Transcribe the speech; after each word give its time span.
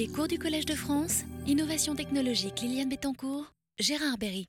Les 0.00 0.08
cours 0.08 0.28
du 0.28 0.38
Collège 0.38 0.64
de 0.64 0.72
France, 0.72 1.24
Innovation 1.46 1.94
technologique 1.94 2.62
Liliane 2.62 2.88
Bettencourt, 2.88 3.52
Gérard 3.78 4.16
Berry. 4.16 4.48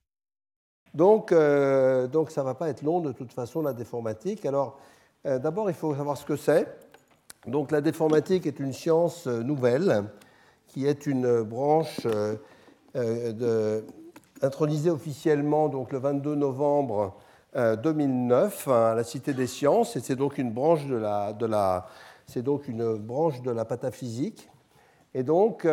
Donc, 0.93 1.33
euh, 1.33 2.07
donc 2.07 2.31
ça 2.31 2.39
ne 2.39 2.45
va 2.45 2.53
pas 2.53 2.69
être 2.69 2.83
long 2.83 3.01
de 3.01 3.11
toute 3.11 3.33
façon, 3.33 3.61
la 3.61 3.73
déformatique. 3.73 4.45
Alors, 4.45 4.79
euh, 5.25 5.39
d'abord, 5.39 5.69
il 5.69 5.75
faut 5.75 5.93
savoir 5.93 6.15
ce 6.15 6.23
que 6.23 6.37
c'est. 6.37 6.73
Donc, 7.47 7.71
la 7.71 7.81
déformatique 7.81 8.45
est 8.45 8.61
une 8.61 8.71
science 8.71 9.27
euh, 9.27 9.43
nouvelle 9.43 10.05
qui 10.67 10.85
est 10.85 11.05
une 11.05 11.41
branche 11.41 12.07
de, 12.95 13.85
intronisée 14.41 14.89
officiellement 14.89 15.67
donc, 15.67 15.91
le 15.91 15.99
22 15.99 16.35
novembre 16.35 17.17
2009 17.53 18.69
hein, 18.69 18.91
à 18.91 18.95
la 18.95 19.03
Cité 19.03 19.33
des 19.33 19.47
Sciences. 19.47 19.97
Et 19.97 19.99
c'est 19.99 20.15
donc 20.15 20.37
une 20.37 20.53
branche 20.53 20.87
de 20.87 20.95
la, 20.95 21.33
de 21.33 21.45
la, 21.45 21.87
c'est 22.25 22.41
donc 22.41 22.69
une 22.69 22.95
branche 22.95 23.41
de 23.41 23.51
la 23.51 23.65
pataphysique. 23.65 24.47
Et 25.13 25.23
donc, 25.23 25.65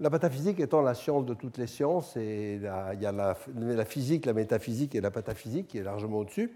la 0.00 0.10
pataphysique 0.10 0.58
étant 0.58 0.82
la 0.82 0.94
science 0.94 1.24
de 1.24 1.34
toutes 1.34 1.56
les 1.56 1.66
sciences, 1.66 2.16
et 2.16 2.54
il 2.54 3.00
y 3.00 3.06
a 3.06 3.12
la, 3.12 3.84
physique, 3.84 4.26
la 4.26 4.32
métaphysique 4.32 4.94
et 4.94 5.00
la 5.00 5.10
pataphysique 5.10 5.68
qui 5.68 5.78
est 5.78 5.82
largement 5.82 6.18
au-dessus. 6.18 6.52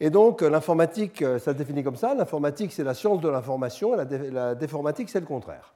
Et 0.00 0.10
donc 0.10 0.40
l'informatique, 0.40 1.20
ça 1.20 1.38
se 1.38 1.50
définit 1.50 1.84
comme 1.84 1.96
ça. 1.96 2.14
L'informatique, 2.14 2.72
c'est 2.72 2.82
la 2.82 2.94
science 2.94 3.20
de 3.20 3.28
l'information, 3.28 3.94
et 3.94 4.30
la, 4.30 4.54
déformatique, 4.56 5.10
c'est 5.10 5.20
le 5.20 5.26
contraire. 5.26 5.74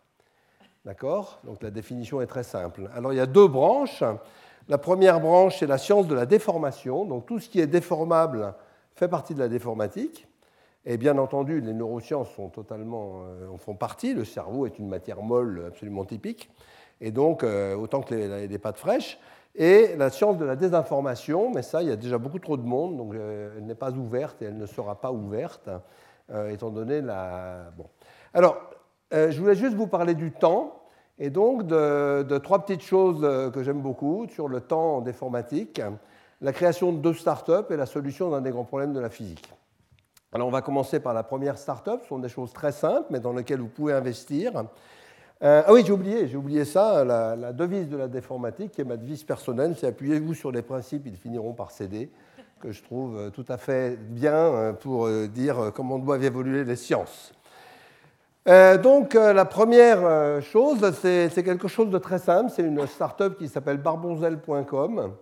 D'accord? 0.84 1.40
Donc 1.44 1.62
la 1.62 1.70
définition 1.70 2.20
est 2.20 2.26
très 2.26 2.42
simple. 2.42 2.90
Alors 2.94 3.12
il 3.12 3.16
y 3.16 3.20
a 3.20 3.26
deux 3.26 3.46
branches. 3.46 4.02
La 4.68 4.78
première 4.78 5.20
branche, 5.20 5.60
c'est 5.60 5.66
la 5.66 5.78
science 5.78 6.08
de 6.08 6.14
la 6.14 6.26
déformation. 6.26 7.04
Donc 7.04 7.26
tout 7.26 7.38
ce 7.38 7.48
qui 7.48 7.60
est 7.60 7.68
déformable 7.68 8.52
fait 8.96 9.08
partie 9.08 9.34
de 9.34 9.38
la 9.38 9.48
déformatique. 9.48 10.26
Et 10.88 10.98
bien 10.98 11.18
entendu, 11.18 11.60
les 11.60 11.72
neurosciences 11.72 12.30
sont 12.30 12.48
totalement, 12.48 13.24
euh, 13.24 13.48
en 13.48 13.56
font 13.56 13.74
partie. 13.74 14.14
Le 14.14 14.24
cerveau 14.24 14.66
est 14.66 14.78
une 14.78 14.86
matière 14.86 15.20
molle 15.20 15.64
absolument 15.66 16.04
typique 16.04 16.48
et 17.00 17.10
donc 17.10 17.42
euh, 17.42 17.74
autant 17.74 18.02
que 18.02 18.14
les, 18.14 18.58
pâtes 18.58 18.78
fraîches. 18.78 19.18
Et 19.56 19.96
la 19.96 20.10
science 20.10 20.38
de 20.38 20.44
la 20.44 20.54
désinformation, 20.54 21.50
mais 21.52 21.62
ça, 21.62 21.82
il 21.82 21.88
y 21.88 21.92
a 21.92 21.96
déjà 21.96 22.18
beaucoup 22.18 22.38
trop 22.38 22.56
de 22.56 22.62
monde, 22.62 22.96
donc 22.96 23.14
euh, 23.14 23.54
elle 23.56 23.64
n'est 23.64 23.74
pas 23.74 23.90
ouverte 23.90 24.42
et 24.42 24.44
elle 24.46 24.58
ne 24.58 24.66
sera 24.66 25.00
pas 25.00 25.10
ouverte, 25.12 25.68
étant 26.50 26.70
donné 26.70 27.00
la... 27.00 27.70
Bon. 27.76 27.86
Alors, 28.34 28.58
je 29.12 29.38
voulais 29.40 29.54
juste 29.54 29.76
vous 29.76 29.86
parler 29.86 30.14
du 30.14 30.32
temps, 30.32 30.82
et 31.18 31.30
donc 31.30 31.66
de, 31.66 32.38
trois 32.38 32.58
petites 32.58 32.82
choses 32.82 33.20
que 33.52 33.62
j'aime 33.62 33.80
beaucoup 33.80 34.26
sur 34.28 34.48
le 34.48 34.60
temps 34.60 34.96
en 34.96 35.00
déformatique, 35.00 35.80
la 36.40 36.52
création 36.52 36.92
de 36.92 36.98
deux 36.98 37.14
startups 37.14 37.70
et 37.70 37.76
la 37.76 37.86
solution 37.86 38.30
d'un 38.30 38.40
des 38.40 38.50
grands 38.50 38.64
problèmes 38.64 38.92
de 38.92 39.00
la 39.00 39.08
physique. 39.08 39.48
Alors, 40.36 40.48
on 40.48 40.50
va 40.50 40.60
commencer 40.60 41.00
par 41.00 41.14
la 41.14 41.22
première 41.22 41.56
startup, 41.56 42.00
ce 42.02 42.08
sont 42.08 42.18
des 42.18 42.28
choses 42.28 42.52
très 42.52 42.70
simples, 42.70 43.06
mais 43.08 43.20
dans 43.20 43.32
lesquelles 43.32 43.60
vous 43.60 43.68
pouvez 43.68 43.94
investir. 43.94 44.52
Euh, 45.42 45.62
ah 45.64 45.72
oui, 45.72 45.82
j'ai 45.82 45.92
oublié, 45.92 46.28
j'ai 46.28 46.64
ça, 46.66 47.06
la, 47.06 47.54
devise 47.54 47.88
de 47.88 47.96
la 47.96 48.06
déformatique, 48.06 48.72
qui 48.72 48.82
est 48.82 48.84
ma 48.84 48.98
devise 48.98 49.24
personnelle, 49.24 49.76
c'est 49.80 49.86
appuyez-vous 49.86 50.34
sur 50.34 50.52
les 50.52 50.60
principes, 50.60 51.04
ils 51.06 51.16
finiront 51.16 51.54
par 51.54 51.70
céder, 51.70 52.10
que 52.60 52.70
je 52.70 52.82
trouve 52.82 53.16
euh, 53.16 53.30
tout 53.30 53.46
à 53.48 53.56
fait 53.56 53.96
bien 53.96 54.34
euh, 54.34 54.72
pour 54.74 55.08
dire 55.08 55.72
comment 55.74 55.98
doivent 55.98 56.24
évoluer 56.24 56.64
les 56.64 56.76
sciences. 56.76 57.32
donc 58.82 59.14
la 59.14 59.46
première 59.46 60.42
chose, 60.42 60.92
c'est 61.00 61.42
quelque 61.42 61.66
chose 61.66 61.88
de 61.88 61.96
très 61.96 62.18
simple, 62.18 62.50
c'est 62.54 62.62
une 62.62 62.86
start-up 62.86 63.38
qui 63.38 63.48
s'appelle 63.48 63.78
barbonzel.com, 63.78 65.12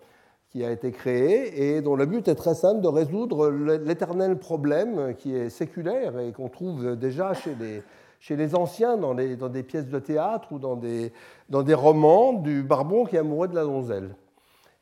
qui 0.54 0.64
a 0.64 0.70
été 0.70 0.92
créée 0.92 1.74
et 1.74 1.82
dont 1.82 1.96
le 1.96 2.06
but 2.06 2.28
est 2.28 2.36
très 2.36 2.54
simple 2.54 2.80
de 2.80 2.86
résoudre 2.86 3.50
l'éternel 3.50 4.38
problème 4.38 5.16
qui 5.18 5.34
est 5.34 5.48
séculaire 5.48 6.20
et 6.20 6.30
qu'on 6.30 6.48
trouve 6.48 6.94
déjà 6.94 7.34
chez 7.34 7.56
les 7.58 7.82
chez 8.20 8.36
les 8.36 8.54
anciens 8.54 8.96
dans, 8.96 9.14
des 9.14 9.62
pièces 9.64 9.88
de 9.88 9.98
théâtre 9.98 10.52
ou 10.52 10.60
dans 10.60 10.76
des, 10.76 11.74
romans 11.74 12.34
du 12.34 12.62
barbon 12.62 13.04
qui 13.04 13.16
est 13.16 13.18
amoureux 13.18 13.48
de 13.48 13.54
la 13.56 13.64
donzelle. 13.64 14.14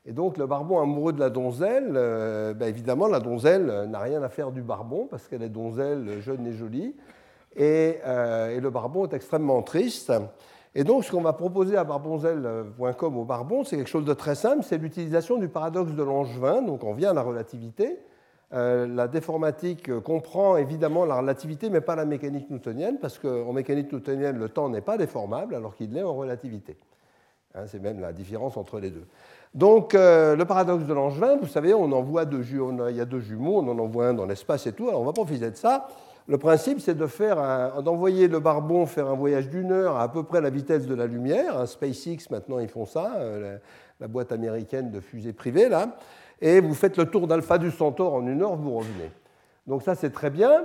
Et 0.04 0.12
donc 0.12 0.36
le 0.36 0.46
barbon 0.46 0.78
amoureux 0.78 1.14
de 1.14 1.18
la 1.18 1.30
donzelle, 1.30 1.94
euh, 1.96 2.52
ben, 2.52 2.68
évidemment 2.68 3.08
la 3.08 3.18
donzelle 3.18 3.88
n'a 3.88 3.98
rien 3.98 4.22
à 4.22 4.28
faire 4.28 4.52
du 4.52 4.60
barbon 4.60 5.08
parce 5.10 5.26
qu'elle 5.26 5.42
est 5.42 5.48
donzelle 5.48 6.20
jeune 6.20 6.46
et 6.46 6.52
jolie. 6.52 6.94
Et, 7.56 7.96
euh, 8.06 8.60
le 8.60 8.70
barbon 8.70 9.06
est 9.06 9.14
extrêmement 9.14 9.62
triste. 9.62 10.12
Et 10.74 10.84
donc 10.84 11.04
ce 11.04 11.10
qu'on 11.10 11.20
va 11.20 11.34
proposer 11.34 11.76
à 11.76 11.84
barbonzel.com 11.84 13.16
au 13.18 13.24
barbon, 13.24 13.64
c'est 13.64 13.76
quelque 13.76 13.90
chose 13.90 14.04
de 14.04 14.14
très 14.14 14.34
simple, 14.34 14.62
c'est 14.62 14.78
l'utilisation 14.78 15.36
du 15.38 15.48
paradoxe 15.48 15.92
de 15.92 16.02
Langevin. 16.02 16.62
Donc 16.62 16.84
on 16.84 16.94
vient 16.94 17.10
à 17.10 17.14
la 17.14 17.22
relativité. 17.22 17.98
Euh, 18.54 18.86
la 18.86 19.08
déformatique 19.08 19.98
comprend 20.00 20.56
évidemment 20.56 21.06
la 21.06 21.16
relativité, 21.16 21.70
mais 21.70 21.80
pas 21.80 21.96
la 21.96 22.04
mécanique 22.04 22.50
newtonienne, 22.50 22.98
parce 22.98 23.18
qu'en 23.18 23.52
mécanique 23.52 23.90
newtonienne, 23.92 24.38
le 24.38 24.48
temps 24.48 24.68
n'est 24.68 24.82
pas 24.82 24.98
déformable, 24.98 25.54
alors 25.54 25.74
qu'il 25.74 25.92
l'est 25.92 26.02
en 26.02 26.14
relativité. 26.14 26.76
Hein, 27.54 27.62
c'est 27.66 27.80
même 27.80 28.00
la 28.00 28.12
différence 28.12 28.58
entre 28.58 28.78
les 28.78 28.90
deux. 28.90 29.06
Donc, 29.54 29.94
euh, 29.94 30.36
le 30.36 30.44
paradoxe 30.44 30.84
de 30.84 30.92
Langevin, 30.92 31.36
vous 31.36 31.46
savez, 31.46 31.72
on 31.72 31.92
envoie 31.92 32.24
deux 32.26 32.42
il 32.42 32.96
y 32.96 33.00
a 33.00 33.04
deux 33.04 33.20
jumeaux, 33.20 33.58
on 33.58 33.68
en 33.68 33.78
envoie 33.78 34.08
un 34.08 34.14
dans 34.14 34.26
l'espace 34.26 34.66
et 34.66 34.72
tout, 34.72 34.88
alors 34.88 35.00
on 35.00 35.04
va 35.04 35.12
profiter 35.12 35.50
de 35.50 35.56
ça. 35.56 35.88
Le 36.28 36.38
principe, 36.38 36.80
c'est 36.80 36.96
d'envoyer 36.96 38.28
le 38.28 38.38
barbon 38.38 38.86
faire 38.86 39.08
un 39.08 39.14
voyage 39.14 39.48
d'une 39.48 39.72
heure 39.72 39.96
à 39.96 40.10
peu 40.10 40.22
près 40.22 40.40
la 40.40 40.50
vitesse 40.50 40.86
de 40.86 40.94
la 40.94 41.06
lumière. 41.06 41.58
Un 41.58 41.66
SpaceX, 41.66 42.30
maintenant, 42.30 42.58
ils 42.58 42.68
font 42.68 42.86
ça, 42.86 43.14
euh, 43.16 43.58
la 44.00 44.08
boîte 44.08 44.32
américaine 44.32 44.90
de 44.90 45.00
fusée 45.00 45.32
privée, 45.32 45.68
là 45.68 45.88
et 46.42 46.60
vous 46.60 46.74
faites 46.74 46.98
le 46.98 47.06
tour 47.06 47.26
d'alpha 47.28 47.56
du 47.56 47.70
centaure 47.70 48.14
en 48.14 48.26
une 48.26 48.42
heure, 48.42 48.56
vous 48.56 48.76
revenez. 48.76 49.10
Donc 49.66 49.82
ça, 49.82 49.94
c'est 49.94 50.10
très 50.10 50.28
bien. 50.28 50.64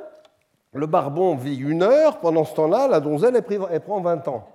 Le 0.74 0.88
barbon 0.88 1.36
vit 1.36 1.56
une 1.56 1.84
heure, 1.84 2.20
pendant 2.20 2.44
ce 2.44 2.56
temps-là, 2.56 2.88
la 2.88 3.00
donzelle, 3.00 3.42
elle, 3.70 3.82
prend 3.82 4.02
20 4.02 4.28
ans. 4.28 4.48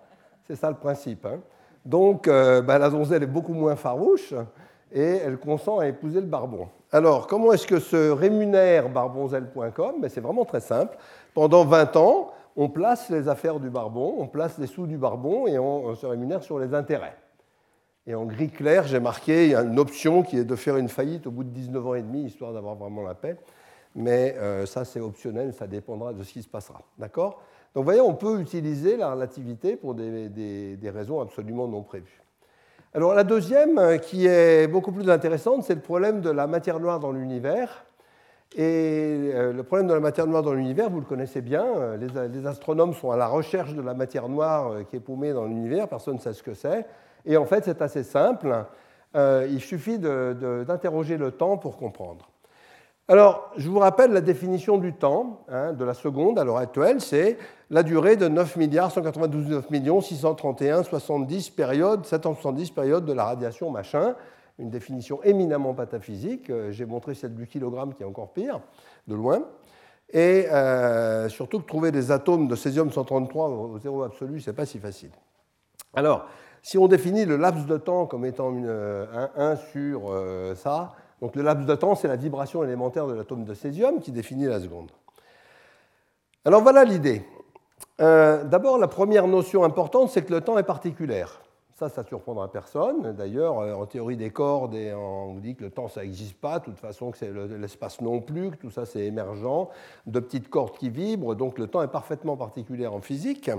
C'est 0.47 0.57
ça 0.57 0.69
le 0.69 0.77
principe. 0.77 1.25
Hein. 1.25 1.39
Donc 1.87 2.27
euh, 2.27 2.61
bah, 2.61 2.79
la 2.79 2.91
donzelle 2.91 3.23
est 3.23 3.29
beaucoup 3.29 3.55
moins 3.55 3.77
farouche 3.77 4.35
et 4.93 5.21
elle 5.25 5.39
consent 5.39 5.79
à 5.79 5.87
épouser 5.87 6.21
le 6.21 6.27
barbon. 6.27 6.69
Alors, 6.93 7.27
comment 7.27 7.53
est-ce 7.53 7.67
que 7.67 7.81
se 7.81 8.11
rémunère 8.11 8.91
barbonzel.com 8.91 9.95
ben, 10.01 10.09
C'est 10.09 10.21
vraiment 10.21 10.45
très 10.45 10.61
simple. 10.61 10.97
Pendant 11.35 11.65
20 11.65 11.97
ans, 11.97 12.33
on 12.55 12.69
place 12.69 13.09
les 13.09 13.29
affaires 13.29 13.59
du 13.59 13.71
barbon, 13.71 14.15
on 14.19 14.27
place 14.27 14.59
les 14.59 14.67
sous 14.67 14.87
du 14.87 14.99
barbon 14.99 15.47
et 15.47 15.59
on 15.59 15.95
se 15.95 16.05
rémunère 16.05 16.43
sur 16.43 16.59
les 16.59 16.75
intérêts. 16.75 17.17
Et 18.07 18.15
en 18.15 18.25
gris 18.25 18.51
clair, 18.51 18.87
j'ai 18.87 18.99
marqué 18.99 19.55
une 19.55 19.79
option 19.79 20.23
qui 20.23 20.37
est 20.37 20.45
de 20.45 20.57
faire 20.57 20.77
une 20.77 20.89
faillite 20.89 21.27
au 21.27 21.31
bout 21.31 21.45
de 21.45 21.51
19 21.51 21.87
ans 21.87 21.95
et 21.95 22.03
demi, 22.03 22.25
histoire 22.25 22.53
d'avoir 22.53 22.75
vraiment 22.75 23.03
la 23.03 23.15
paix. 23.15 23.37
Mais 23.95 24.35
euh, 24.39 24.67
ça, 24.67 24.85
c'est 24.85 25.01
optionnel, 25.01 25.53
ça 25.53 25.67
dépendra 25.67 26.13
de 26.13 26.23
ce 26.23 26.33
qui 26.33 26.43
se 26.43 26.49
passera. 26.49 26.83
D'accord? 26.99 27.43
Donc, 27.75 27.83
vous 27.83 27.85
voyez, 27.85 28.01
on 28.01 28.15
peut 28.15 28.41
utiliser 28.41 28.97
la 28.97 29.13
relativité 29.13 29.77
pour 29.77 29.95
des, 29.95 30.79
raisons 30.93 31.21
absolument 31.21 31.69
non 31.69 31.83
prévues. 31.83 32.22
Alors, 32.95 33.15
la 33.15 33.25
deuxième, 33.25 33.79
euh, 33.79 33.97
qui 33.97 34.27
est 34.27 34.67
beaucoup 34.67 34.93
plus 34.93 35.09
intéressante, 35.09 35.65
c'est 35.65 35.75
le 35.75 35.81
problème 35.81 36.21
de 36.21 36.31
la 36.31 36.47
matière 36.47 36.79
noire 36.79 37.01
dans 37.01 37.13
l'univers. 37.13 37.85
Et 38.55 39.31
euh, 39.35 39.53
le 39.53 39.63
problème 39.63 39.89
de 39.89 39.95
la 39.95 40.01
matière 40.01 40.27
noire 40.27 40.43
dans 40.43 40.53
l'univers, 40.53 40.91
vous 40.91 41.01
le 41.01 41.07
connaissez 41.07 41.41
bien. 41.41 41.65
Les, 41.99 42.29
les, 42.29 42.47
astronomes 42.47 42.93
sont 42.93 43.11
à 43.11 43.17
la 43.17 43.29
recherche 43.29 43.73
de 43.75 43.81
la 43.81 43.95
matière 43.95 44.29
noire 44.29 44.85
qui 44.91 44.97
est 44.97 45.01
paumée 45.01 45.33
dans 45.33 45.47
l'univers. 45.47 45.89
Personne 45.89 46.17
ne 46.17 46.21
sait 46.21 46.35
ce 46.35 46.43
que 46.43 46.53
c'est. 46.53 46.85
Et 47.25 47.39
en 47.39 47.47
fait, 47.47 47.65
c'est 47.65 47.81
assez 47.81 48.03
simple. 48.03 48.67
Euh, 49.15 49.47
il 49.51 49.61
suffit 49.61 49.99
d'interroger 49.99 51.17
le 51.17 51.33
temps 51.33 51.59
pour 51.59 51.77
comprendre. 51.77 52.29
Alors, 53.09 53.51
je 53.57 53.69
vous 53.69 53.79
rappelle 53.79 54.13
la 54.13 54.21
définition 54.21 54.79
du 54.79 54.95
temps 54.95 55.45
hein, 55.49 55.73
de 55.73 55.85
la 55.85 55.93
seconde 55.93 56.39
à 56.39 56.45
l'heure 56.45 56.57
actuelle, 56.57 57.01
c'est 57.01 57.37
la 57.73 57.83
durée 57.83 58.17
de 58.17 58.29
9 58.29 58.57
milliards 58.57 58.93
199 58.93 59.71
millions 59.71 60.03
631 60.03 60.83
70 60.83 61.51
périodes, 61.51 62.05
770 62.05 62.71
périodes 62.71 63.07
de 63.07 63.15
la 63.15 63.25
radiation 63.25 63.71
machin. 63.71 64.15
Une 64.59 64.69
définition 64.69 65.23
éminemment 65.23 65.73
pataphysique. 65.73 66.51
Euh, 66.51 66.71
j'ai 66.71 66.85
montré 66.85 67.15
celle 67.15 67.35
du 67.35 67.47
kilogramme 67.47 67.95
qui 67.95 68.03
est 68.03 68.07
encore 68.07 68.35
pire, 68.35 68.61
de 69.09 69.15
loin. 69.15 69.43
Et 70.11 70.47
euh, 70.53 71.31
surtout 71.31 71.61
que 71.61 71.67
trouver 71.67 71.91
des 71.91 72.11
atomes 72.11 72.47
de 72.47 72.55
césium 72.55 72.93
133 72.93 73.49
au 73.49 73.79
zéro 73.79 74.03
absolu, 74.03 74.39
ce 74.43 74.51
n'est 74.51 74.57
pas 74.57 74.67
si 74.67 74.79
facile. 74.79 75.11
Alors, 75.95 76.27
si 76.61 76.77
on 76.77 76.87
définit 76.89 77.25
le 77.25 77.39
laps 77.39 77.65
de 77.65 77.79
temps 77.79 78.05
comme 78.05 78.27
étant 78.27 78.53
une, 78.53 78.69
un 78.69 79.31
1 79.35 79.57
sur 79.57 80.13
euh, 80.13 80.55
ça, 80.55 80.93
donc 81.23 81.35
le 81.35 81.43
laps 81.43 81.65
de 81.67 81.75
temps, 81.75 81.95
c'est 81.95 82.09
la 82.09 82.17
vibration 82.17 82.63
élémentaire 82.63 83.07
de 83.07 83.15
l'atome 83.15 83.45
de 83.45 83.55
césium 83.55 84.01
qui 84.01 84.13
définit 84.13 84.45
la 84.45 84.61
seconde. 84.61 84.91
Alors 86.45 86.63
voilà 86.63 86.85
l'idée. 86.85 87.25
Euh, 88.01 88.45
d'abord, 88.45 88.79
la 88.79 88.89
première 88.89 89.27
notion 89.27 89.65
importante, 89.65 90.11
c'est 90.11 90.23
que 90.23 90.33
le 90.33 90.41
temps 90.41 90.59
est 90.59 90.63
particulier. 90.63 91.25
Ça, 91.75 91.89
ça 91.89 92.03
ne 92.03 92.07
surprendra 92.07 92.51
personne. 92.51 93.13
D'ailleurs, 93.13 93.59
euh, 93.59 93.75
en 93.75 93.87
théorie 93.87 94.17
des 94.17 94.31
cordes, 94.31 94.75
on 94.75 95.35
dit 95.35 95.55
que 95.55 95.65
le 95.65 95.71
temps, 95.71 95.89
ça 95.89 96.03
n'existe 96.03 96.41
pas, 96.41 96.59
de 96.59 96.65
toute 96.65 96.79
façon, 96.79 97.11
que 97.11 97.19
c'est 97.19 97.33
l'espace 97.59 98.01
non 98.01 98.21
plus, 98.21 98.51
que 98.51 98.57
tout 98.57 98.71
ça, 98.71 98.87
c'est 98.87 99.05
émergent, 99.07 99.69
de 100.07 100.21
petites 100.21 100.49
cordes 100.49 100.77
qui 100.77 100.91
vibrent, 100.91 101.35
donc 101.35 101.59
le 101.59 101.67
temps 101.67 101.83
est 101.83 101.89
parfaitement 101.89 102.37
particulier 102.37 102.87
en 102.87 103.01
physique. 103.01 103.51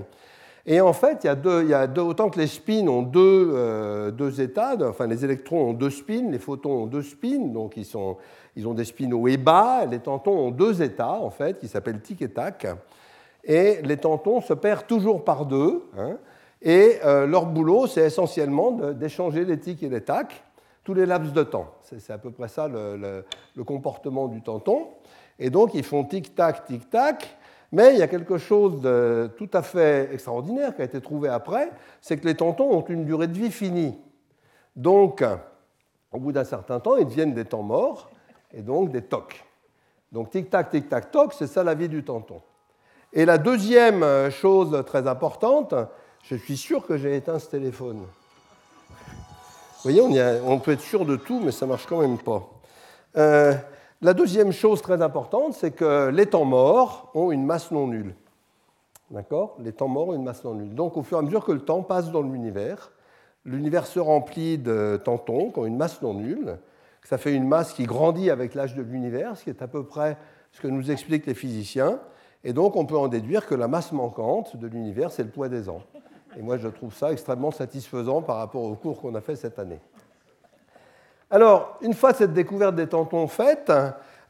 Et 0.66 0.80
en 0.80 0.94
fait, 0.94 1.26
il 1.26 1.70
y 1.70 1.74
a, 1.74 1.90
autant 2.02 2.30
que 2.30 2.40
les 2.40 2.48
spins 2.48 2.88
ont 2.88 3.02
deux, 3.02 3.52
euh, 3.54 4.32
états, 4.40 4.76
enfin 4.88 5.08
les 5.08 5.26
électrons 5.26 5.70
ont 5.70 5.74
deux 5.74 5.90
spins, 5.90 6.30
les 6.32 6.40
photons 6.40 6.84
ont 6.84 6.86
deux 6.86 7.02
spins, 7.02 7.48
donc 7.48 7.76
ils, 7.76 7.98
ont 7.98 8.74
des 8.74 8.86
spins 8.86 9.12
hauts 9.12 9.28
et 9.28 9.36
bas, 9.36 9.86
les 9.86 10.00
tantons 10.00 10.38
ont 10.38 10.52
deux 10.52 10.82
états, 10.82 11.16
en 11.16 11.30
fait, 11.30 11.60
qui 11.60 11.68
s'appellent 11.68 12.00
tic 12.00 12.22
et 12.22 12.30
tac, 12.30 12.66
et 13.44 13.82
les 13.82 13.98
tantons 13.98 14.42
se 14.42 14.54
perdent 14.54 14.88
toujours 14.88 15.24
par 15.24 15.46
deux, 15.46 15.84
hein, 15.98 16.18
Et 16.62 17.00
leur 17.04 17.46
boulot, 17.46 17.88
c'est 17.88 18.06
essentiellement 18.06 18.72
d'échanger 18.72 19.44
les 19.44 19.60
tics 19.60 19.84
et 19.84 19.90
les 19.90 20.02
tacs 20.02 20.44
tous 20.84 20.94
les 20.94 21.06
laps 21.06 21.34
de 21.34 21.44
temps. 21.44 21.74
C'est 21.82 22.12
à 22.12 22.18
peu 22.18 22.32
près 22.32 22.48
ça 22.48 22.68
le, 22.68 23.24
le 23.56 23.64
comportement 23.64 24.28
du 24.28 24.42
tenton. 24.42 24.88
Et 25.40 25.50
donc, 25.50 25.74
ils 25.74 25.84
font 25.84 26.04
tic-tac, 26.04 26.66
tic-tac. 26.66 27.38
Mais 27.74 27.94
il 27.94 28.00
y 28.00 28.04
a 28.04 28.08
quelque 28.08 28.38
chose 28.38 28.82
de 28.82 29.32
tout 29.36 29.50
à 29.52 29.64
fait 29.64 30.14
extraordinaire 30.14 30.76
qui 30.76 30.84
a 30.84 30.86
été 30.86 31.02
trouvé 31.02 31.28
après, 31.30 31.72
c'est 32.02 32.18
que 32.18 32.28
les 32.28 32.36
tentons 32.36 32.72
ont 32.72 32.86
une 32.86 33.04
durée 33.04 33.28
de 33.28 33.34
vie 33.34 33.50
finie. 33.50 33.98
Donc, 34.76 35.24
au 36.12 36.20
bout 36.20 36.32
d'un 36.32 36.44
certain 36.44 36.80
temps, 36.80 36.98
ils 36.98 37.06
deviennent 37.06 37.34
des 37.34 37.46
temps 37.46 37.64
morts 37.64 38.12
et 38.54 38.62
donc 38.62 38.92
des 38.92 39.02
tocs. 39.02 39.44
Donc 40.12 40.30
tic-tac, 40.30 40.70
tic-tac, 40.70 41.10
toc, 41.10 41.34
c'est 41.34 41.48
ça 41.48 41.64
la 41.64 41.74
vie 41.74 41.90
du 41.90 42.04
tenton. 42.04 42.42
Et 43.16 43.26
la 43.26 43.38
deuxième 43.38 44.32
chose 44.32 44.84
très 44.88 45.08
importante, 45.08 45.76
je 46.24 46.36
suis 46.36 46.58
sûr 46.58 46.88
que 46.88 46.98
j'ai 46.98 47.16
éteint 47.16 47.38
ce 47.38 47.48
téléphone. 47.48 48.00
Vous 49.84 49.92
voyez, 49.92 50.02
on, 50.02 50.58
peut 50.58 50.72
être 50.72 50.82
sûr 50.82 51.06
de 51.06 51.16
tout, 51.16 51.40
mais 51.40 51.52
ça 51.52 51.68
ne 51.68 51.72
marche 51.72 51.86
quand 51.86 52.02
même 52.02 52.18
pas. 52.18 52.50
Euh, 53.18 53.54
la 54.02 54.16
deuxième 54.16 54.52
chose 54.52 54.82
très 54.82 55.00
importante, 55.04 55.54
c'est 55.54 55.70
que 55.70 56.10
les 56.10 56.26
temps 56.26 56.46
morts 56.46 57.12
ont 57.14 57.32
une 57.32 57.46
masse 57.46 57.70
non 57.70 57.86
nulle. 57.86 58.16
D'accord? 59.12 59.58
Les 59.60 59.74
temps 59.74 59.88
morts 59.88 60.08
ont 60.08 60.16
une 60.16 60.24
masse 60.24 60.44
non 60.44 60.56
nulle. 60.56 60.74
Donc, 60.74 60.98
au 60.98 61.04
fur 61.04 61.18
et 61.18 61.20
à 61.20 61.24
mesure 61.24 61.46
que 61.46 61.52
le 61.52 61.60
temps 61.60 61.84
passe 61.84 62.10
dans 62.10 62.24
l'univers, 62.24 62.92
l'univers 63.46 63.86
se 63.86 64.00
remplit 64.00 64.58
de 64.58 65.00
tantons 65.04 65.52
qui 65.52 65.60
ont 65.60 65.68
une 65.68 65.78
masse 65.78 66.02
non 66.02 66.16
nulle. 66.16 66.58
Ça 67.04 67.20
fait 67.20 67.34
une 67.34 67.48
masse 67.48 67.74
qui 67.74 67.84
grandit 67.84 68.32
avec 68.32 68.56
l'âge 68.56 68.74
de 68.74 68.82
l'univers, 68.82 69.38
ce 69.38 69.44
qui 69.44 69.52
est 69.52 69.62
à 69.62 69.68
peu 69.68 69.84
près 69.84 70.18
ce 70.52 70.62
que 70.62 70.68
nous 70.68 70.90
expliquent 70.90 71.28
les 71.28 71.36
physiciens. 71.36 72.00
Et 72.44 72.54
donc, 72.54 72.76
on 72.76 72.86
peut 72.86 72.98
en 72.98 73.08
déduire 73.08 73.46
que 73.46 73.56
la 73.56 73.68
masse 73.68 73.92
manquante 73.92 74.58
de 74.58 74.68
l'univers, 74.68 75.12
c'est 75.12 75.24
le 75.24 75.30
poids 75.30 75.50
des 75.50 75.70
ans. 75.70 75.82
Et 76.38 76.42
moi, 76.42 76.58
je 76.58 76.68
trouve 76.68 76.94
ça 76.94 77.12
extrêmement 77.12 77.52
satisfaisant 77.52 78.22
par 78.22 78.38
rapport 78.38 78.64
au 78.64 78.76
cours 78.76 79.00
qu'on 79.00 79.16
a 79.16 79.22
fait 79.22 79.36
cette 79.36 79.60
année. 79.60 79.80
Alors, 81.30 81.78
une 81.82 81.94
fois 81.94 82.14
cette 82.14 82.34
découverte 82.34 82.76
des 82.76 82.88
tantons 82.88 83.28
faite, 83.28 83.72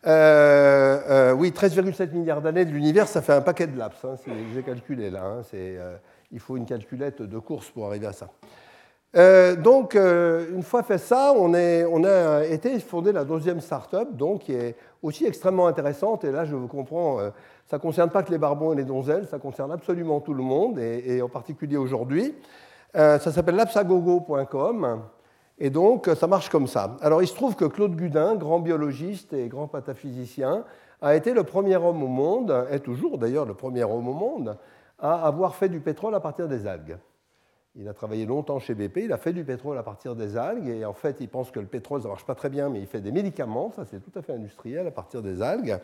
euh, 0.06 1.00
euh, 1.10 1.32
oui, 1.34 1.52
13,7 1.52 2.12
milliards 2.14 2.42
d'années 2.42 2.66
de 2.66 2.72
l'univers, 2.72 3.08
ça 3.08 3.22
fait 3.22 3.34
un 3.34 3.42
paquet 3.42 3.68
de 3.68 3.78
laps. 3.78 4.06
Hein, 4.06 4.16
J'ai 4.54 4.64
calculé 4.64 5.10
là. 5.10 5.24
Hein, 5.24 5.42
euh, 5.54 5.98
il 6.32 6.40
faut 6.40 6.58
une 6.58 6.66
calculette 6.66 7.22
de 7.22 7.40
course 7.40 7.70
pour 7.70 7.88
arriver 7.88 8.08
à 8.08 8.14
ça. 8.14 8.30
donc, 9.58 9.96
une 9.96 10.64
fois 10.64 10.84
fait 10.84 10.98
ça, 10.98 11.34
on, 11.36 11.54
on, 11.54 12.04
a 12.04 12.46
été 12.46 12.80
fondé 12.80 13.12
la 13.12 13.24
deuxième 13.24 13.62
start-up, 13.62 14.10
donc, 14.14 14.42
qui 14.44 14.54
est 14.54 14.76
aussi 15.04 15.26
extrêmement 15.26 15.68
intéressante. 15.68 16.24
Et 16.24 16.32
là, 16.32 16.46
je 16.46 16.56
vous 16.56 16.68
comprends, 16.68 17.20
ça 17.68 17.78
ne 17.78 17.82
concerne 17.82 18.10
pas 18.10 18.24
que 18.24 18.32
les 18.32 18.40
barbons 18.40 18.74
et 18.74 18.76
les 18.76 18.86
donzelles, 18.86 19.28
ça 19.28 19.38
concerne 19.38 19.72
absolument 19.72 20.22
tout 20.22 20.34
le 20.34 20.44
monde, 20.44 20.80
et, 20.80 21.22
en 21.22 21.30
particulier 21.30 21.78
aujourd'hui. 21.78 22.34
ça 22.94 23.20
s'appelle 23.20 23.56
lapsagogo.com. 23.56 25.02
Et 25.60 25.70
donc, 25.70 26.10
ça 26.18 26.26
marche 26.26 26.50
comme 26.50 26.68
ça. 26.68 26.98
Alors, 27.02 27.22
il 27.22 27.28
se 27.28 27.36
trouve 27.36 27.56
que 27.56 27.66
Claude 27.66 27.96
Gudin, 27.96 28.36
grand 28.36 28.60
biologiste 28.60 29.34
et 29.34 29.48
grand 29.48 29.68
pataphysicien, 29.68 30.64
a 31.02 31.16
été 31.16 31.34
le 31.34 31.44
premier 31.44 31.76
homme 31.76 32.02
au 32.02 32.08
monde, 32.08 32.66
est 32.72 32.80
toujours 32.80 33.18
d'ailleurs 33.18 33.46
le 33.46 33.54
premier 33.54 33.84
homme 33.84 34.08
au 34.08 34.14
monde, 34.14 34.58
à 35.00 35.26
avoir 35.26 35.56
fait 35.56 35.70
du 35.70 35.82
pétrole 35.82 36.16
à 36.16 36.22
partir 36.22 36.48
des 36.48 36.66
algues. 36.66 36.98
Il 37.76 37.88
a 37.88 37.94
travaillé 37.94 38.28
longtemps 38.28 38.60
chez 38.60 38.76
BP, 38.76 38.98
il 39.06 39.14
a 39.14 39.18
fait 39.18 39.34
du 39.34 39.44
pétrole 39.44 39.78
à 39.80 39.84
partir 39.84 40.16
des 40.16 40.38
algues, 40.38 40.70
et 40.70 40.86
en 40.86 40.94
fait, 40.94 41.18
il 41.22 41.28
pense 41.28 41.50
que 41.50 41.60
le 41.60 41.66
pétrole, 41.66 42.02
ça 42.02 42.08
ne 42.08 42.14
marche 42.14 42.26
pas 42.26 42.36
très 42.36 42.50
bien, 42.50 42.70
mais 42.70 42.80
il 42.80 42.86
fait 42.86 43.02
des 43.02 43.12
médicaments, 43.12 43.72
ça 43.76 43.84
c'est 43.90 44.00
tout 44.00 44.18
à 44.18 44.22
fait 44.22 44.34
industriel 44.34 44.86
à 44.86 44.92
partir 44.92 45.24
des 45.24 45.42
algues. 45.42 45.80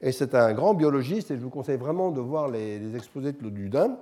Et 0.00 0.12
c'est 0.12 0.34
un 0.34 0.54
grand 0.54 0.72
biologiste, 0.72 1.30
et 1.30 1.36
je 1.36 1.42
vous 1.42 1.50
conseille 1.50 1.76
vraiment 1.76 2.10
de 2.10 2.20
voir 2.20 2.48
les, 2.48 2.96
exposés 2.96 3.32
de 3.32 3.38
Claude 3.38 3.54
Gudin. 3.54 3.98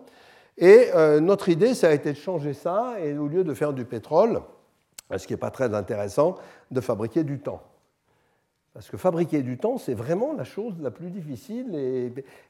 Et 0.59 0.91
euh, 0.95 1.19
notre 1.19 1.49
idée, 1.49 1.75
ça 1.75 1.89
a 1.89 1.93
été 1.93 2.13
de 2.13 2.17
changer 2.17 2.55
ça, 2.55 2.95
et 3.03 3.19
au 3.19 3.27
lieu 3.27 3.43
de 3.43 3.53
faire 3.53 3.73
du 3.73 3.85
pétrole, 3.85 4.41
ce 5.17 5.27
qui 5.27 5.33
n'est 5.33 5.39
pas 5.39 5.51
très 5.51 5.75
intéressant, 5.75 6.37
de 6.71 6.81
fabriquer 6.81 7.25
du 7.25 7.41
temps. 7.41 7.63
Parce 8.75 8.89
que 8.91 8.97
fabriquer 8.97 9.43
du 9.43 9.57
temps, 9.57 9.79
c'est 9.79 9.95
vraiment 9.95 10.33
la 10.33 10.45
chose 10.45 10.75
la 10.81 10.91
plus 10.91 11.11
difficile 11.11 11.75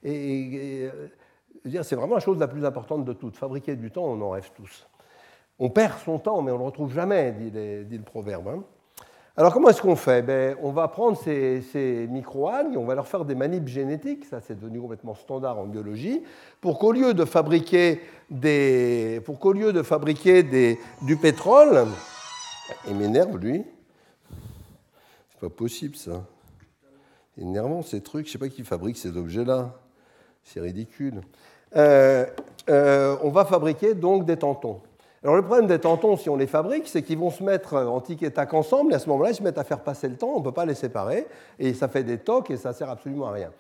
et, 0.03 0.91
c'est 1.83 1.95
vraiment 1.95 2.15
la 2.15 2.21
chose 2.21 2.39
la 2.39 2.49
plus 2.49 2.65
importante 2.65 3.05
de 3.05 3.13
toutes. 3.13 3.37
Fabriquer 3.37 3.77
du 3.77 3.91
temps, 3.91 4.05
on 4.05 4.21
en 4.21 4.31
rêve 4.31 4.51
tous. 4.57 4.87
On 5.59 5.71
perd 5.71 5.99
son 6.05 6.19
temps, 6.19 6.43
mais 6.43 6.51
on 6.51 6.55
ne 6.55 6.61
le 6.61 6.67
retrouve 6.67 6.93
jamais, 6.93 7.33
dit, 7.33 7.51
le 7.53 8.03
proverbe. 8.03 8.49
Hein. 8.49 8.63
Alors 9.37 9.53
comment 9.53 9.69
est-ce 9.69 9.83
qu'on 9.83 9.97
fait? 9.97 10.23
Ben, 10.23 10.57
On 10.63 10.71
va 10.71 10.87
prendre 10.87 11.19
ces, 11.19 12.07
micro-algues, 12.09 12.77
on 12.77 12.85
va 12.85 12.95
leur 12.95 13.09
faire 13.09 13.25
des 13.25 13.35
manips 13.35 13.67
génétiques, 13.67 14.25
ça 14.27 14.41
c'est 14.41 14.55
devenu 14.55 14.81
complètement 14.81 15.17
standard 15.17 15.59
en 15.59 15.67
biologie, 15.67 16.23
pour 16.61 16.79
qu'au 16.79 16.93
lieu 16.93 17.15
de 17.15 17.25
fabriquer, 17.25 18.01
du 18.31 19.21
pétrole, 21.21 21.87
il 22.89 22.95
m'énerve, 22.95 23.37
lui. 23.39 23.65
C'est 25.33 25.41
pas 25.41 25.51
possible, 25.51 25.97
ça. 25.97 26.25
Énervant, 27.37 27.83
ces 27.83 28.01
trucs. 28.01 28.27
Je 28.27 28.33
sais 28.33 28.39
pas 28.39 28.49
qui 28.49 28.63
fabrique 28.63 28.97
ces 28.97 29.17
objets-là. 29.17 29.75
C'est 30.45 30.61
ridicule. 30.61 31.23
Euh, 31.77 32.27
euh, 32.69 33.17
on 33.23 33.31
va 33.31 33.45
fabriquer 33.45 33.95
donc 33.95 34.25
des 34.25 34.37
tantons. 34.37 34.81
Alors 35.23 35.37
le 35.37 35.43
problème 35.43 35.67
des 35.67 35.79
tantons, 35.79 36.17
si 36.17 36.29
on 36.29 36.37
les 36.37 36.47
fabrique, 36.47 36.87
c'est 36.87 37.03
qu'ils 37.03 37.19
vont 37.19 37.31
se 37.31 37.43
mettre 37.43 37.75
en 37.75 38.01
tic 38.01 38.23
et 38.23 38.31
tac 38.31 38.53
ensemble, 38.53 38.93
et 38.93 38.97
à 38.97 38.99
ce 38.99 39.09
moment-là, 39.09 39.31
ils 39.31 39.35
se 39.35 39.43
mettent 39.43 39.59
à 39.59 39.65
faire 39.65 39.81
passer 39.81 40.09
le 40.09 40.17
temps, 40.17 40.35
on 40.35 40.41
ne 40.41 40.45
peut 40.45 40.53
pas 40.53 40.67
les 40.67 40.75
séparer, 40.75 41.27
et 41.59 41.73
ça 41.73 41.89
fait 41.89 42.05
des 42.05 42.19
tocs, 42.19 42.51
et 42.51 42.59
ça 42.59 42.75
sert 42.75 42.91
absolument 42.91 43.29
à 43.29 43.33
rien. 43.33 43.51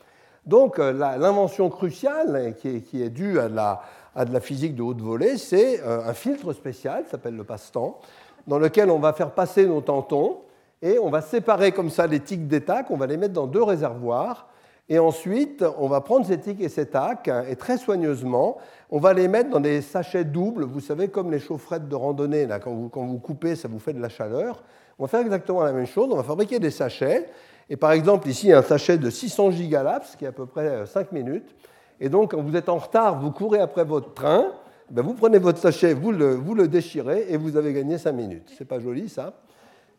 Donc 0.45 0.79
euh, 0.79 0.93
l'invention 0.93 1.71
cruciale, 1.71 2.55
qui 2.61 3.03
est, 3.03 3.09
due 3.09 3.41
à 3.41 3.49
de, 3.49 3.57
la, 3.57 3.81
de, 4.27 4.39
physique 4.41 4.77
de 4.77 4.83
haute 4.83 5.01
volée, 5.01 5.39
c'est 5.39 5.83
un 5.83 6.13
filtre 6.13 6.53
spécial, 6.53 7.05
qui 7.05 7.11
s'appelle 7.11 7.35
le 7.35 7.45
passe-temps, 7.45 7.99
dans 8.47 8.59
lequel 8.59 8.91
on 8.91 8.99
va 8.99 9.15
faire 9.15 9.31
passer 9.31 9.67
nos 9.67 9.81
tantons 9.81 10.41
et 10.83 10.99
on 10.99 11.09
va 11.09 11.23
séparer 11.23 11.73
comme 11.73 11.89
ça 11.89 12.07
les 12.07 12.21
tiques 12.21 12.47
des 12.47 12.63
on 12.91 12.97
va 12.97 13.07
les 13.07 13.17
mettre 13.17 13.33
dans 13.33 13.47
deux 13.47 13.63
réservoirs. 13.63 14.49
Et 14.89 14.99
ensuite, 14.99 15.65
on 15.79 15.89
va 15.89 16.03
prendre 16.03 16.27
ces 16.27 16.39
tiques 16.39 16.61
et 16.61 16.69
ces 16.69 16.87
tacs 16.87 17.31
et 17.49 17.57
très 17.57 17.79
soigneusement, 17.79 18.59
on 18.91 18.99
va 18.99 19.15
les 19.15 19.29
mettre 19.29 19.51
dans 19.51 19.61
des 19.61 19.81
sachets 19.81 20.25
doubles. 20.25 20.65
Vous 20.65 20.81
savez, 20.81 21.09
comme 21.09 21.31
les 21.31 21.39
chaufferettes 21.39 21.89
de 21.89 21.95
randonnée, 21.95 22.47
là, 22.47 22.59
quand, 22.59 22.75
vous, 22.75 22.89
quand 22.91 23.05
vous 23.05 23.19
coupez, 23.19 23.57
ça 23.57 23.67
vous 23.67 23.79
fait 23.79 23.95
de 23.95 24.01
la 24.01 24.11
chaleur. 24.11 24.63
On 24.99 25.05
va 25.05 25.09
faire 25.09 25.21
exactement 25.21 25.63
la 25.63 25.73
même 25.73 25.87
chose. 25.87 26.09
On 26.13 26.17
va 26.17 26.23
fabriquer 26.23 26.59
des 26.59 26.71
sachets. 26.71 27.31
Et 27.71 27.77
par 27.77 27.93
exemple, 27.93 28.29
ici, 28.29 28.53
un 28.53 28.63
sachet 28.63 28.99
de 28.99 29.09
600 29.09 29.53
gigalaps, 29.53 30.17
qui 30.17 30.27
est 30.27 30.29
à 30.29 30.33
peu 30.33 30.45
près 30.45 30.85
5 30.85 31.13
minutes. 31.13 31.55
Et 31.99 32.11
donc, 32.11 32.33
quand 32.33 32.43
vous 32.43 32.55
êtes 32.55 32.69
en 32.69 32.77
retard, 32.77 33.19
vous 33.21 33.31
courez 33.31 33.61
après 33.61 33.85
votre 33.85 34.13
train. 34.13 34.53
Ben, 34.91 35.01
vous 35.01 35.15
prenez 35.15 35.39
votre 35.39 35.59
sachet, 35.59 35.95
vous 35.95 36.13
le, 36.13 36.35
vous 36.35 36.55
le 36.55 36.69
déchirez 36.69 37.27
et 37.31 37.39
vous 37.39 37.57
avez 37.57 37.73
gagné 37.73 37.97
5 37.97 38.12
minutes. 38.12 38.53
C'est 38.59 38.67
pas 38.67 38.81
joli 38.81 39.09
ça? 39.09 39.33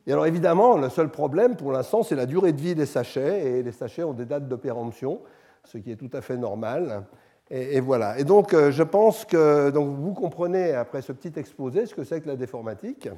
Et 0.08 0.12
alors 0.12 0.26
évidemment, 0.26 0.78
le 0.78 0.90
seul 0.90 1.10
problème 1.10 1.56
pour 1.56 1.72
l'instant, 1.72 2.04
c'est 2.04 2.16
la 2.16 2.26
durée 2.26 2.54
de 2.54 2.62
vie 2.62 2.76
des 2.76 2.86
sachets 2.86 3.46
et 3.46 3.64
les 3.64 3.72
sachets 3.72 4.04
ont 4.04 4.14
des 4.14 4.26
dates 4.26 4.48
de 4.48 4.56
péremption, 4.56 5.20
ce 5.64 5.78
qui 5.78 5.92
est 5.92 5.96
tout 5.96 6.12
à 6.14 6.22
fait 6.22 6.38
normal. 6.38 7.06
Et, 7.50 7.80
voilà. 7.80 8.18
Et 8.20 8.24
donc 8.24 8.54
euh, 8.54 8.72
je 8.72 8.84
pense 8.84 9.26
que 9.26 9.70
donc, 9.70 9.96
vous 9.98 10.14
comprenez 10.14 10.74
après 10.74 11.02
ce 11.02 11.12
petit 11.12 11.38
exposé 11.40 11.86
ce 11.86 11.96
que 11.96 12.04
c'est 12.04 12.22
que 12.22 12.28
la 12.28 12.36
déformatique. 12.36 13.10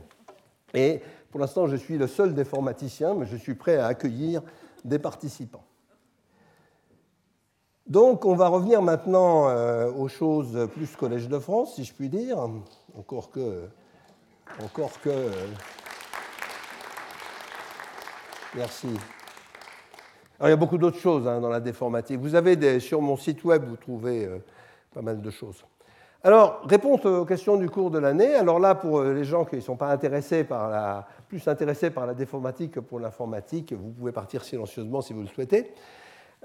Et 0.73 1.01
pour 1.31 1.39
l'instant, 1.39 1.67
je 1.67 1.75
suis 1.75 1.97
le 1.97 2.07
seul 2.07 2.33
déformaticien, 2.33 3.15
mais 3.15 3.25
je 3.25 3.37
suis 3.37 3.55
prêt 3.55 3.77
à 3.77 3.87
accueillir 3.87 4.41
des 4.83 4.99
participants. 4.99 5.63
Donc 7.87 8.25
on 8.25 8.35
va 8.35 8.49
revenir 8.49 8.81
maintenant 8.81 9.47
euh, 9.47 9.89
aux 9.91 10.09
choses 10.09 10.67
plus 10.73 10.93
Collège 10.97 11.29
de 11.29 11.39
France, 11.39 11.75
si 11.75 11.85
je 11.85 11.93
puis 11.93 12.09
dire. 12.09 12.37
Encore 12.97 13.29
que. 13.29 13.63
Encore 14.61 14.99
que. 15.01 15.09
Euh, 15.09 15.31
merci. 18.57 18.87
Alors, 20.39 20.47
il 20.47 20.49
y 20.49 20.53
a 20.53 20.57
beaucoup 20.57 20.77
d'autres 20.77 20.99
choses 20.99 21.27
hein, 21.27 21.39
dans 21.39 21.49
la 21.49 21.59
déformatique. 21.59 22.19
Vous 22.19 22.35
avez 22.35 22.55
des, 22.55 22.79
sur 22.79 23.01
mon 23.01 23.15
site 23.15 23.43
web, 23.43 23.63
vous 23.63 23.77
trouvez 23.77 24.25
euh, 24.25 24.37
pas 24.93 25.01
mal 25.01 25.21
de 25.21 25.29
choses. 25.29 25.63
Alors, 26.23 26.61
réponse 26.67 27.05
aux 27.05 27.25
questions 27.25 27.57
du 27.57 27.69
cours 27.69 27.91
de 27.91 27.99
l'année. 27.99 28.33
Alors 28.35 28.59
là, 28.59 28.75
pour 28.75 29.03
les 29.03 29.23
gens 29.23 29.45
qui 29.45 29.55
ne 29.55 29.61
sont 29.61 29.77
pas 29.77 29.91
intéressés 29.91 30.43
par 30.43 30.69
la, 30.69 31.07
plus 31.27 31.47
intéressés 31.47 31.89
par 31.89 32.05
la 32.05 32.13
déformatique 32.13 32.71
que 32.71 32.79
pour 32.79 32.99
l'informatique, 32.99 33.73
vous 33.73 33.91
pouvez 33.91 34.11
partir 34.11 34.43
silencieusement 34.43 35.01
si 35.01 35.13
vous 35.13 35.21
le 35.21 35.27
souhaitez. 35.27 35.71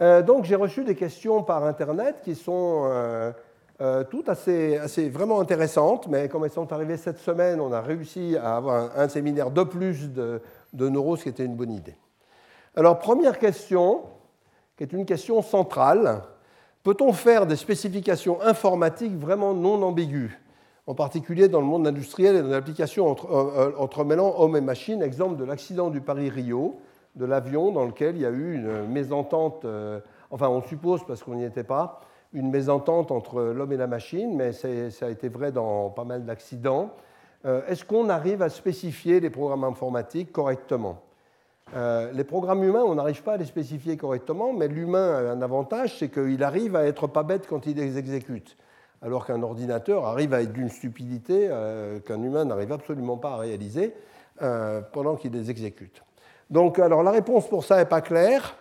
Euh, 0.00 0.23
donc 0.23 0.45
j'ai 0.45 0.57
reçu 0.57 0.85
des 0.85 0.95
questions 0.95 1.42
par 1.42 1.64
Internet 1.64 2.16
qui 2.25 2.35
sont 2.35 2.85
euh, 2.87 3.33
euh, 3.81 4.04
toutes 4.04 4.28
assez, 4.28 4.76
assez, 4.78 5.09
vraiment 5.09 5.40
intéressantes, 5.40 6.09
mais 6.09 6.28
comme 6.28 6.45
elles 6.45 6.50
sont 6.50 6.73
arrivées 6.73 6.97
cette 6.97 7.19
semaine, 7.19 7.61
on 7.61 7.73
a 7.73 7.81
réussi 7.81 8.37
à 8.37 8.57
avoir 8.57 8.99
un, 8.99 9.09
séminaire 9.09 9.50
de 9.50 9.62
plus 9.62 10.11
de, 10.11 10.40
de 10.73 10.88
neuros, 10.88 11.16
ce 11.16 11.25
qui 11.25 11.28
était 11.28 11.45
une 11.45 11.57
bonne 11.57 11.73
idée. 11.73 11.97
Alors 12.75 12.99
première 12.99 13.38
question, 13.38 14.02
qui 14.76 14.85
est 14.85 14.93
une 14.93 15.05
question 15.05 15.43
centrale, 15.43 16.23
peut-on 16.83 17.12
faire 17.12 17.47
des 17.47 17.57
spécifications 17.57 18.41
informatiques 18.41 19.17
vraiment 19.17 19.55
non 19.55 19.83
ambiguës 19.83 20.31
en 20.87 20.95
particulier 20.95 21.49
dans 21.49 21.61
le 21.61 21.67
monde 21.67 21.87
industriel 21.87 22.37
et 22.37 22.43
dans 22.43 22.49
l'application 22.49 23.09
entre, 23.09 23.75
entremêlant 23.79 24.35
hommes 24.38 24.57
et 24.57 24.61
machines, 24.61 25.02
exemple 25.02 25.37
de 25.37 25.45
l'accident 25.45 25.91
du 25.91 26.00
Paris-Rio, 26.00 26.76
de 27.14 27.25
l'avion 27.25 27.71
dans 27.71 27.85
lequel 27.85 28.17
il 28.17 28.23
y 28.23 28.26
a 28.26 28.31
eu 28.31 28.55
une 28.55 28.87
mésentente, 28.88 29.64
euh, 29.64 30.00
enfin 30.31 30.49
on 30.49 30.62
suppose 30.62 31.05
parce 31.07 31.23
qu'on 31.23 31.35
n'y 31.35 31.45
était 31.45 31.64
pas, 31.64 32.00
une 32.33 32.50
mésentente 32.50 33.12
entre 33.12 33.43
l'homme 33.43 33.73
et 33.73 33.76
la 33.76 33.87
machine, 33.87 34.35
mais 34.35 34.52
ça 34.52 35.07
a 35.07 35.11
été 35.11 35.29
vrai 35.29 35.52
dans 35.52 35.91
pas 35.91 36.05
mal 36.05 36.25
d'accidents. 36.25 36.91
Euh, 37.45 37.61
est-ce 37.69 37.85
qu'on 37.85 38.09
arrive 38.09 38.41
à 38.41 38.49
spécifier 38.49 39.21
les 39.21 39.29
programmes 39.31 39.64
informatiques 39.64 40.33
correctement? 40.33 41.02
Euh, 41.75 42.12
Les 42.12 42.25
programmes 42.25 42.62
humains, 42.64 42.83
on 42.85 42.95
n'arrive 42.95 43.23
pas 43.23 43.35
à 43.35 43.37
les 43.37 43.45
spécifier 43.45 43.97
correctement, 43.97 44.52
mais 44.52 44.69
l'humain 44.69 45.14
a 45.14 45.33
un 45.33 45.42
avantage, 45.42 45.99
c'est 45.99 46.09
qu'il 46.09 46.42
arrive 46.42 46.76
à 46.76 46.87
être 46.87 47.07
pas 47.07 47.23
bête 47.23 47.47
quand 47.47 47.66
il 47.66 47.76
les 47.76 47.99
exécute, 47.99 48.57
alors 49.00 49.26
qu'un 49.26 49.42
ordinateur 49.42 50.04
arrive 50.07 50.35
à 50.35 50.42
être 50.42 50.52
d'une 50.52 50.69
stupidité 50.69 51.49
euh, 51.50 52.00
qu'un 52.00 52.23
humain 52.23 52.45
n'arrive 52.45 52.73
absolument 52.73 53.16
pas 53.16 53.33
à 53.33 53.37
réaliser 53.38 53.95
pendant 54.92 55.14
qu'il 55.14 55.31
les 55.33 55.50
exécute. 55.50 56.02
Donc, 56.50 56.81
alors 56.81 57.04
la 57.04 57.12
réponse 57.12 57.47
pour 57.47 57.64
ça 57.64 57.76
n'est 57.76 57.85
pas 57.85 58.00
claire. 58.00 58.57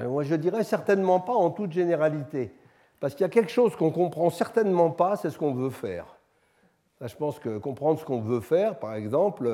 Moi, 0.00 0.22
je 0.22 0.36
dirais 0.36 0.62
certainement 0.62 1.18
pas 1.18 1.32
en 1.32 1.50
toute 1.50 1.72
généralité, 1.72 2.54
parce 3.00 3.14
qu'il 3.14 3.22
y 3.22 3.26
a 3.26 3.30
quelque 3.30 3.50
chose 3.50 3.74
qu'on 3.74 3.90
comprend 3.90 4.30
certainement 4.30 4.90
pas, 4.90 5.16
c'est 5.16 5.30
ce 5.30 5.38
qu'on 5.38 5.54
veut 5.54 5.70
faire 5.70 6.20
je 7.08 7.16
pense 7.16 7.38
que 7.38 7.58
comprendre 7.58 7.98
ce 7.98 8.04
qu'on 8.04 8.20
veut 8.20 8.40
faire, 8.40 8.78
par 8.78 8.94
exemple, 8.94 9.48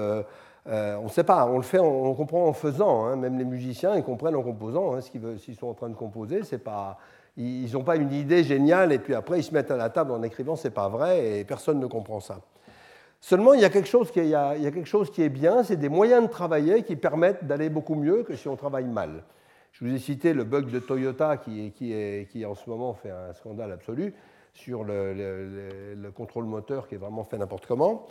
euh, 0.69 0.97
on 0.97 1.05
ne 1.05 1.09
sait 1.09 1.25
pas, 1.25 1.47
on 1.47 1.57
le 1.57 1.63
fait, 1.63 1.79
on, 1.79 2.15
comprend 2.15 2.47
en 2.47 2.53
faisant. 2.53 3.07
Hein. 3.07 3.17
Même 3.17 3.39
les 3.39 3.45
musiciens, 3.45 3.95
ils 3.97 4.03
comprennent 4.03 4.37
en 4.37 4.43
composant 4.43 4.95
hein, 4.95 5.01
s'ils 5.01 5.57
sont 5.57 5.69
en 5.69 5.75
train 5.75 5.89
de 5.89 5.95
composer. 5.95 6.43
C'est 6.45 6.59
pas, 6.59 6.99
ils 7.37 7.71
n'ont 7.73 7.85
pas 7.85 7.97
une 7.97 8.13
idée 8.13 8.45
géniale 8.45 8.93
et 8.93 8.99
puis 8.99 9.15
après 9.15 9.39
ils 9.39 9.45
se 9.45 9.53
mettent 9.53 9.71
à 9.71 9.77
la 9.77 9.91
table 9.91 10.13
en 10.13 10.23
écrivant, 10.23 10.57
c'est 10.57 10.71
pas 10.71 10.89
vrai 10.89 11.39
et 11.39 11.45
personne 11.45 11.79
ne 11.79 11.87
comprend 11.87 12.21
ça. 12.21 12.41
Seulement, 13.21 13.55
il 13.55 13.61
y 13.61 13.65
a 13.65 13.71
quelque 13.71 13.89
chose 13.89 14.11
qui 14.11 14.21
est, 14.21 15.29
bien, 15.29 15.63
c'est 15.65 15.77
des 15.77 15.89
moyens 15.89 16.23
de 16.23 16.29
travailler 16.29 16.83
qui 16.83 16.97
permettent 16.97 17.45
d'aller 17.45 17.71
beaucoup 17.71 17.95
mieux 17.95 18.23
que 18.23 18.37
si 18.37 18.47
on 18.47 18.57
travaille 18.57 18.85
mal. 18.85 19.25
Je 19.73 19.85
vous 19.85 19.93
ai 19.93 19.99
cité 19.99 20.33
le 20.33 20.45
bug 20.45 20.71
de 20.71 20.79
Toyota 20.79 21.37
qui, 21.37 21.73
est, 21.93 22.29
qui 22.31 22.47
en 22.47 22.55
ce 22.55 22.69
moment 22.71 22.95
fait 22.95 23.11
un 23.11 23.33
scandale 23.33 23.73
absolu 23.73 24.15
sur 24.55 24.85
le, 24.85 26.11
contrôle 26.15 26.45
moteur 26.45 26.89
qui 26.89 26.95
est 26.95 26.99
vraiment 26.99 27.25
fait 27.25 27.37
n'importe 27.37 27.67
comment. 27.67 28.07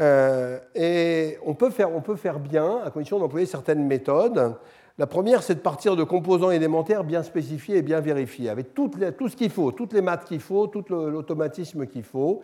Euh, 0.00 0.58
et 0.74 1.38
on 1.44 1.54
peut, 1.54 1.70
faire, 1.70 1.94
on 1.94 2.00
peut 2.00 2.16
faire 2.16 2.38
bien 2.38 2.80
à 2.84 2.90
condition 2.90 3.18
d'employer 3.18 3.46
certaines 3.46 3.84
méthodes. 3.86 4.54
La 4.98 5.06
première, 5.06 5.42
c'est 5.42 5.54
de 5.54 5.60
partir 5.60 5.96
de 5.96 6.04
composants 6.04 6.50
élémentaires 6.50 7.04
bien 7.04 7.22
spécifiés 7.22 7.78
et 7.78 7.82
bien 7.82 8.00
vérifiés, 8.00 8.48
avec 8.48 8.74
tout 8.74 8.90
ce 8.90 9.36
qu'il 9.36 9.50
faut, 9.50 9.72
toutes 9.72 9.92
les 9.92 10.00
maths 10.00 10.24
qu'il 10.24 10.40
faut, 10.40 10.66
tout 10.66 10.84
l'automatisme 10.88 11.86
qu'il 11.86 12.02
faut. 12.02 12.42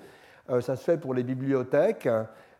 Euh, 0.50 0.60
ça 0.60 0.76
se 0.76 0.84
fait 0.84 0.98
pour 0.98 1.14
les 1.14 1.22
bibliothèques, 1.22 2.08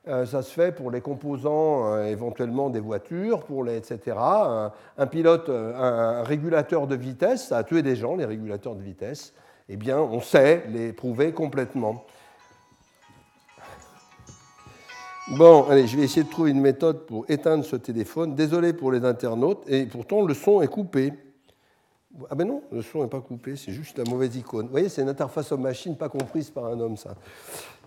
euh, 0.09 0.25
ça 0.25 0.43
se 0.43 0.53
fait 0.53 0.73
pour 0.73 0.91
les 0.91 1.01
composants 1.01 2.03
éventuellement 2.05 2.71
des 2.71 2.81
voitures, 2.81 3.45
pour 3.45 3.65
les, 3.65 3.77
etc. 3.77 4.17
Un, 4.17 5.07
pilote, 5.07 5.49
un 5.49 6.23
régulateur 6.23 6.87
de 6.87 6.97
vitesse, 6.97 7.49
ça 7.49 7.59
a 7.59 7.65
tué 7.65 7.83
des 7.83 7.97
gens, 7.97 8.17
les 8.17 8.25
régulateurs 8.25 8.75
de 8.75 8.83
vitesse 8.83 9.35
eh 9.69 9.77
bien, 9.77 9.99
on 9.99 10.21
sait 10.21 10.65
les 10.69 10.93
prouver 10.93 11.33
complètement. 11.33 12.05
Bon, 15.29 15.69
allez, 15.69 15.87
je 15.87 15.97
vais 15.97 16.03
essayer 16.03 16.25
de 16.25 16.29
trouver 16.29 16.51
une 16.51 16.61
méthode 16.61 17.07
pour 17.07 17.25
éteindre 17.29 17.65
ce 17.65 17.77
téléphone. 17.77 18.35
Désolé 18.35 18.73
pour 18.73 18.91
les 18.91 19.05
internautes, 19.05 19.63
et 19.69 19.87
pourtant 19.87 20.23
le 20.23 20.35
son 20.35 20.63
est 20.63 20.67
coupé. 20.67 21.13
Ah 22.29 22.35
ben 22.35 22.47
non, 22.47 22.63
le 22.73 22.83
son 22.83 23.03
n'est 23.03 23.09
pas 23.09 23.21
coupé, 23.21 23.55
c'est 23.55 23.71
juste 23.71 23.97
la 23.99 24.05
mauvaise 24.11 24.35
icône. 24.35 24.67
Vous 24.67 24.73
voyez, 24.73 24.89
c'est 24.89 25.01
une 25.01 25.09
interface 25.09 25.53
homme-machine 25.53 25.97
pas 25.97 26.09
comprise 26.09 26.51
par 26.51 26.67
un 26.67 26.81
homme, 26.81 26.97
ça. 26.97 27.15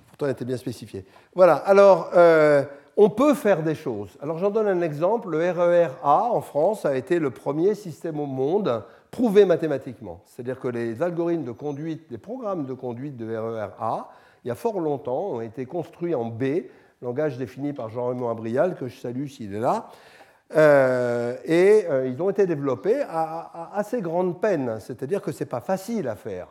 Pourtant, 0.08 0.28
elle 0.28 0.32
était 0.32 0.46
bien 0.46 0.56
spécifiée. 0.56 1.06
Voilà, 1.36 1.56
alors, 1.56 2.10
euh, 2.16 2.64
on 2.96 3.10
peut 3.10 3.34
faire 3.34 3.64
des 3.64 3.76
choses. 3.76 4.18
Alors, 4.22 4.38
j'en 4.38 4.50
donne 4.50 4.68
un 4.68 4.82
exemple. 4.82 5.30
Le 5.30 5.52
RER-A, 5.52 6.32
en 6.32 6.40
France, 6.40 6.86
a 6.86 6.96
été 6.96 7.20
le 7.20 7.32
premier 7.32 7.76
système 7.76 8.18
au 8.18 8.26
monde 8.26 8.82
prouvé 9.12 9.44
mathématiquement. 9.44 10.22
C'est-à-dire 10.26 10.60
que 10.60 10.70
les 10.70 11.04
algorithmes 11.04 11.44
de 11.44 11.52
conduite, 11.52 12.06
les 12.10 12.18
programmes 12.18 12.66
de 12.66 12.74
conduite 12.74 13.18
de 13.18 13.36
RER-A, 13.36 14.10
il 14.46 14.48
y 14.48 14.52
a 14.52 14.56
fort 14.56 14.80
longtemps, 14.80 15.32
ont 15.34 15.42
été 15.42 15.66
construits 15.66 16.16
en 16.16 16.26
B, 16.26 16.44
langage 17.02 17.38
défini 17.38 17.74
par 17.74 17.90
Jean-Raymond 17.90 18.30
Abrial, 18.30 18.76
que 18.76 18.88
je 18.88 19.00
salue 19.00 19.28
s'il 19.28 19.54
est 19.54 19.60
là. 19.60 19.90
Euh, 20.56 21.36
et 21.44 21.86
euh, 21.90 22.08
ils 22.08 22.22
ont 22.22 22.30
été 22.30 22.46
développés 22.46 23.02
à, 23.10 23.72
assez 23.74 24.02
grande 24.02 24.40
peine, 24.40 24.78
c'est-à-dire 24.80 25.22
que 25.22 25.32
ce 25.32 25.44
n'est 25.44 25.50
pas 25.50 25.62
facile 25.62 26.08
à 26.08 26.16
faire. 26.16 26.48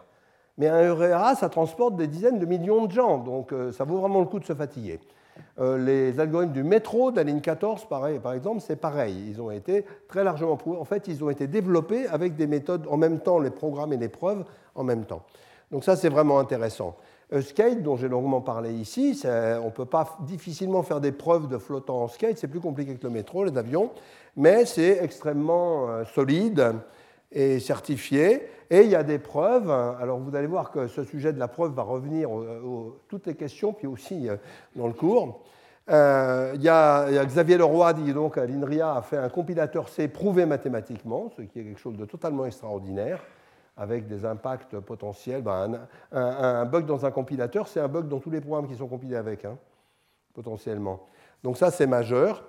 Mais 0.59 0.69
un 0.69 0.95
RER-A, 0.95 1.35
ça 1.37 1.49
transporte 1.49 1.97
des 1.97 2.07
dizaines 2.07 2.39
de 2.39 2.47
millions 2.47 2.87
de 2.87 2.93
gens, 2.93 3.19
donc 3.19 3.53
euh, 3.53 3.73
ça 3.73 3.85
vaut 3.85 3.99
vraiment 3.99 4.21
le 4.21 4.27
coup 4.27 4.39
de 4.39 4.45
se 4.45 4.55
fatiguer. 4.55 5.01
Les 5.59 6.21
algorithmes 6.21 6.53
du 6.53 6.63
métro 6.63 7.11
de 7.11 7.17
la 7.17 7.25
ligne 7.25 7.41
14, 7.41 7.87
pareil, 7.87 8.21
par 8.21 8.35
exemple, 8.35 8.61
c'est 8.61 8.77
pareil. 8.77 9.17
Ils 9.29 9.43
ont 9.43 9.51
été 9.51 9.85
très 10.07 10.23
largement 10.23 10.57
prouvés. 10.57 10.79
En 10.79 10.85
fait, 10.85 11.09
ils 11.09 11.25
ont 11.25 11.31
été 11.31 11.49
développés 11.49 12.07
avec 12.07 12.37
des 12.37 12.47
méthodes 12.47 12.87
en 12.89 12.97
même 12.97 13.19
temps, 13.19 13.41
les 13.41 13.51
programmes 13.51 13.93
et 13.93 13.97
les 13.97 14.09
preuves 14.09 14.45
en 14.77 14.85
même 14.85 15.05
temps. 15.05 15.23
Donc 15.73 15.83
ça, 15.83 15.97
c'est 15.97 16.09
vraiment 16.09 16.39
intéressant. 16.39 16.97
Euh, 17.33 17.41
skate, 17.41 17.83
dont 17.83 17.97
j'ai 17.97 18.09
longuement 18.09 18.41
parlé 18.41 18.73
ici, 18.73 19.23
on 19.65 19.71
peut 19.71 19.87
pas 19.87 20.19
difficilement 20.21 20.83
faire 20.83 21.01
des 21.01 21.13
preuves 21.13 21.49
de 21.49 21.59
flottant 21.59 22.03
en 22.03 22.09
skate, 22.09 22.39
c'est 22.39 22.49
plus 22.49 22.61
compliqué 22.61 22.95
que 22.95 23.05
le 23.05 23.11
métro, 23.11 23.45
les 23.45 23.57
avions, 23.57 23.91
mais 24.37 24.65
c'est 24.67 25.03
extrêmement 25.03 25.89
euh, 25.89 26.05
solide 26.05 26.75
et 27.33 27.61
certifié. 27.61 28.49
Et 28.71 28.83
il 28.83 28.91
y 28.91 28.95
a 28.95 29.03
des 29.03 29.19
preuves. 29.19 29.71
Alors 29.71 30.19
vous 30.19 30.35
allez 30.35 30.47
voir 30.47 30.71
que 30.71 30.87
ce 30.89 31.05
sujet 31.05 31.33
de 31.33 31.39
la 31.39 31.49
preuve 31.49 31.73
va 31.73 31.83
revenir 31.83 32.31
aux, 32.31 32.99
toutes 33.09 33.27
les 33.27 33.35
questions, 33.35 33.73
puis 33.73 33.87
aussi 33.87 34.29
euh, 34.29 34.37
dans 34.75 34.87
le 34.87 34.93
cours. 34.93 35.41
Euh, 35.91 36.53
il, 36.55 36.63
y 36.63 36.69
a, 36.69 37.25
Xavier 37.27 37.59
Leroy, 37.59 37.93
dit 37.93 38.15
donc 38.15 38.39
à 38.39 38.47
l'INRIA, 38.47 38.95
a 38.97 39.03
fait 39.03 39.19
un 39.19 39.29
compilateur 39.29 39.89
C 39.91 40.09
prouvé 40.09 40.47
mathématiquement, 40.47 41.31
ce 41.37 41.43
qui 41.43 41.61
est 41.61 41.65
quelque 41.65 41.81
chose 41.81 41.97
de 41.97 42.07
totalement 42.07 42.47
extraordinaire, 42.47 43.23
avec 43.77 44.07
des 44.07 44.25
impacts 44.25 44.79
potentiels. 44.81 45.43
Ben, 45.43 45.87
un, 46.13 46.65
bug 46.65 46.87
dans 46.87 47.07
un 47.07 47.11
compilateur, 47.11 47.69
c'est 47.69 47.81
un 47.81 47.89
bug 47.89 48.09
dans 48.09 48.21
tous 48.21 48.31
les 48.31 48.41
programmes 48.41 48.69
qui 48.69 48.77
sont 48.77 48.89
compilés 48.89 49.17
avec, 49.17 49.45
hein, 49.45 49.59
potentiellement. 50.33 51.07
Donc 51.43 51.57
ça, 51.57 51.71
c'est 51.71 51.87
majeur. 51.87 52.45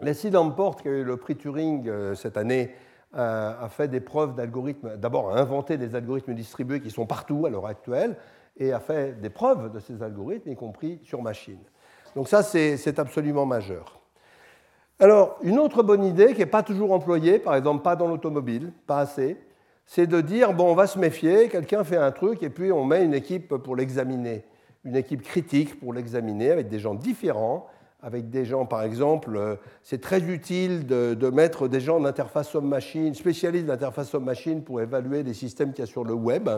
Leslie 0.00 0.30
Lamport, 0.30 0.76
qui 0.76 0.88
a 0.88 0.90
eu 0.90 1.04
le 1.04 1.16
prix 1.16 1.36
Turing 1.36 1.88
euh, 1.88 2.14
cette 2.14 2.36
année, 2.36 2.74
euh, 3.16 3.54
a 3.58 3.68
fait 3.68 3.88
des 3.88 4.00
preuves 4.00 4.34
d'algorithmes, 4.34 4.96
d'abord 4.96 5.34
a 5.34 5.40
inventé 5.40 5.78
des 5.78 5.94
algorithmes 5.94 6.34
distribués 6.34 6.80
qui 6.80 6.90
sont 6.90 7.06
partout 7.06 7.46
à 7.46 7.50
l'heure 7.50 7.66
actuelle, 7.66 8.16
et 8.58 8.72
a 8.72 8.80
fait 8.80 9.20
des 9.20 9.30
preuves 9.30 9.72
de 9.72 9.78
ces 9.78 10.02
algorithmes, 10.02 10.50
y 10.50 10.56
compris 10.56 11.00
sur 11.04 11.22
machine. 11.22 11.58
Donc 12.14 12.28
ça, 12.28 12.42
c'est 12.42 12.98
absolument 12.98 13.46
majeur. 13.46 14.00
Alors, 14.98 15.38
une 15.42 15.58
autre 15.58 15.82
bonne 15.82 16.04
idée 16.04 16.32
qui 16.32 16.38
n'est 16.40 16.46
pas 16.46 16.62
toujours 16.62 16.92
employée, 16.92 17.38
par 17.38 17.54
exemple 17.54 17.82
pas 17.82 17.96
dans 17.96 18.08
l'automobile, 18.08 18.72
pas 18.86 19.00
assez, 19.00 19.36
c'est 19.86 20.06
de 20.06 20.20
dire, 20.20 20.52
bon, 20.52 20.70
on 20.70 20.74
va 20.74 20.86
se 20.86 20.98
méfier, 20.98 21.48
quelqu'un 21.48 21.84
fait 21.84 21.96
un 21.96 22.10
truc 22.10 22.42
et 22.42 22.50
puis 22.50 22.72
on 22.72 22.84
met 22.84 23.04
une 23.04 23.14
équipe 23.14 23.48
pour 23.48 23.76
l'examiner, 23.76 24.44
une 24.84 24.96
équipe 24.96 25.22
critique 25.22 25.80
pour 25.80 25.92
l'examiner 25.92 26.50
avec 26.50 26.68
des 26.68 26.78
gens 26.78 26.94
différents 26.94 27.68
avec 28.06 28.30
des 28.30 28.44
gens, 28.44 28.66
par 28.66 28.82
exemple, 28.82 29.36
euh, 29.36 29.56
c'est 29.82 30.00
très 30.00 30.20
utile 30.20 30.86
de, 30.86 31.30
mettre 31.30 31.66
des 31.66 31.80
gens 31.80 31.98
d'interface 31.98 32.54
homme-machine, 32.54 33.14
spécialistes 33.14 33.66
d'interface 33.66 34.14
homme-machine 34.14 34.62
pour 34.62 34.80
évaluer 34.80 35.24
les 35.24 35.34
systèmes 35.34 35.72
qu'il 35.72 35.80
y 35.80 35.88
a 35.88 35.90
sur 35.90 36.04
le 36.04 36.14
web. 36.14 36.48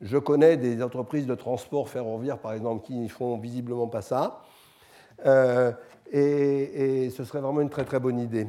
Je 0.00 0.18
connais 0.18 0.56
des 0.56 0.82
entreprises 0.82 1.26
de 1.26 1.36
transport 1.36 1.88
ferroviaire, 1.88 2.38
par 2.38 2.52
exemple, 2.52 2.84
qui 2.84 2.94
ne 2.94 3.06
font 3.06 3.38
visiblement 3.38 3.86
pas 3.86 4.02
ça. 4.02 4.42
Euh, 5.24 5.72
et, 6.10 7.10
ce 7.10 7.22
serait 7.22 7.40
vraiment 7.40 7.60
une 7.60 7.70
très 7.70 7.84
très 7.84 8.00
bonne 8.00 8.18
idée. 8.18 8.48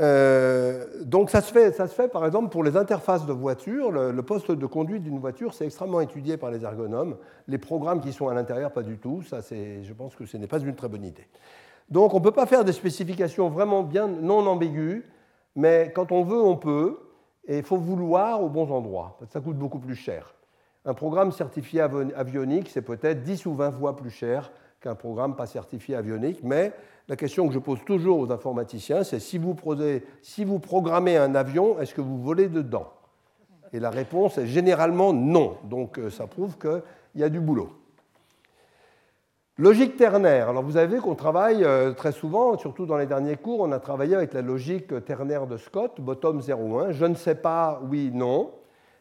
Euh, 0.00 0.86
donc 1.04 1.30
ça 1.30 1.40
se, 1.40 1.52
fait, 1.52 1.70
ça 1.70 1.86
se 1.86 1.94
fait 1.94 2.08
par 2.08 2.26
exemple 2.26 2.48
pour 2.48 2.64
les 2.64 2.76
interfaces 2.76 3.26
de 3.26 3.32
voitures. 3.32 3.90
Le, 3.90 4.22
poste 4.22 4.50
de 4.50 4.66
conduite 4.66 5.02
d'une 5.02 5.18
voiture, 5.18 5.54
c'est 5.54 5.66
extrêmement 5.66 6.00
étudié 6.00 6.36
par 6.36 6.50
les 6.50 6.64
ergonomes. 6.64 7.16
Les 7.46 7.58
programmes 7.58 8.00
qui 8.00 8.12
sont 8.12 8.28
à 8.28 8.34
l'intérieur, 8.34 8.72
pas 8.72 8.82
du 8.82 8.98
tout. 8.98 9.22
Ça, 9.22 9.40
je 9.50 9.92
pense 9.92 10.16
que 10.16 10.26
ce 10.26 10.36
n'est 10.36 10.46
pas 10.46 10.58
une 10.58 10.74
très 10.74 10.88
bonne 10.88 11.04
idée. 11.04 11.26
Donc 11.90 12.14
on 12.14 12.18
ne 12.18 12.24
peut 12.24 12.32
pas 12.32 12.46
faire 12.46 12.64
des 12.64 12.72
spécifications 12.72 13.48
vraiment 13.50 13.82
bien 13.82 14.08
non 14.08 14.46
ambiguës, 14.46 15.02
mais 15.54 15.92
quand 15.94 16.12
on 16.12 16.24
veut, 16.24 16.42
on 16.42 16.56
peut, 16.56 16.98
et 17.46 17.58
il 17.58 17.64
faut 17.64 17.76
vouloir 17.76 18.42
aux 18.42 18.48
bons 18.48 18.70
endroits, 18.70 19.18
ça 19.30 19.40
coûte 19.40 19.56
beaucoup 19.56 19.78
plus 19.78 19.94
cher. 19.94 20.34
Un 20.86 20.94
programme 20.94 21.30
certifié 21.32 21.82
avionique, 21.82 22.68
c'est 22.70 22.82
peut-être 22.82 23.22
10 23.22 23.46
ou 23.46 23.54
20 23.54 23.72
fois 23.72 23.96
plus 23.96 24.10
cher 24.10 24.50
qu'un 24.80 24.94
programme 24.94 25.34
pas 25.36 25.46
certifié 25.46 25.94
avionique, 25.94 26.40
mais 26.42 26.72
la 27.08 27.16
question 27.16 27.46
que 27.46 27.54
je 27.54 27.58
pose 27.58 27.80
toujours 27.84 28.18
aux 28.18 28.32
informaticiens, 28.32 29.04
c'est 29.04 29.20
si 29.20 29.38
vous, 29.38 29.54
programmez 30.58 31.16
un 31.16 31.34
avion, 31.34 31.78
est-ce 31.80 31.94
que 31.94 32.00
vous 32.00 32.20
volez 32.22 32.48
dedans? 32.48 32.92
Et 33.72 33.80
la 33.80 33.90
réponse 33.90 34.38
est 34.38 34.46
généralement 34.46 35.12
non. 35.12 35.58
Donc 35.64 35.98
euh, 35.98 36.08
ça 36.08 36.26
prouve 36.26 36.56
qu'il 36.58 36.82
y 37.16 37.24
a 37.24 37.28
du 37.28 37.40
boulot. 37.40 37.70
Logique 39.58 39.96
ternaire. 39.96 40.48
Alors 40.48 40.62
vous 40.62 40.76
avez 40.76 40.98
qu'on 40.98 41.14
travaille 41.14 41.64
euh, 41.64 41.92
très 41.92 42.12
souvent, 42.12 42.56
surtout 42.56 42.86
dans 42.86 42.96
les 42.96 43.06
derniers 43.06 43.36
cours, 43.36 43.60
on 43.60 43.72
a 43.72 43.80
travaillé 43.80 44.14
avec 44.14 44.32
la 44.32 44.42
logique 44.42 45.04
ternaire 45.04 45.46
de 45.46 45.56
Scott, 45.56 46.00
bottom 46.00 46.40
0,1. 46.40 46.92
Je 46.92 47.04
ne 47.04 47.14
sais 47.14 47.34
pas, 47.34 47.80
oui, 47.88 48.10
non. 48.14 48.52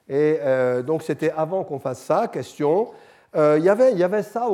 Et 0.10 0.40
euh, 0.42 0.82
donc 0.82 1.04
c'était 1.04 1.32
avant 1.32 1.64
qu'on 1.64 1.80
fasse 1.80 2.02
ça, 2.02 2.28
question. 2.28 2.90
Euh, 3.36 3.58
il, 3.58 3.66
y 3.66 3.70
avait, 3.70 4.24
ça 4.24 4.48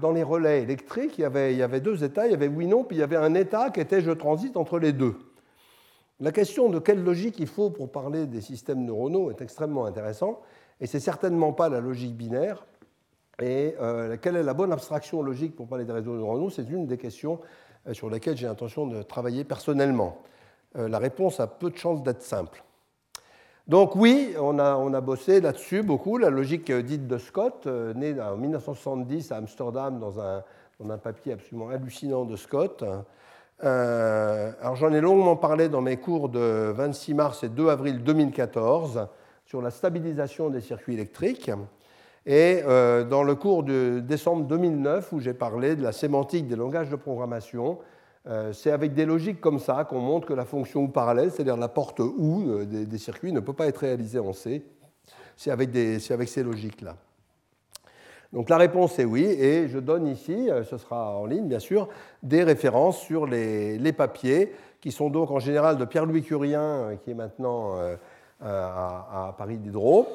dans 0.00 0.12
les 0.12 0.22
relais 0.22 0.62
électriques, 0.62 1.18
il 1.18 1.22
y, 1.22 1.24
avait, 1.62 1.80
deux 1.80 2.04
états, 2.04 2.26
il 2.26 2.30
y 2.30 2.34
avait 2.34 2.48
oui, 2.48 2.66
non, 2.66 2.82
puis 2.82 2.96
il 2.96 3.00
y 3.00 3.02
avait 3.02 3.16
un 3.16 3.34
état 3.34 3.70
qui 3.70 3.80
était 3.80 4.00
je 4.00 4.12
transite 4.12 4.56
entre 4.56 4.78
les 4.78 4.92
deux. 4.92 5.16
La 6.20 6.32
question 6.32 6.70
de 6.70 6.78
quelle 6.78 7.02
logique 7.02 7.38
il 7.38 7.46
faut 7.46 7.70
pour 7.70 7.90
parler 7.92 8.26
des 8.26 8.40
systèmes 8.40 8.84
neuronaux 8.84 9.30
est 9.30 9.42
extrêmement 9.42 9.84
intéressante. 9.84 10.38
et 10.80 10.86
c'est 10.86 11.00
certainement 11.00 11.52
pas 11.52 11.68
la 11.68 11.80
logique 11.80 12.16
binaire. 12.16 12.64
Et 13.42 13.74
euh, 13.80 14.16
quelle 14.20 14.36
est 14.36 14.42
la 14.42 14.54
bonne 14.54 14.72
abstraction 14.72 15.22
logique 15.22 15.56
pour 15.56 15.66
parler 15.66 15.84
des 15.84 15.92
réseaux 15.92 16.16
neuronaux? 16.16 16.50
C'est 16.50 16.68
une 16.70 16.86
des 16.86 16.98
questions 16.98 17.40
euh, 17.88 17.94
sur 17.94 18.08
lesquelles 18.08 18.36
j'ai 18.36 18.46
l'intention 18.46 18.86
de 18.86 19.02
travailler 19.02 19.44
personnellement. 19.44 20.22
Euh, 20.76 20.88
la 20.88 20.98
réponse 20.98 21.40
a 21.40 21.46
peu 21.46 21.70
de 21.70 21.76
chances 21.76 22.02
d'être 22.02 22.22
simple. 22.22 22.62
Donc 23.66 23.96
oui, 23.96 24.34
on 24.38 24.58
a, 24.58 25.00
bossé 25.00 25.40
là-dessus 25.40 25.82
beaucoup. 25.82 26.18
La 26.18 26.30
logique 26.30 26.70
dite 26.70 27.06
de 27.06 27.18
Scott, 27.18 27.66
née 27.66 28.14
en 28.20 28.36
1970 28.36 29.32
à 29.32 29.36
Amsterdam 29.36 29.98
dans 29.98 30.20
un, 30.20 30.42
papier 30.98 31.32
absolument 31.32 31.70
hallucinant 31.70 32.24
de 32.24 32.36
Scott. 32.36 32.84
alors 33.60 34.76
j'en 34.76 34.92
ai 34.92 35.00
longuement 35.00 35.36
parlé 35.36 35.70
dans 35.70 35.80
mes 35.80 35.96
cours 35.96 36.28
de 36.28 36.72
26 36.76 37.14
mars 37.14 37.42
et 37.42 37.48
2 37.48 37.68
avril 37.68 38.02
2014 38.02 39.08
sur 39.46 39.62
la 39.62 39.70
stabilisation 39.70 40.50
des 40.50 40.60
circuits 40.60 40.94
électriques. 40.94 41.50
Et 42.26 42.62
euh, 42.64 43.04
dans 43.04 43.22
le 43.22 43.34
cours 43.34 43.62
de 43.62 44.00
décembre 44.00 44.46
2009, 44.46 45.12
où 45.12 45.20
j'ai 45.20 45.34
parlé 45.34 45.76
de 45.76 45.82
la 45.82 45.92
sémantique 45.92 46.48
des 46.48 46.56
langages 46.56 46.88
de 46.88 46.96
programmation, 46.96 47.78
euh, 47.78 47.93
c'est 48.52 48.70
avec 48.70 48.94
des 48.94 49.04
logiques 49.04 49.40
comme 49.40 49.58
ça 49.58 49.84
qu'on 49.84 50.00
montre 50.00 50.26
que 50.26 50.32
la 50.32 50.46
fonction 50.46 50.82
ou 50.82 50.88
parallèle, 50.88 51.30
c'est-à-dire 51.30 51.58
la 51.58 51.68
porte 51.68 52.00
ou 52.00 52.44
euh, 52.48 52.64
des, 52.64 52.98
circuits, 52.98 53.32
ne 53.32 53.40
peut 53.40 53.52
pas 53.52 53.66
être 53.66 53.78
réalisée 53.78 54.18
en 54.18 54.32
C. 54.32 54.64
C'est 55.36 55.50
avec, 55.50 55.70
ces 56.28 56.42
logiques-là. 56.42 56.96
Donc 58.32 58.48
la 58.48 58.56
réponse 58.56 58.98
est 58.98 59.04
oui, 59.04 59.24
et 59.24 59.68
je 59.68 59.78
donne 59.78 60.06
ici, 60.06 60.48
ce 60.64 60.78
sera 60.78 61.18
en 61.18 61.26
ligne 61.26 61.46
bien 61.46 61.58
sûr, 61.58 61.88
des 62.22 62.42
références 62.42 62.98
sur 62.98 63.26
les, 63.26 63.92
papiers, 63.92 64.52
qui 64.80 64.90
sont 64.90 65.10
donc 65.10 65.30
en 65.30 65.38
général 65.38 65.76
de 65.76 65.84
Pierre-Louis 65.84 66.22
Curien, 66.22 66.96
qui 67.02 67.10
est 67.10 67.14
maintenant 67.14 67.76
à, 68.40 69.34
Paris 69.36 69.56
Diderot, 69.56 70.08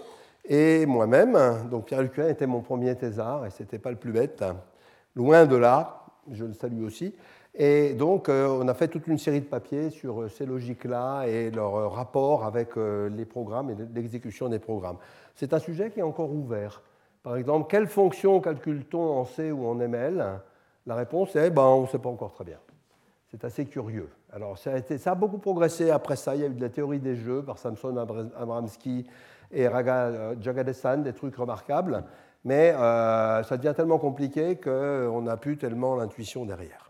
et 0.45 0.85
moi-même, 0.85 1.37
donc 1.69 1.85
Pierre 1.85 2.01
Lucuin 2.01 2.27
était 2.27 2.47
mon 2.47 2.61
premier 2.61 2.95
thésard, 2.95 3.45
et 3.45 3.51
ce 3.51 3.63
n'était 3.63 3.79
pas 3.79 3.91
le 3.91 3.97
plus 3.97 4.11
bête, 4.11 4.43
loin 5.15 5.45
de 5.45 5.55
là, 5.55 6.05
je 6.31 6.45
le 6.45 6.53
salue 6.53 6.83
aussi. 6.83 7.13
Et 7.55 7.93
donc, 7.93 8.29
euh, 8.29 8.47
on 8.47 8.67
a 8.67 8.73
fait 8.73 8.87
toute 8.87 9.07
une 9.07 9.17
série 9.17 9.41
de 9.41 9.45
papiers 9.45 9.89
sur 9.89 10.21
euh, 10.21 10.29
ces 10.29 10.45
logiques-là 10.45 11.25
et 11.25 11.49
leur 11.49 11.75
euh, 11.75 11.87
rapport 11.87 12.45
avec 12.45 12.75
les 12.75 13.25
programmes 13.25 13.71
et 13.71 13.75
l'exécution 13.93 14.49
des 14.49 14.59
programmes. 14.59 14.97
C'est 15.35 15.53
un 15.53 15.59
sujet 15.59 15.89
qui 15.89 15.99
est 15.99 16.03
encore 16.03 16.31
ouvert. 16.31 16.81
Par 17.23 17.35
exemple, 17.35 17.67
quelle 17.69 17.87
fonction 17.87 18.39
calcule-t-on 18.39 19.19
en 19.19 19.25
C 19.25 19.51
ou 19.51 19.67
en 19.67 19.79
ML 19.79 20.39
La 20.85 20.95
réponse 20.95 21.35
est 21.35 21.49
ben, 21.49 21.63
on 21.63 21.81
ne 21.81 21.87
sait 21.87 21.99
pas 21.99 22.09
encore 22.09 22.33
très 22.33 22.45
bien. 22.45 22.59
C'est 23.31 23.43
assez 23.43 23.65
curieux. 23.65 24.09
Alors, 24.31 24.57
ça 24.57 24.71
a, 25.05 25.15
beaucoup 25.15 25.37
progressé 25.37 25.91
après 25.91 26.15
ça. 26.15 26.35
Il 26.35 26.41
y 26.41 26.43
a 26.43 26.47
eu 26.47 26.53
de 26.53 26.61
la 26.61 26.69
théorie 26.69 26.99
des 26.99 27.15
jeux 27.15 27.43
par 27.43 27.57
Samson 27.57 27.95
Abramsky 28.37 29.05
et 29.51 29.67
Raga 29.67 30.35
Jagadesan, 30.39 30.97
des 30.97 31.13
trucs 31.13 31.35
remarquables, 31.35 32.03
mais 32.43 32.71
ça 32.71 33.57
devient 33.57 33.73
tellement 33.75 33.99
compliqué 33.99 34.55
qu'on 34.55 35.21
n'a 35.21 35.37
plus 35.37 35.57
tellement 35.57 35.95
l'intuition 35.95 36.45
derrière. 36.45 36.88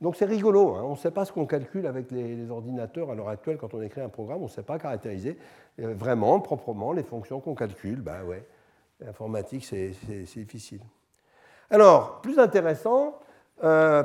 Donc 0.00 0.16
c'est 0.16 0.24
rigolo, 0.24 0.74
hein. 0.74 0.82
on 0.84 0.92
ne 0.92 0.96
sait 0.96 1.10
pas 1.10 1.24
ce 1.24 1.32
qu'on 1.32 1.46
calcule 1.46 1.86
avec 1.86 2.10
les, 2.10 2.50
ordinateurs 2.50 3.10
à 3.10 3.14
l'heure 3.14 3.28
actuelle 3.28 3.56
quand 3.56 3.72
on 3.74 3.82
écrit 3.82 4.00
un 4.00 4.08
programme, 4.08 4.40
on 4.40 4.46
ne 4.46 4.50
sait 4.50 4.62
pas 4.62 4.78
caractériser 4.78 5.38
euh, 5.80 5.94
vraiment, 5.94 6.40
proprement, 6.40 6.92
les 6.92 7.04
fonctions 7.04 7.40
qu'on 7.40 7.54
calcule. 7.54 8.00
Ben 8.00 8.22
ouais, 8.24 8.46
l'informatique 9.00 9.64
c'est 9.64 9.94
difficile. 10.36 10.80
Alors, 11.70 12.20
plus 12.20 12.38
intéressant, 12.38 13.18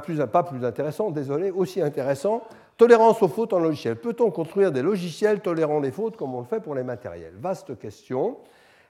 plus, 0.03 0.25
pas 0.31 0.43
plus 0.43 0.63
intéressant, 0.63 1.11
désolé, 1.11 1.51
aussi 1.51 1.81
intéressant, 1.81 2.43
Tolérance 2.79 3.21
aux 3.21 3.27
fautes 3.27 3.51
en 3.51 3.59
logiciel. 3.59 3.97
Peut-on 3.97 4.31
construire 4.31 4.71
des 4.71 4.81
logiciels 4.81 5.41
tolérant 5.41 5.81
les 5.81 5.91
fautes 5.91 6.15
comme 6.15 6.33
on 6.33 6.39
le 6.39 6.45
fait 6.45 6.61
pour 6.61 6.75
les 6.75 6.83
matériels? 6.83 7.33
Vaste 7.35 7.77
question. 7.77 8.37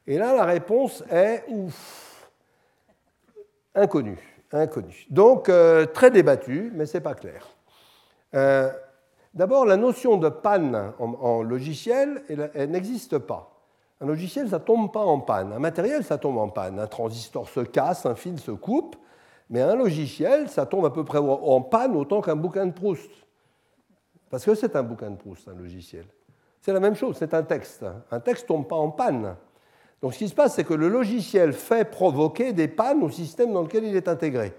Et 0.06 0.20
là, 0.20 0.36
la 0.36 0.46
réponse 0.46 1.04
est 1.10 1.44
ouf, 1.48 2.30
inconnue. 3.74 4.29
Inconnu. 4.52 5.06
Donc, 5.10 5.48
euh, 5.48 5.86
très 5.86 6.10
débattu, 6.10 6.72
mais 6.74 6.86
ce 6.86 6.98
n'est 6.98 7.04
pas 7.04 7.14
clair. 7.14 7.48
Euh, 8.34 8.72
d'abord, 9.34 9.66
la 9.66 9.78
notion 9.78 10.18
de 10.18 10.30
panne 10.30 10.94
en, 11.00 11.44
logiciel, 11.44 12.24
elle, 12.56 12.72
n'existe 12.72 13.20
pas. 13.20 13.56
Un 14.02 14.08
logiciel, 14.08 14.50
ça 14.50 14.60
ne 14.60 14.64
tombe 14.64 14.92
pas 14.92 15.04
en 15.04 15.20
panne. 15.20 15.54
Un 15.54 15.60
matériel, 15.60 16.04
ça 16.04 16.18
tombe 16.18 16.38
en 16.38 16.50
panne. 16.50 16.80
Un 16.80 16.88
transistor 16.88 17.48
se 17.48 17.60
casse, 17.60 18.06
un 18.06 18.16
fil 18.16 18.40
se 18.40 18.52
coupe, 18.52 18.96
mais 19.50 19.62
un 19.62 19.76
logiciel, 19.76 20.50
ça 20.50 20.66
tombe 20.66 20.86
à 20.86 20.90
peu 20.90 21.04
près 21.04 21.20
en 21.20 21.62
panne 21.62 21.96
autant 21.96 22.22
qu'un 22.22 22.36
bouquin 22.36 22.66
de 22.66 22.72
Proust. 22.72 23.12
Parce 24.30 24.46
que 24.46 24.56
c'est 24.56 24.76
un 24.76 24.84
bouquin 24.84 25.12
de 25.12 25.18
Proust, 25.18 25.48
un 25.48 25.56
logiciel. 25.56 26.06
C'est 26.62 26.74
la 26.74 26.80
même 26.80 26.96
chose, 26.96 27.18
c'est 27.18 27.34
un 27.34 27.44
texte. 27.44 27.86
Un 28.12 28.20
texte 28.20 28.44
ne 28.46 28.48
tombe 28.48 28.68
pas 28.68 28.76
en 28.76 28.90
panne. 28.90 29.36
Donc 30.02 30.14
ce 30.14 30.20
qui 30.20 30.30
se 30.30 30.36
passe, 30.36 30.56
c'est 30.56 30.64
que 30.64 30.74
le 30.74 30.88
logiciel 30.88 31.54
fait 31.54 31.90
provoquer 31.90 32.54
des 32.54 32.68
pannes 32.68 33.04
au 33.04 33.10
système 33.10 33.52
dans 33.54 33.62
lequel 33.62 33.84
il 33.84 33.96
est 33.96 34.08
intégré. 34.08 34.54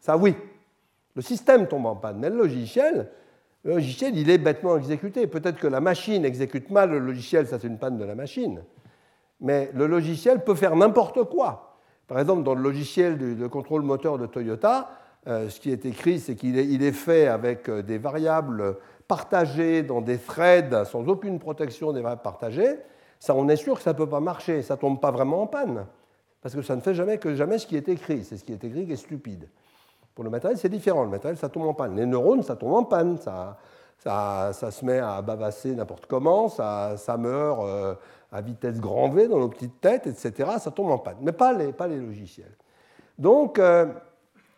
Ça, 0.00 0.16
oui. 0.16 0.34
Le 1.14 1.22
système 1.22 1.66
tombe 1.66 1.86
en 1.86 1.96
panne, 1.96 2.18
mais 2.18 2.30
le 2.30 2.36
logiciel, 2.36 3.10
le 3.64 3.74
logiciel, 3.74 4.16
il 4.16 4.30
est 4.30 4.38
bêtement 4.38 4.76
exécuté. 4.76 5.26
Peut-être 5.26 5.58
que 5.58 5.66
la 5.66 5.80
machine 5.80 6.24
exécute 6.24 6.70
mal 6.70 6.90
le 6.90 7.00
logiciel, 7.00 7.46
ça 7.46 7.58
c'est 7.58 7.66
une 7.66 7.78
panne 7.78 7.98
de 7.98 8.04
la 8.04 8.14
machine. 8.14 8.62
Mais 9.40 9.70
le 9.74 9.86
logiciel 9.86 10.44
peut 10.44 10.54
faire 10.54 10.76
n'importe 10.76 11.24
quoi. 11.24 11.78
Par 12.06 12.18
exemple, 12.18 12.42
dans 12.42 12.54
le 12.54 12.62
logiciel 12.62 13.18
de 13.18 13.46
contrôle 13.46 13.82
moteur 13.82 14.16
de 14.16 14.26
Toyota, 14.26 14.90
euh, 15.26 15.48
ce 15.50 15.60
qui 15.60 15.70
est 15.70 15.84
écrit, 15.84 16.20
c'est 16.20 16.36
qu'il 16.36 16.56
est, 16.56 16.92
fait 16.92 17.26
avec 17.26 17.68
euh, 17.68 17.82
des 17.82 17.98
variables 17.98 18.76
partagées 19.06 19.82
dans 19.82 20.00
des 20.00 20.18
threads 20.18 20.84
sans 20.86 21.06
aucune 21.08 21.38
protection 21.38 21.92
des 21.92 22.00
variables 22.00 22.22
partagées. 22.22 22.76
Ça, 23.18 23.34
on 23.34 23.48
est 23.48 23.56
sûr 23.56 23.76
que 23.76 23.82
ça 23.82 23.92
ne 23.92 23.98
peut 23.98 24.08
pas 24.08 24.20
marcher, 24.20 24.62
ça 24.62 24.74
ne 24.74 24.80
tombe 24.80 25.00
pas 25.00 25.10
vraiment 25.10 25.42
en 25.42 25.46
panne, 25.46 25.86
parce 26.40 26.54
que 26.54 26.62
ça 26.62 26.76
ne 26.76 26.80
fait 26.80 26.94
jamais 26.94 27.18
que 27.18 27.34
jamais 27.34 27.58
ce 27.58 27.66
qui 27.66 27.76
est 27.76 27.88
écrit. 27.88 28.24
C'est 28.24 28.36
ce 28.36 28.44
qui 28.44 28.52
est 28.52 28.62
écrit 28.62 28.86
qui 28.86 28.92
est 28.92 28.96
stupide. 28.96 29.48
Pour 30.14 30.24
le 30.24 30.30
matériel, 30.30 30.58
c'est 30.58 30.68
différent. 30.68 31.04
Le 31.04 31.10
matériel, 31.10 31.36
ça 31.36 31.48
tombe 31.48 31.66
en 31.66 31.74
panne. 31.74 31.96
Les 31.96 32.06
neurones, 32.06 32.42
ça 32.42 32.56
tombe 32.56 32.74
en 32.74 32.84
panne. 32.84 33.18
Ça, 33.18 33.56
ça, 34.52 34.70
se 34.70 34.84
met 34.84 34.98
à 34.98 35.20
bavasser 35.22 35.74
n'importe 35.74 36.06
comment, 36.06 36.48
ça, 36.48 36.96
meurt 37.18 37.60
euh, 37.62 37.94
à 38.32 38.40
vitesse 38.40 38.80
grand 38.80 39.08
V 39.08 39.28
dans 39.28 39.38
nos 39.38 39.48
petites 39.48 39.80
têtes, 39.80 40.06
etc. 40.06 40.50
Ça 40.58 40.70
tombe 40.70 40.90
en 40.90 40.98
panne. 40.98 41.18
Mais 41.20 41.32
pas 41.32 41.52
les, 41.52 41.72
pas 41.72 41.86
les 41.86 41.98
logiciels. 41.98 42.56
Donc, 43.18 43.60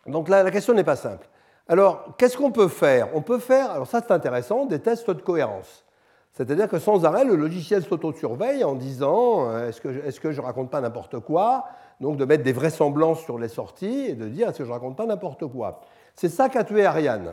donc 0.05 0.29
là, 0.29 0.43
la 0.43 0.51
question 0.51 0.73
n'est 0.73 0.83
pas 0.83 0.95
simple. 0.95 1.27
Alors, 1.67 2.15
qu'est-ce 2.17 2.37
qu'on 2.37 2.51
peut 2.51 2.67
faire? 2.67 3.09
On 3.15 3.21
peut 3.21 3.39
faire, 3.39 3.71
alors 3.71 3.87
ça 3.87 4.01
c'est 4.01 4.11
intéressant, 4.11 4.65
des 4.65 4.79
tests 4.79 5.09
de 5.09 5.21
cohérence. 5.21 5.85
C'est-à-dire 6.33 6.69
que 6.69 6.79
sans 6.79 7.03
arrêt, 7.05 7.25
le 7.25 7.35
logiciel 7.35 7.83
s'auto-surveille 7.83 8.63
en 8.63 8.75
disant 8.75 9.49
euh, 9.49 9.69
est-ce 9.69 9.81
que, 9.81 9.89
est 9.89 10.19
que, 10.19 10.31
je 10.31 10.41
raconte 10.41 10.69
pas 10.69 10.81
n'importe 10.81 11.19
quoi? 11.19 11.65
Donc 11.99 12.17
de 12.17 12.25
mettre 12.25 12.43
des 12.43 12.53
vraisemblances 12.53 13.21
sur 13.21 13.37
les 13.37 13.49
sorties 13.49 14.05
et 14.07 14.13
de 14.13 14.27
dire 14.27 14.49
est-ce 14.49 14.59
que 14.59 14.65
je 14.65 14.71
raconte 14.71 14.95
pas 14.95 15.05
n'importe 15.05 15.45
quoi? 15.47 15.81
C'est 16.15 16.29
ça 16.29 16.49
qu'a 16.49 16.63
tué 16.63 16.85
Ariane. 16.85 17.31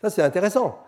Ça 0.00 0.10
c'est 0.10 0.22
intéressant. 0.22 0.78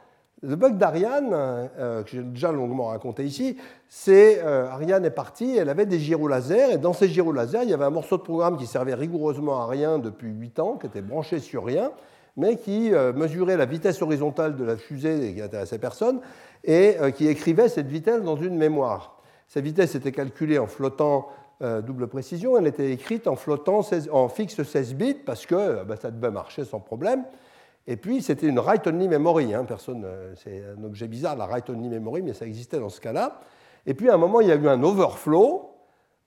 Le 0.45 0.57
bug 0.57 0.77
d'Ariane, 0.77 1.31
euh, 1.33 2.03
que 2.03 2.11
j'ai 2.11 2.23
déjà 2.23 2.51
longuement 2.51 2.87
raconté 2.87 3.23
ici, 3.25 3.57
c'est 3.89 4.43
euh, 4.43 4.69
Ariane 4.69 5.05
est 5.05 5.11
partie, 5.11 5.57
elle 5.57 5.69
avait 5.69 5.87
des 5.87 6.01
gyrolasers, 6.01 6.73
et 6.73 6.79
dans 6.79 6.93
ces 6.93 7.09
gyrolasers, 7.09 7.63
il 7.63 7.71
y 7.71 7.75
avait 7.75 7.85
un 7.85 7.91
morceau 7.91 8.17
de 8.17 8.23
programme 8.23 8.57
qui 8.57 8.67
servait 8.67 8.95
rigoureusement 8.95 9.63
à 9.63 9.67
rien 9.69 9.99
depuis 9.99 10.33
8 10.33 10.59
ans, 10.59 10.79
qui 10.79 10.89
était 10.89 11.01
branché 11.01 11.39
sur 11.39 11.65
rien, 11.65 11.93
mais 12.37 12.57
qui 12.57 12.93
euh, 12.93 13.13
mesurait 13.13 13.57
la 13.57 13.67
vitesse 13.67 14.01
horizontale 14.03 14.57
de 14.57 14.65
la 14.65 14.77
fusée 14.77 15.29
et 15.29 15.35
qui 15.35 15.43
intéressait 15.43 15.79
personne, 15.79 16.21
et 16.65 16.97
qui 17.17 17.27
écrivait 17.27 17.69
cette 17.69 17.89
vitesse 17.89 18.23
dans 18.23 18.37
une 18.37 18.57
mémoire. 18.57 19.21
Cette 19.49 19.65
vitesse 19.65 19.97
était 19.97 20.13
calculée 20.13 20.61
en 20.61 20.69
flottant 20.69 21.29
double 21.61 22.07
précision, 22.07 22.57
elle 22.57 22.69
était 22.69 22.93
écrite 22.93 23.27
en 23.27 23.35
flottant 23.35 23.81
en 24.13 24.29
fixe 24.29 24.63
16 24.63 24.95
bits, 24.95 25.15
parce 25.15 25.45
que 25.45 25.83
bah, 25.83 25.97
ça 25.97 26.13
devait 26.13 26.31
marcher 26.31 26.65
sans 26.65 26.79
problème. 26.79 27.25
Et 27.87 27.97
puis, 27.97 28.23
c'était 28.23 28.47
une 28.47 28.59
write-only 28.59 29.09
memory. 29.09 29.55
Hein, 29.55 29.65
personne, 29.65 30.05
euh, 30.05 30.35
c'est 30.37 30.63
un 30.79 30.85
objet 30.85 31.09
bizarre, 31.09 31.37
la 31.37 31.47
write-only 31.47 31.89
memory, 31.89 32.23
mais 32.23 32.33
ça 32.33 32.47
existait 32.47 32.79
dans 32.79 32.89
ce 32.89 33.01
cas-là. 33.01 33.41
Et 33.87 33.95
puis, 33.95 34.09
à 34.09 34.15
un 34.15 34.19
moment, 34.19 34.41
il 34.41 34.49
y 34.49 34.53
a 34.53 34.55
eu 34.55 34.69
un 34.69 34.83
overflow 34.83 35.71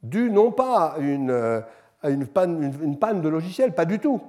dû 0.04 0.30
non 0.30 0.52
pas 0.52 0.96
à 0.96 1.00
euh, 1.00 1.62
une, 2.04 2.28
panne, 2.28 3.22
de 3.22 3.30
logiciel, 3.30 3.74
pas 3.74 3.86
du 3.86 4.00
tout. 4.00 4.22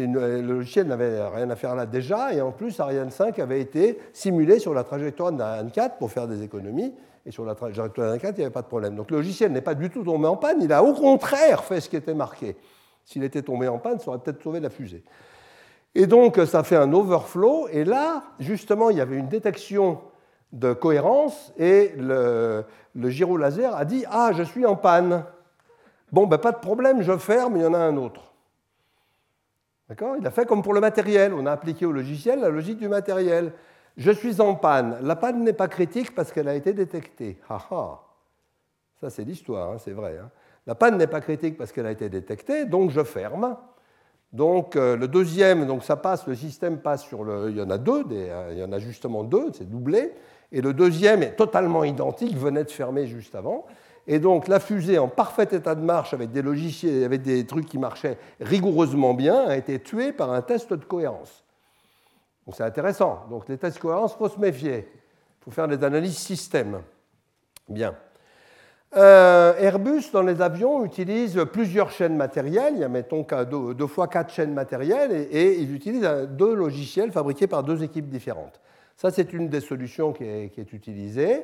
Euh, 0.00 0.42
le 0.42 0.54
logiciel 0.54 0.86
n'avait 0.86 1.22
rien 1.28 1.50
à 1.50 1.56
faire 1.56 1.74
là 1.74 1.86
déjà, 1.86 2.32
et 2.32 2.40
en 2.40 2.52
plus, 2.52 2.78
Ariane 2.80 3.10
5 3.10 3.38
avait 3.38 3.60
été 3.60 3.98
simulé 4.12 4.58
sur 4.58 4.72
la 4.72 4.84
trajectoire 4.84 5.32
d'Ariane 5.32 5.70
4 5.70 5.98
pour 5.98 6.10
faire 6.10 6.26
des 6.26 6.42
économies, 6.42 6.94
et 7.26 7.30
sur 7.30 7.44
la 7.44 7.54
trajectoire 7.54 7.90
d'Ariane 7.92 8.20
4, 8.20 8.34
il 8.36 8.38
n'y 8.38 8.44
avait 8.44 8.52
pas 8.52 8.62
de 8.62 8.68
problème. 8.68 8.96
Donc 8.96 9.10
le 9.10 9.18
logiciel 9.18 9.52
n'est 9.52 9.60
pas 9.60 9.74
du 9.74 9.90
tout 9.90 10.02
tombé 10.02 10.26
en 10.26 10.36
panne, 10.36 10.58
il 10.60 10.72
a 10.72 10.82
au 10.82 10.94
contraire 10.94 11.62
fait 11.64 11.80
ce 11.80 11.88
qui 11.88 11.96
était 11.96 12.14
marqué. 12.14 12.56
S'il 13.04 13.24
était 13.24 13.42
tombé 13.42 13.68
en 13.68 13.78
panne, 13.78 13.98
ça 13.98 14.08
aurait 14.08 14.20
peut-être 14.20 14.42
sauvé 14.42 14.60
la 14.60 14.70
fusée. 14.70 15.02
Et 15.94 16.06
donc, 16.06 16.38
ça 16.46 16.62
fait 16.62 16.76
un 16.76 16.92
overflow. 16.92 17.68
Et 17.68 17.84
là, 17.84 18.22
justement, 18.38 18.90
il 18.90 18.96
y 18.96 19.00
avait 19.00 19.16
une 19.16 19.28
détection 19.28 20.00
de 20.52 20.72
cohérence 20.72 21.52
et 21.58 21.92
le, 21.98 22.64
le 22.94 23.10
gyro 23.10 23.36
laser 23.36 23.74
a 23.74 23.84
dit 23.84 24.04
Ah, 24.08 24.30
je 24.32 24.42
suis 24.42 24.64
en 24.64 24.76
panne. 24.76 25.24
Bon, 26.12 26.26
ben, 26.26 26.38
pas 26.38 26.52
de 26.52 26.58
problème, 26.58 27.02
je 27.02 27.16
ferme, 27.16 27.56
il 27.56 27.62
y 27.62 27.66
en 27.66 27.74
a 27.74 27.78
un 27.78 27.96
autre. 27.96 28.31
D'accord? 29.92 30.16
Il 30.18 30.26
a 30.26 30.30
fait 30.30 30.46
comme 30.46 30.62
pour 30.62 30.72
le 30.72 30.80
matériel. 30.80 31.34
On 31.34 31.44
a 31.44 31.52
appliqué 31.52 31.84
au 31.84 31.92
logiciel 31.92 32.40
la 32.40 32.48
logique 32.48 32.78
du 32.78 32.88
matériel. 32.88 33.52
Je 33.98 34.10
suis 34.10 34.40
en 34.40 34.54
panne. 34.54 34.96
La 35.02 35.16
panne 35.16 35.44
n'est 35.44 35.52
pas 35.52 35.68
critique 35.68 36.14
parce 36.14 36.32
qu'elle 36.32 36.48
a 36.48 36.54
été 36.54 36.72
détectée. 36.72 37.36
Ça, 37.46 39.10
c'est 39.10 39.22
l'histoire, 39.22 39.72
hein, 39.72 39.76
c'est 39.76 39.90
vrai. 39.90 40.16
Hein. 40.18 40.30
La 40.66 40.74
panne 40.74 40.96
n'est 40.96 41.08
pas 41.08 41.20
critique 41.20 41.58
parce 41.58 41.72
qu'elle 41.72 41.84
a 41.84 41.90
été 41.90 42.08
détectée, 42.08 42.64
donc 42.64 42.90
je 42.90 43.04
ferme. 43.04 43.54
Donc 44.32 44.76
euh, 44.76 44.96
le 44.96 45.08
deuxième, 45.08 45.66
donc 45.66 45.84
ça 45.84 45.96
passe, 45.96 46.26
le 46.26 46.36
système 46.36 46.78
passe 46.78 47.02
sur 47.02 47.22
le. 47.22 47.50
Il 47.50 47.58
y 47.58 47.60
en 47.60 47.68
a 47.68 47.76
deux, 47.76 48.02
euh, 48.12 48.48
il 48.52 48.58
y 48.60 48.64
en 48.64 48.72
a 48.72 48.78
justement 48.78 49.24
deux, 49.24 49.52
c'est 49.52 49.68
doublé. 49.68 50.14
Et 50.52 50.62
le 50.62 50.72
deuxième 50.72 51.22
est 51.22 51.36
totalement 51.36 51.84
identique, 51.84 52.34
venait 52.34 52.64
de 52.64 52.70
fermer 52.70 53.06
juste 53.06 53.34
avant. 53.34 53.66
Et 54.06 54.18
donc 54.18 54.48
la 54.48 54.58
fusée 54.58 54.98
en 54.98 55.08
parfait 55.08 55.48
état 55.52 55.74
de 55.74 55.80
marche 55.80 56.12
avec 56.12 56.32
des 56.32 56.42
logiciels, 56.42 57.04
avec 57.04 57.22
des 57.22 57.46
trucs 57.46 57.66
qui 57.66 57.78
marchaient 57.78 58.18
rigoureusement 58.40 59.14
bien, 59.14 59.46
a 59.46 59.56
été 59.56 59.78
tuée 59.78 60.12
par 60.12 60.32
un 60.32 60.42
test 60.42 60.72
de 60.72 60.84
cohérence. 60.84 61.44
Donc 62.46 62.56
c'est 62.56 62.64
intéressant. 62.64 63.24
Donc 63.30 63.48
les 63.48 63.58
tests 63.58 63.76
de 63.76 63.82
cohérence, 63.82 64.14
il 64.14 64.18
faut 64.18 64.28
se 64.28 64.40
méfier. 64.40 64.88
Il 65.40 65.44
faut 65.44 65.50
faire 65.50 65.68
des 65.68 65.82
analyses 65.84 66.18
système. 66.18 66.82
Bien. 67.68 67.94
Euh, 68.94 69.54
Airbus, 69.58 70.10
dans 70.12 70.22
les 70.22 70.42
avions, 70.42 70.84
utilise 70.84 71.46
plusieurs 71.50 71.90
chaînes 71.90 72.16
matérielles. 72.16 72.74
Il 72.74 72.80
y 72.80 72.84
a, 72.84 72.88
mettons, 72.88 73.24
deux, 73.50 73.74
deux 73.74 73.86
fois 73.86 74.06
quatre 74.06 74.32
chaînes 74.32 74.52
matérielles 74.52 75.28
et, 75.30 75.58
ils 75.60 75.74
utilisent 75.74 76.08
deux 76.30 76.54
logiciels 76.54 77.10
fabriqués 77.10 77.46
par 77.46 77.62
deux 77.62 77.82
équipes 77.82 78.08
différentes. 78.08 78.60
Ça, 78.96 79.10
c'est 79.10 79.32
une 79.32 79.48
des 79.48 79.60
solutions 79.60 80.12
qui 80.12 80.24
est, 80.24 80.72
utilisée. 80.72 81.42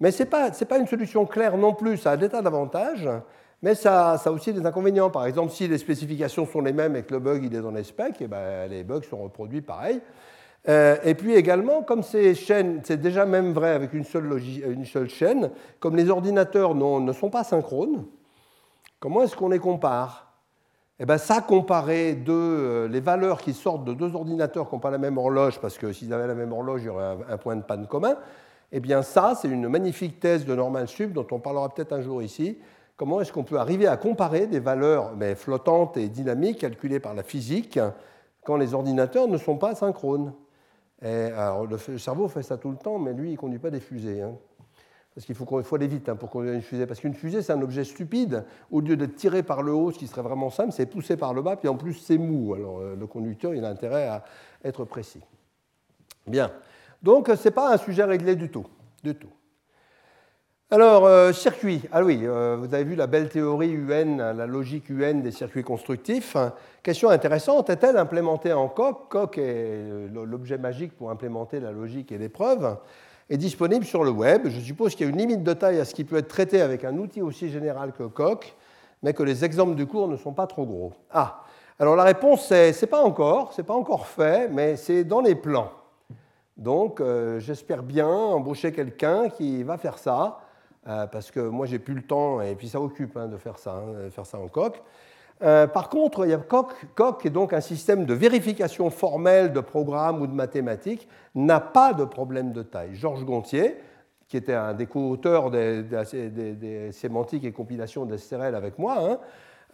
Mais 0.00 0.10
ce 0.10 0.22
n'est 0.22 0.28
pas, 0.28 0.50
pas, 0.50 0.78
une 0.78 0.86
solution 0.86 1.24
claire 1.26 1.56
non 1.56 1.74
plus. 1.74 1.96
Ça 1.96 2.12
a 2.12 2.16
des 2.16 2.28
tas 2.28 2.42
d'avantages, 2.42 3.08
mais 3.62 3.74
ça, 3.74 4.12
a 4.12 4.30
aussi 4.30 4.52
des 4.52 4.64
inconvénients. 4.64 5.10
Par 5.10 5.26
exemple, 5.26 5.52
si 5.52 5.66
les 5.68 5.78
spécifications 5.78 6.46
sont 6.46 6.60
les 6.60 6.72
mêmes 6.72 6.96
et 6.96 7.02
que 7.02 7.14
le 7.14 7.20
bug 7.20 7.44
il 7.44 7.54
est 7.54 7.60
dans 7.60 7.70
les 7.70 7.84
specs, 7.84 8.20
et 8.20 8.24
eh 8.24 8.28
ben, 8.28 8.68
les 8.68 8.84
bugs 8.84 9.02
sont 9.02 9.22
reproduits 9.22 9.62
pareil. 9.62 10.00
Euh, 10.68 10.96
et 11.04 11.14
puis 11.14 11.34
également, 11.34 11.82
comme 11.82 12.02
ces 12.02 12.34
chaînes, 12.34 12.80
c'est 12.82 13.00
déjà 13.00 13.24
même 13.24 13.52
vrai 13.52 13.70
avec 13.70 13.92
une 13.92 14.04
seule, 14.04 14.40
une 14.64 14.84
seule 14.84 15.08
chaîne, 15.08 15.50
comme 15.78 15.96
les 15.96 16.10
ordinateurs 16.10 16.74
ne 16.74 17.12
sont 17.12 17.30
pas 17.30 17.44
synchrones, 17.44 18.04
comment 18.98 19.22
est-ce 19.22 19.36
qu'on 19.36 19.48
les 19.48 19.60
compare? 19.60 20.26
Eh 20.98 21.04
bien, 21.04 21.18
ça, 21.18 21.42
comparer 21.42 22.24
euh, 22.28 22.88
les 22.88 23.00
valeurs 23.00 23.42
qui 23.42 23.52
sortent 23.52 23.84
de 23.84 23.92
deux 23.92 24.14
ordinateurs 24.14 24.68
qui 24.68 24.74
n'ont 24.74 24.80
pas 24.80 24.90
la 24.90 24.98
même 24.98 25.18
horloge, 25.18 25.60
parce 25.60 25.76
que 25.76 25.92
s'ils 25.92 26.12
avaient 26.12 26.26
la 26.26 26.34
même 26.34 26.52
horloge, 26.52 26.82
il 26.82 26.86
y 26.86 26.88
aurait 26.88 27.18
un, 27.28 27.36
point 27.36 27.54
de 27.54 27.62
panne 27.62 27.86
commun, 27.86 28.16
eh 28.72 28.80
bien, 28.80 29.02
ça, 29.02 29.34
c'est 29.40 29.48
une 29.48 29.68
magnifique 29.68 30.20
thèse 30.20 30.44
de 30.44 30.54
Norman 30.54 30.86
Sub, 30.86 31.12
dont 31.12 31.26
on 31.30 31.38
parlera 31.38 31.72
peut-être 31.72 31.92
un 31.92 32.00
jour 32.00 32.22
ici. 32.22 32.58
Comment 32.96 33.20
est-ce 33.20 33.32
qu'on 33.32 33.44
peut 33.44 33.58
arriver 33.58 33.86
à 33.86 33.96
comparer 33.96 34.46
des 34.46 34.60
valeurs 34.60 35.14
mais 35.16 35.34
flottantes 35.34 35.96
et 35.96 36.08
dynamiques 36.08 36.60
calculées 36.60 37.00
par 37.00 37.14
la 37.14 37.22
physique 37.22 37.78
quand 38.44 38.56
les 38.56 38.74
ordinateurs 38.74 39.28
ne 39.28 39.36
sont 39.36 39.58
pas 39.58 39.74
synchrones? 39.74 40.32
Le 41.02 41.98
cerveau 41.98 42.26
fait 42.28 42.42
ça 42.42 42.56
tout 42.56 42.70
le 42.70 42.76
temps, 42.76 42.98
mais 42.98 43.12
lui, 43.12 43.28
il 43.28 43.32
ne 43.32 43.36
conduit 43.36 43.58
pas 43.58 43.70
des 43.70 43.80
fusées. 43.80 44.22
Hein. 44.22 44.32
Parce 45.14 45.24
qu'il 45.24 45.34
faut, 45.34 45.46
faut, 45.62 45.76
aller 45.76 45.86
vite 45.86 46.10
hein, 46.10 46.16
pour 46.16 46.28
conduire 46.28 46.52
une 46.52 46.60
fusée. 46.60 46.86
Parce 46.86 47.00
qu'une 47.00 47.14
fusée, 47.14 47.40
c'est 47.40 47.52
un 47.52 47.62
objet 47.62 47.84
stupide. 47.84 48.44
Au 48.70 48.80
lieu 48.80 48.96
d'être 48.96 49.14
tiré 49.14 49.42
par 49.42 49.62
le 49.62 49.72
haut, 49.72 49.90
ce 49.90 49.98
qui 49.98 50.06
serait 50.06 50.22
vraiment 50.22 50.50
simple, 50.50 50.72
c'est 50.72 50.84
poussé 50.84 51.16
par 51.16 51.32
le 51.32 51.40
bas, 51.40 51.56
puis 51.56 51.68
en 51.68 51.76
plus, 51.76 51.94
c'est 51.94 52.18
mou. 52.18 52.52
Alors, 52.52 52.80
euh, 52.80 52.96
le 52.98 53.06
conducteur, 53.06 53.54
il 53.54 53.64
a 53.64 53.68
intérêt 53.68 54.06
à 54.08 54.24
être 54.62 54.84
précis. 54.84 55.22
Bien. 56.26 56.50
Donc, 57.02 57.28
ce 57.28 57.44
n'est 57.44 57.54
pas 57.54 57.72
un 57.72 57.76
sujet 57.76 58.04
réglé 58.04 58.36
du 58.36 58.50
tout. 58.50 58.66
Du 59.02 59.14
tout. 59.14 59.28
Alors, 60.68 61.06
euh, 61.06 61.32
circuit. 61.32 61.82
Ah 61.92 62.02
oui, 62.02 62.22
euh, 62.24 62.56
vous 62.58 62.74
avez 62.74 62.82
vu 62.82 62.96
la 62.96 63.06
belle 63.06 63.28
théorie 63.28 63.70
UN, 63.70 64.16
la 64.16 64.46
logique 64.46 64.90
UN 64.90 65.20
des 65.22 65.30
circuits 65.30 65.62
constructifs. 65.62 66.36
Question 66.82 67.08
intéressante, 67.08 67.70
est-elle 67.70 67.96
implémentée 67.96 68.52
en 68.52 68.68
coq 68.68 69.08
Coq 69.08 69.38
est 69.38 70.08
l'objet 70.12 70.58
magique 70.58 70.96
pour 70.96 71.10
implémenter 71.10 71.60
la 71.60 71.70
logique 71.70 72.10
et 72.10 72.18
l'épreuve 72.18 72.78
est 73.30 73.36
disponible 73.36 73.84
sur 73.84 74.02
le 74.02 74.10
web. 74.10 74.48
Je 74.48 74.58
suppose 74.58 74.96
qu'il 74.96 75.06
y 75.06 75.08
a 75.08 75.12
une 75.12 75.18
limite 75.18 75.44
de 75.44 75.52
taille 75.52 75.78
à 75.78 75.84
ce 75.84 75.94
qui 75.94 76.02
peut 76.02 76.16
être 76.16 76.26
traité 76.26 76.60
avec 76.60 76.84
un 76.84 76.96
outil 76.96 77.22
aussi 77.22 77.48
général 77.48 77.92
que 77.92 78.02
Coq, 78.02 78.52
mais 79.04 79.12
que 79.12 79.22
les 79.22 79.44
exemples 79.44 79.76
du 79.76 79.86
cours 79.86 80.08
ne 80.08 80.16
sont 80.16 80.32
pas 80.32 80.48
trop 80.48 80.66
gros. 80.66 80.92
Ah, 81.12 81.44
alors 81.78 81.94
la 81.94 82.02
réponse 82.02 82.46
c'est 82.48 82.72
c'est 82.72 82.88
pas 82.88 83.02
encore, 83.02 83.52
c'est 83.52 83.62
pas 83.62 83.74
encore 83.74 84.08
fait, 84.08 84.48
mais 84.48 84.74
c'est 84.74 85.04
dans 85.04 85.20
les 85.20 85.36
plans. 85.36 85.70
Donc 86.56 87.00
euh, 87.00 87.38
j'espère 87.38 87.82
bien 87.82 88.08
embaucher 88.08 88.72
quelqu'un 88.72 89.28
qui 89.28 89.62
va 89.62 89.76
faire 89.76 89.98
ça. 89.98 90.40
Euh, 90.88 91.06
parce 91.06 91.32
que 91.32 91.40
moi 91.40 91.66
j'ai 91.66 91.80
plus 91.80 91.94
le 91.94 92.02
temps 92.02 92.40
et 92.40 92.54
puis 92.54 92.68
ça 92.68 92.80
occupe 92.80 93.16
hein, 93.16 93.26
de 93.26 93.36
faire 93.36 93.58
ça, 93.58 93.72
hein, 93.72 94.08
faire 94.10 94.24
ça 94.24 94.38
en 94.38 94.48
coq. 94.48 94.80
Euh, 95.42 95.66
par 95.66 95.90
contre, 95.90 96.24
il 96.24 96.30
y 96.30 96.32
a 96.32 96.38
Coq, 96.38 96.72
Coq 96.94 97.26
est 97.26 97.30
donc 97.30 97.52
un 97.52 97.60
système 97.60 98.06
de 98.06 98.14
vérification 98.14 98.88
formelle 98.88 99.52
de 99.52 99.60
programmes 99.60 100.22
ou 100.22 100.26
de 100.26 100.32
mathématiques, 100.32 101.06
n'a 101.34 101.60
pas 101.60 101.92
de 101.92 102.04
problème 102.04 102.52
de 102.52 102.62
taille. 102.62 102.94
Georges 102.94 103.22
Gontier, 103.24 103.76
qui 104.28 104.38
était 104.38 104.54
un 104.54 104.72
des 104.72 104.86
co-auteurs 104.86 105.50
des, 105.50 106.90
sémantiques 106.92 107.44
et 107.44 107.52
compilations 107.52 108.06
d'SRL 108.06 108.54
avec 108.54 108.78
moi, 108.78 109.18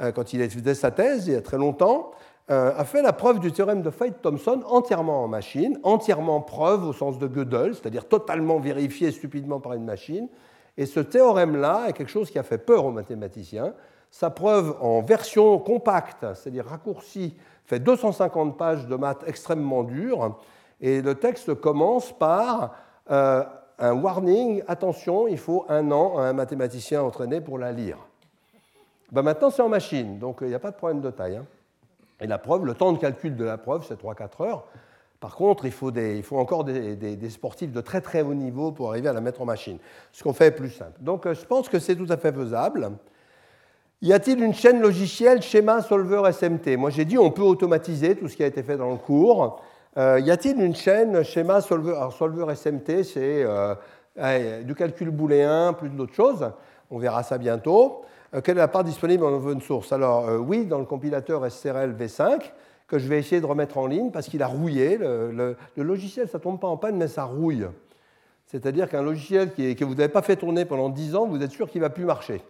hein, 0.01 0.11
quand 0.11 0.33
il 0.33 0.51
faisait 0.51 0.75
sa 0.75 0.90
thèse 0.90 1.29
il 1.29 1.35
y 1.35 1.37
a 1.37 1.42
très 1.42 1.59
longtemps, 1.59 2.11
a 2.48 2.85
fait 2.85 3.02
la 3.02 3.12
preuve 3.12 3.40
du 3.40 3.50
théorème 3.50 3.83
de 3.83 3.90
Feit-Thomson 3.90 4.62
entièrement 4.66 5.24
en 5.24 5.28
machine, 5.28 5.78
entièrement 5.85 6.40
preuve 6.40 6.85
au 6.85 6.92
sens 6.92 7.18
de 7.18 7.26
Gödel, 7.26 7.74
c'est-à-dire 7.74 8.07
totalement 8.07 8.59
vérifié 8.59 9.11
stupidement 9.11 9.59
par 9.61 9.72
une 9.72 9.85
machine, 9.85 10.28
et 10.76 10.87
ce 10.87 11.00
théorème-là 11.00 11.88
est 11.88 11.92
quelque 11.92 12.11
chose 12.11 12.31
qui 12.31 12.38
a 12.38 12.42
fait 12.42 12.59
peur 12.59 12.85
aux 12.85 12.90
mathématiciens. 12.90 13.74
Sa 14.11 14.31
preuve 14.31 14.76
en 14.81 15.02
version 15.02 15.59
compacte, 15.59 16.26
c'est-à-dire 16.35 16.66
raccourcie, 16.66 17.35
fait 17.64 17.78
250 17.78 18.57
pages 18.57 18.87
de 18.87 18.96
maths 18.96 19.24
extrêmement 19.26 19.85
dures. 19.85 20.38
Et 20.81 21.00
le 21.00 21.14
texte 21.14 21.55
commence 21.55 22.12
par 22.12 22.74
euh, 23.11 23.44
un 23.78 23.92
warning 23.92 24.62
attention, 24.66 25.28
il 25.28 25.38
faut 25.38 25.64
un 25.68 25.90
an 25.90 26.18
à 26.18 26.22
un 26.22 26.33
mathématicien 26.33 27.02
entraîné 27.02 27.40
pour 27.40 27.59
la 27.59 27.72
lire. 27.72 27.98
Ben 29.11 29.22
maintenant, 29.22 29.50
c'est 29.50 29.62
en 29.62 29.68
machine, 29.68 30.18
donc 30.18 30.38
il 30.40 30.48
n'y 30.48 30.55
a 30.55 30.59
pas 30.59 30.70
de 30.70 30.76
problème 30.76 31.00
de 31.00 31.11
taille. 31.11 31.37
Hein. 31.37 31.46
Et 32.22 32.26
la 32.26 32.38
preuve, 32.38 32.64
le 32.64 32.74
temps 32.74 32.92
de 32.92 32.98
calcul 32.98 33.37
de 33.37 33.44
la 33.44 33.58
preuve, 33.58 33.85
c'est 33.87 34.00
3-4 34.00 34.44
heures. 34.44 34.64
Par 35.22 35.37
contre, 35.37 35.66
il 35.66 35.72
faut, 35.72 35.92
encore 36.38 36.64
des, 36.64 37.30
sportifs 37.30 37.70
de 37.70 37.80
très 37.80 38.00
très 38.00 38.22
haut 38.22 38.35
niveau 38.35 38.72
pour 38.72 38.90
arriver 38.90 39.08
à 39.08 39.12
la 39.12 39.20
mettre 39.20 39.40
en 39.40 39.44
machine, 39.44 39.78
ce 40.12 40.22
qu'on 40.24 40.32
fait 40.32 40.50
plus 40.50 40.70
simple. 40.70 40.98
Donc 41.00 41.26
euh, 41.26 41.35
je 41.35 41.44
pense 41.44 41.68
que 41.68 41.78
c'est 41.78 41.94
tout 41.94 42.08
à 42.08 42.16
fait 42.16 42.32
faisable. 42.32 42.90
Y 44.02 44.12
a-t-il 44.12 44.42
une 44.42 44.52
chaîne 44.52 44.80
logicielle 44.80 45.42
schéma 45.42 45.80
solver 45.80 46.22
SMT 46.32 46.76
Moi 46.76 46.90
j'ai 46.90 47.04
dit 47.04 47.18
on 47.18 47.30
peut 47.30 47.42
automatiser 47.42 48.16
tout 48.16 48.26
ce 48.26 48.35
qui 48.35 48.42
a 48.42 48.48
été 48.48 48.64
fait 48.64 48.76
dans 48.76 48.90
le 48.90 48.96
cours. 48.96 49.62
Euh, 49.96 50.18
y 50.18 50.32
a-t-il 50.32 50.61
une 50.61 50.74
chaîne 50.74 51.22
schéma 51.22 51.61
solver 51.61 51.92
Alors 51.92 52.12
solver 52.12 52.52
SMT 52.56 53.04
c'est 53.04 53.44
euh, 53.44 54.62
du 54.64 54.74
calcul 54.74 55.11
booléen 55.11 55.72
plus 55.72 55.88
d'autres 55.88 56.14
choses. 56.14 56.50
On 56.90 56.98
verra 56.98 57.22
ça 57.22 57.38
bientôt. 57.38 58.02
Quelle 58.40 58.57
est 58.57 58.61
la 58.61 58.68
part 58.68 58.85
disponible 58.85 59.25
en 59.25 59.33
open 59.35 59.61
source? 59.61 59.92
Alors 59.92 60.40
oui, 60.40 60.64
dans 60.64 60.79
le 60.79 60.87
compilateur 60.87 61.51
SRL 61.51 61.95
V5 61.95 62.53
que 62.92 62.99
je 62.99 63.09
vais 63.09 63.18
essayer 63.18 63.40
de 63.40 63.47
remettre 63.47 63.79
en 63.79 63.87
ligne 63.87 64.11
parce 64.11 64.29
qu'il 64.29 64.42
a 64.42 64.47
rouillé. 64.47 64.99
Le, 64.99 65.57
logiciel, 65.79 66.29
ça 66.29 66.37
ne 66.37 66.42
tombe 66.42 66.61
pas 66.61 66.68
en 66.68 66.77
panne, 66.77 66.97
mais 66.97 67.09
ça 67.09 67.25
rouille. 67.25 67.66
C'est-à-dire 68.47 68.87
qu'un 68.87 69.03
logiciel 69.03 69.55
que 69.55 69.85
vous 69.85 69.95
n'avez 69.95 70.12
pas 70.12 70.21
fait 70.21 70.37
tourner 70.37 70.66
pendant 70.66 70.90
10 70.90 71.16
ans, 71.16 71.27
vous 71.27 71.42
êtes 71.42 71.53
sûr 71.53 71.71
qu'il 71.71 71.81
ne 71.81 71.87
va 71.87 71.90
plus 71.90 72.05
marcher. 72.05 72.42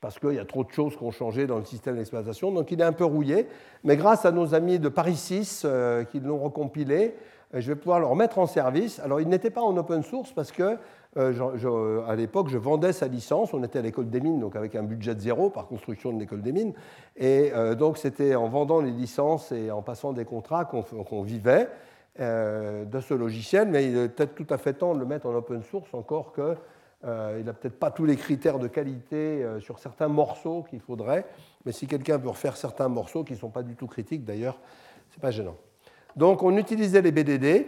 Parce 0.00 0.20
qu'il 0.20 0.34
y 0.34 0.38
a 0.38 0.44
trop 0.44 0.62
de 0.62 0.70
choses 0.70 0.96
qui 0.96 1.02
ont 1.02 1.10
changé 1.10 1.48
dans 1.48 1.58
le 1.58 1.64
système 1.64 1.96
d'exploitation. 1.96 2.52
Donc 2.52 2.70
il 2.70 2.80
est 2.80 2.84
un 2.84 2.92
peu 2.92 3.04
rouillé. 3.04 3.48
Mais 3.82 3.96
grâce 3.96 4.24
à 4.24 4.30
nos 4.30 4.54
amis 4.54 4.78
de 4.78 4.88
Paris 4.88 5.16
6 5.16 5.62
euh, 5.64 6.04
qui 6.04 6.20
l'ont 6.20 6.38
recompilé, 6.38 7.16
euh, 7.52 7.60
je 7.60 7.72
vais 7.72 7.76
pouvoir 7.76 7.98
le 7.98 8.06
remettre 8.06 8.38
en 8.38 8.46
service. 8.46 9.00
Alors 9.00 9.20
il 9.20 9.28
n'était 9.28 9.50
pas 9.50 9.62
en 9.62 9.76
open 9.76 10.04
source 10.04 10.30
parce 10.30 10.52
que 10.52 10.76
euh, 11.16 12.06
à 12.06 12.16
l'époque, 12.16 12.48
je 12.48 12.58
vendais 12.58 12.92
sa 12.92 13.08
licence. 13.08 13.54
On 13.54 13.62
était 13.62 13.78
à 13.78 13.82
l'école 13.82 14.10
des 14.10 14.20
mines, 14.20 14.40
donc 14.40 14.56
avec 14.56 14.74
un 14.74 14.82
budget 14.82 15.14
de 15.14 15.20
zéro 15.20 15.50
par 15.50 15.66
construction 15.66 16.12
de 16.12 16.18
l'école 16.18 16.42
des 16.42 16.52
mines. 16.52 16.74
Et 17.16 17.52
euh, 17.54 17.74
donc, 17.74 17.98
c'était 17.98 18.34
en 18.34 18.48
vendant 18.48 18.80
les 18.80 18.90
licences 18.90 19.52
et 19.52 19.70
en 19.70 19.82
passant 19.82 20.12
des 20.12 20.24
contrats 20.24 20.64
qu'on 20.64 21.22
vivait 21.22 21.68
euh, 22.20 22.84
de 22.84 23.00
ce 23.00 23.14
logiciel. 23.14 23.68
Mais 23.68 23.86
il 23.86 23.96
est 23.96 24.08
peut-être 24.08 24.34
tout 24.34 24.46
à 24.50 24.58
fait 24.58 24.74
temps 24.74 24.94
de 24.94 25.00
le 25.00 25.06
mettre 25.06 25.26
en 25.26 25.34
open 25.34 25.62
source, 25.62 25.92
encore 25.94 26.32
que 26.32 26.56
il 27.06 27.44
n'a 27.44 27.52
peut-être 27.52 27.78
pas 27.78 27.90
tous 27.90 28.06
les 28.06 28.16
critères 28.16 28.58
de 28.58 28.66
qualité 28.66 29.46
sur 29.60 29.78
certains 29.78 30.08
morceaux 30.08 30.64
qu'il 30.70 30.80
faudrait. 30.80 31.26
Mais 31.66 31.72
si 31.72 31.86
quelqu'un 31.86 32.18
peut 32.18 32.30
refaire 32.30 32.56
certains 32.56 32.88
morceaux 32.88 33.24
qui 33.24 33.34
ne 33.34 33.38
sont 33.38 33.50
pas 33.50 33.62
du 33.62 33.74
tout 33.74 33.86
critiques, 33.86 34.24
d'ailleurs, 34.24 34.58
ce 35.10 35.18
n'est 35.18 35.20
pas 35.20 35.30
gênant. 35.30 35.56
Donc, 36.16 36.42
on 36.42 36.56
utilisait 36.56 37.02
les 37.02 37.12
BDD, 37.12 37.66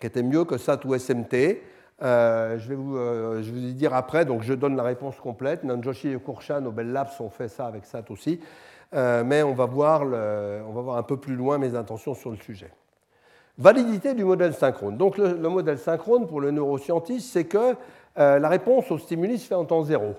qui 0.00 0.06
étaient 0.06 0.24
mieux 0.24 0.44
que 0.44 0.58
SAT 0.58 0.80
ou 0.84 0.98
SMT. 0.98 1.62
Euh, 2.02 2.58
je, 2.58 2.68
vais 2.68 2.74
vous, 2.74 2.96
euh, 2.96 3.42
je 3.42 3.50
vous 3.50 3.58
dire 3.72 3.94
après, 3.94 4.26
donc 4.26 4.42
je 4.42 4.52
donne 4.52 4.76
la 4.76 4.82
réponse 4.82 5.16
complète. 5.16 5.64
Nanjoshi 5.64 6.08
et 6.08 6.18
Kurshan 6.18 6.64
au 6.66 6.70
Bell 6.70 6.92
Labs 6.92 7.08
ont 7.20 7.30
fait 7.30 7.48
ça 7.48 7.66
avec 7.66 7.86
SAT 7.86 8.10
aussi. 8.10 8.40
Euh, 8.94 9.24
mais 9.24 9.42
on 9.42 9.54
va, 9.54 9.66
voir 9.66 10.02
on 10.02 10.72
va 10.72 10.80
voir 10.80 10.96
un 10.96 11.02
peu 11.02 11.16
plus 11.16 11.34
loin 11.34 11.58
mes 11.58 11.74
intentions 11.74 12.14
sur 12.14 12.30
le 12.30 12.36
sujet. 12.36 12.70
Validité 13.58 14.14
du 14.14 14.24
modèle 14.24 14.52
synchrone. 14.52 14.96
Donc 14.96 15.16
le, 15.16 15.34
modèle 15.48 15.78
synchrone 15.78 16.26
pour 16.26 16.40
le 16.40 16.50
neuroscientiste, 16.50 17.32
c'est 17.32 17.46
que 17.46 17.74
la 18.16 18.48
réponse 18.48 18.90
au 18.90 18.98
stimuli 18.98 19.38
se 19.38 19.46
fait 19.46 19.54
en 19.54 19.64
temps 19.64 19.82
zéro. 19.82 20.14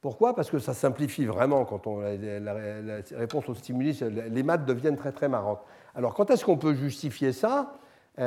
Pourquoi? 0.00 0.34
Parce 0.34 0.50
que 0.50 0.58
ça 0.58 0.74
simplifie 0.74 1.26
vraiment 1.26 1.64
quand 1.64 1.86
on 1.86 2.00
la, 2.00 2.54
réponse 3.16 3.48
au 3.48 3.54
stimuli, 3.54 4.00
les 4.30 4.42
maths 4.42 4.64
deviennent 4.64 4.96
très 4.96 5.12
très 5.12 5.28
marrantes. 5.28 5.60
Alors 5.94 6.14
quand 6.14 6.30
est-ce 6.30 6.44
qu'on 6.44 6.56
peut 6.56 6.74
justifier 6.74 7.32
ça? 7.32 7.74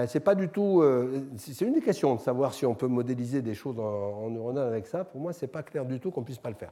C'est 0.07 0.19
pas 0.19 0.35
du 0.35 0.49
tout. 0.49 0.81
Euh, 0.81 1.21
c'est 1.37 1.65
une 1.65 1.73
des 1.73 1.81
questions 1.81 2.15
de 2.15 2.19
savoir 2.19 2.53
si 2.53 2.65
on 2.65 2.73
peut 2.73 2.87
modéliser 2.87 3.41
des 3.41 3.53
choses 3.53 3.79
en, 3.79 4.29
neuronal 4.29 4.67
avec 4.67 4.87
ça. 4.87 5.03
Pour 5.03 5.21
moi, 5.21 5.33
c'est 5.33 5.47
pas 5.47 5.63
clair 5.63 5.85
du 5.85 5.99
tout 5.99 6.11
qu'on 6.11 6.23
puisse 6.23 6.39
pas 6.39 6.49
le 6.49 6.55
faire. 6.55 6.71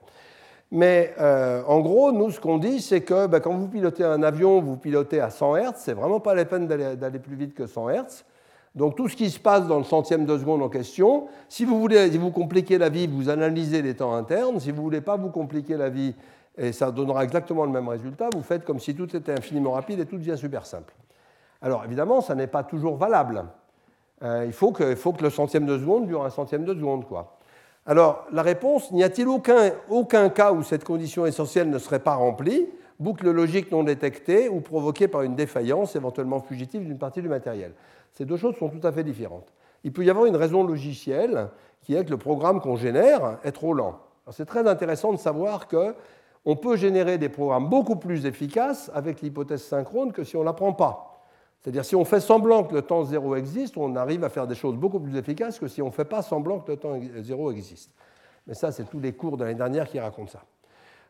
Mais 0.71 1.13
euh, 1.19 1.62
en 1.67 1.82
gros, 1.82 2.12
nous, 2.12 2.32
ce 2.32 2.39
qu'on 2.39 2.58
dit, 2.58 2.82
c'est 2.82 3.02
que 3.02 3.28
bah, 3.28 3.39
quand 3.39 3.54
vous 3.54 3.67
pilotez 3.67 4.04
un 4.04 4.23
avion, 4.23 4.60
vous 4.62 4.78
pilotez 4.78 5.19
à 5.19 5.30
100 5.30 5.58
Hz. 5.58 5.71
C'est 5.76 5.93
vraiment 5.93 6.19
pas 6.19 6.34
la 6.34 6.45
peine 6.45 6.67
d'aller 6.67 7.19
plus 7.19 7.36
vite 7.36 7.54
que 7.54 7.67
100 7.67 7.89
Hz. 7.89 8.26
Donc 8.73 8.95
tout 8.95 9.08
ce 9.08 9.15
qui 9.15 9.30
se 9.30 9.39
passe 9.39 9.67
dans 9.67 9.78
le 9.78 9.84
centième 9.84 10.26
de 10.26 10.36
seconde 10.36 10.63
en 10.63 10.69
question, 10.69 11.28
si 11.47 11.63
vous 11.63 11.80
voulez 11.80 12.10
vous 12.17 12.32
compliquer 12.32 12.80
la 12.80 12.89
vie, 12.89 13.06
vous 13.06 13.30
analysez 13.30 13.84
les 13.84 13.93
temps 13.93 14.15
internes. 14.15 14.60
Si 14.60 14.71
vous 14.71 14.82
voulez 14.82 15.02
pas 15.02 15.15
vous 15.15 15.30
compliquer 15.30 15.78
la 15.78 15.89
vie, 15.89 16.15
et 16.58 16.71
ça 16.71 16.91
donnera 16.91 17.23
exactement 17.23 17.65
le 17.65 17.71
même 17.71 17.88
résultat, 17.88 18.30
vous 18.34 18.41
faites 18.41 18.65
comme 18.65 18.80
si 18.80 18.95
tout 18.95 19.15
était 19.15 19.32
infiniment 19.32 19.71
rapide 19.71 19.99
et 19.99 20.06
tout 20.06 20.17
devient 20.17 20.38
super 20.38 20.65
simple. 20.65 20.93
Alors 21.63 21.86
évidemment, 21.86 22.19
ça 22.19 22.36
n'est 22.36 22.47
pas 22.47 22.63
toujours 22.63 22.97
valable. 22.97 23.45
Euh, 24.21 24.43
il, 24.45 24.52
faut 24.52 24.71
que, 24.71 24.93
que, 24.93 25.23
le 25.23 25.30
centième 25.30 25.65
de 25.65 25.78
seconde 25.78 26.08
dure 26.08 26.23
un 26.23 26.30
centième 26.30 26.65
de 26.65 26.73
seconde. 26.73 27.08
Quoi. 27.08 27.38
Alors 27.86 28.26
la 28.32 28.41
réponse, 28.41 28.91
n'y 28.91 29.04
a-t-il 29.04 29.28
aucun, 29.28 30.30
cas 30.30 30.52
où 30.52 30.62
cette 30.62 30.84
condition 30.84 31.26
essentielle 31.26 31.69
ne 31.69 31.80
serait 31.80 31.99
pas 31.99 32.15
remplie 32.15 32.67
Boucle 32.99 33.32
logique 33.32 33.71
non 33.71 33.84
détectée 33.84 34.49
ou 34.49 34.62
provoquée 34.62 35.08
par 35.08 35.23
une 35.23 35.36
défaillance 35.36 35.95
éventuellement 35.95 36.39
fugitive 36.39 36.86
d'une 36.86 36.99
partie 36.99 37.21
du 37.21 37.30
matériel? 37.30 37.73
Ces 38.12 38.26
deux 38.26 38.38
choses 38.38 38.56
sont 38.58 38.69
tout 38.69 38.86
à 38.86 38.91
fait 38.91 39.04
différentes. 39.04 39.52
Il 39.84 39.91
peut 39.91 40.06
y 40.06 40.10
avoir 40.10 40.26
une 40.26 40.36
raison 40.36 40.63
logicielle 40.63 41.49
qui 41.82 41.95
est 41.95 42.06
que 42.06 42.12
le 42.12 42.17
programme 42.17 42.62
qu'on 42.62 42.76
génère 42.76 43.39
est 43.43 43.52
trop 43.52 43.73
lent. 43.73 43.99
C'est 44.32 44.45
très 44.45 44.67
intéressant 44.67 45.12
de 45.12 45.17
savoir 45.17 45.67
qu'on 45.67 46.56
peut 46.56 46.78
générer 46.78 47.17
des 47.17 47.30
programmes 47.30 47.67
beaucoup 47.67 47.97
plus 47.97 48.26
efficaces 48.26 48.91
avec 48.93 49.21
l'hypothèse 49.21 49.63
synchrone 49.63 50.13
que 50.13 50.23
si 50.23 50.38
on 50.38 50.41
ne 50.41 50.45
l'apprend 50.45 50.71
pas. 50.71 51.12
C'est-à-dire 51.63 51.86
si 51.86 51.95
on 51.95 52.04
fait 52.04 52.19
semblant 52.19 52.65
que 52.65 52.73
le 52.73 52.82
temps 52.82 53.06
zéro 53.06 53.36
existe, 53.38 53.78
on 53.78 53.95
arrive 53.95 54.26
à 54.26 54.30
faire 54.30 54.47
des 54.47 54.56
choses 54.56 54.76
beaucoup 54.76 54.99
plus 54.99 55.15
efficaces 55.15 55.60
que 55.60 55.69
si 55.69 55.82
on 55.82 55.88
ne 55.88 55.91
fait 55.91 56.04
pas 56.04 56.21
semblant 56.21 56.60
que 56.60 56.71
le 56.71 56.78
temps 56.78 56.99
zéro 57.19 57.52
existe. 57.52 57.89
Mais 58.45 58.54
ça, 58.54 58.73
c'est 58.73 58.84
tous 58.84 58.99
les 58.99 59.13
cours 59.13 59.38
de 59.38 59.45
l'année 59.45 59.56
dernière 59.56 59.88
qui 59.88 59.97
racontent 59.97 60.32
ça. 60.32 60.43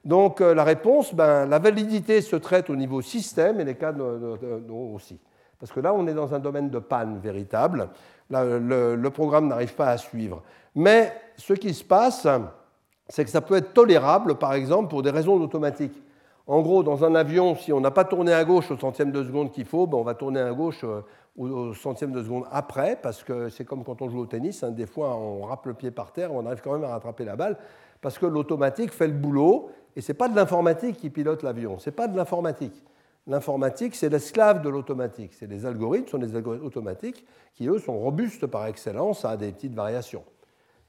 Donc 0.06 0.42
euh, 0.42 0.54
la 0.54 0.64
réponse, 0.64 1.16
ben, 1.16 1.48
la 1.48 1.58
validité 1.58 2.22
se 2.22 2.36
traite 2.36 2.70
au 2.70 2.76
niveau 2.76 3.02
système 3.02 3.60
et 3.62 3.64
les 3.64 3.76
cas 3.76 3.94
aussi. 4.70 5.20
Parce 5.60 5.72
que 5.72 5.80
là, 5.80 5.92
on 5.94 6.06
est 6.06 6.14
dans 6.14 6.36
un 6.36 6.40
domaine 6.40 6.70
de 6.70 6.80
panne 6.80 7.18
véritable. 7.18 7.90
le, 8.30 8.96
le 8.96 9.10
programme 9.10 9.48
n'arrive 9.48 9.74
pas 9.74 9.88
à 9.88 9.98
suivre. 9.98 10.44
Mais 10.76 11.14
ce 11.38 11.54
qui 11.54 11.74
se 11.74 11.84
passe, 11.84 12.28
c'est 13.08 13.24
que 13.26 13.32
ça 13.32 13.42
peut 13.42 13.56
être 13.56 13.74
tolérable, 13.74 14.36
par 14.36 14.54
exemple, 14.54 14.90
pour 14.90 15.02
des 15.02 15.10
raisons 15.10 15.42
automatiques. 15.42 16.00
En 16.46 16.62
gros, 16.62 16.84
dans 16.84 17.06
un 17.06 17.16
avion, 17.16 17.56
si 17.56 17.72
on 17.72 17.80
n'a 17.80 17.92
pas 17.92 18.04
tourné 18.04 18.34
à 18.34 18.44
gauche 18.44 18.70
au 18.70 18.78
centième 18.78 19.12
de 19.12 19.24
seconde 19.24 19.52
qu'il 19.52 19.64
faut, 19.64 19.88
ben 19.88 19.98
on 19.98 20.04
va 20.04 20.14
tourner 20.14 20.42
à 20.42 20.52
gauche 20.52 20.84
euh, 20.84 21.02
au 21.38 21.74
centième 21.74 22.12
de 22.12 22.22
seconde 22.22 22.44
après, 22.52 23.00
parce 23.02 23.24
que 23.24 23.48
c'est 23.48 23.64
comme 23.64 23.86
quand 23.86 24.02
on 24.02 24.10
joue 24.10 24.20
au 24.20 24.26
tennis, 24.26 24.62
hein, 24.62 24.72
des 24.72 24.86
fois 24.86 25.16
on 25.16 25.44
râpe 25.44 25.66
le 25.68 25.74
pied 25.74 25.90
par 25.90 26.12
terre, 26.12 26.34
on 26.34 26.46
arrive 26.46 26.62
quand 26.62 26.74
même 26.74 26.84
à 26.84 26.90
rattraper 26.90 27.24
la 27.24 27.38
balle, 27.38 27.58
parce 28.02 28.20
que 28.20 28.26
l'automatique 28.26 28.92
fait 28.92 29.08
le 29.08 29.14
boulot, 29.14 29.70
et 29.96 30.02
ce 30.02 30.12
n'est 30.12 30.18
pas 30.18 30.28
de 30.28 30.36
l'informatique 30.36 30.98
qui 30.98 31.10
pilote 31.10 31.44
l'avion, 31.44 31.80
ce 31.80 31.90
n'est 31.90 31.96
pas 31.96 32.10
de 32.10 32.18
l'informatique. 32.18 32.84
L'informatique, 33.26 33.96
c'est 33.96 34.10
l'esclave 34.10 34.62
de 34.62 34.68
l'automatique. 34.68 35.32
C'est 35.34 35.48
les 35.48 35.66
algorithmes, 35.66 36.08
sont 36.08 36.18
des 36.18 36.36
algorithmes 36.36 36.66
automatiques 36.66 37.26
qui, 37.54 37.68
eux, 37.70 37.80
sont 37.80 37.98
robustes 37.98 38.48
par 38.48 38.68
excellence 38.68 39.24
à 39.24 39.38
des 39.38 39.54
petites 39.54 39.74
variations 39.74 40.26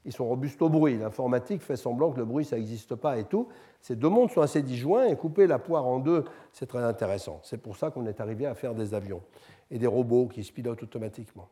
ils 0.05 0.13
sont 0.13 0.25
robustes 0.25 0.61
au 0.61 0.69
bruit. 0.69 0.97
L'informatique 0.97 1.61
fait 1.61 1.75
semblant 1.75 2.11
que 2.11 2.19
le 2.19 2.25
bruit, 2.25 2.45
ça 2.45 2.55
n'existe 2.55 2.95
pas 2.95 3.17
et 3.17 3.23
tout. 3.23 3.47
Ces 3.81 3.95
deux 3.95 4.09
mondes 4.09 4.31
sont 4.31 4.41
assez 4.41 4.61
disjoints 4.61 5.05
et 5.05 5.15
couper 5.15 5.47
la 5.47 5.59
poire 5.59 5.85
en 5.85 5.99
deux, 5.99 6.23
c'est 6.53 6.67
très 6.67 6.83
intéressant. 6.83 7.39
C'est 7.43 7.57
pour 7.57 7.75
ça 7.75 7.89
qu'on 7.89 8.05
est 8.05 8.21
arrivé 8.21 8.45
à 8.45 8.53
faire 8.53 8.75
des 8.75 8.93
avions 8.93 9.21
et 9.71 9.79
des 9.79 9.87
robots 9.87 10.27
qui 10.27 10.43
se 10.43 10.51
pilotent 10.51 10.83
automatiquement. 10.83 11.47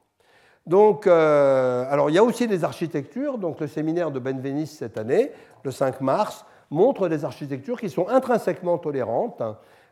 Donc, 0.65 1.07
euh, 1.07 1.85
alors 1.89 2.09
il 2.09 2.13
y 2.13 2.17
a 2.17 2.23
aussi 2.23 2.47
des 2.47 2.63
architectures. 2.63 3.37
Donc, 3.37 3.59
le 3.59 3.67
séminaire 3.67 4.11
de 4.11 4.19
Benveniste 4.19 4.77
cette 4.77 4.97
année, 4.97 5.31
le 5.63 5.71
5 5.71 5.99
mars, 6.01 6.45
montre 6.69 7.09
des 7.09 7.25
architectures 7.25 7.79
qui 7.79 7.89
sont 7.89 8.07
intrinsèquement 8.07 8.77
tolérantes. 8.77 9.41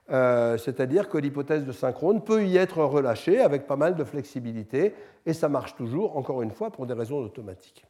Euh, 0.10 0.58
c'est-à-dire 0.58 1.10
que 1.10 1.17
l'hypothèse 1.17 1.65
de 1.65 1.71
synchrone 1.71 2.21
peut 2.21 2.43
y 2.43 2.58
être 2.58 2.84
relâchée 2.84 3.39
avec 3.39 3.65
pas 3.65 3.76
mal 3.76 3.95
de 3.95 4.04
flexibilité, 4.04 4.93
et 5.26 5.34
ça 5.34 5.47
marche 5.47 5.76
toujours, 5.76 6.17
encore 6.17 6.41
une 6.41 6.52
fois, 6.52 6.69
pour 6.69 6.86
des 6.86 6.93
raisons 6.93 7.17
automatiques. 7.17 7.86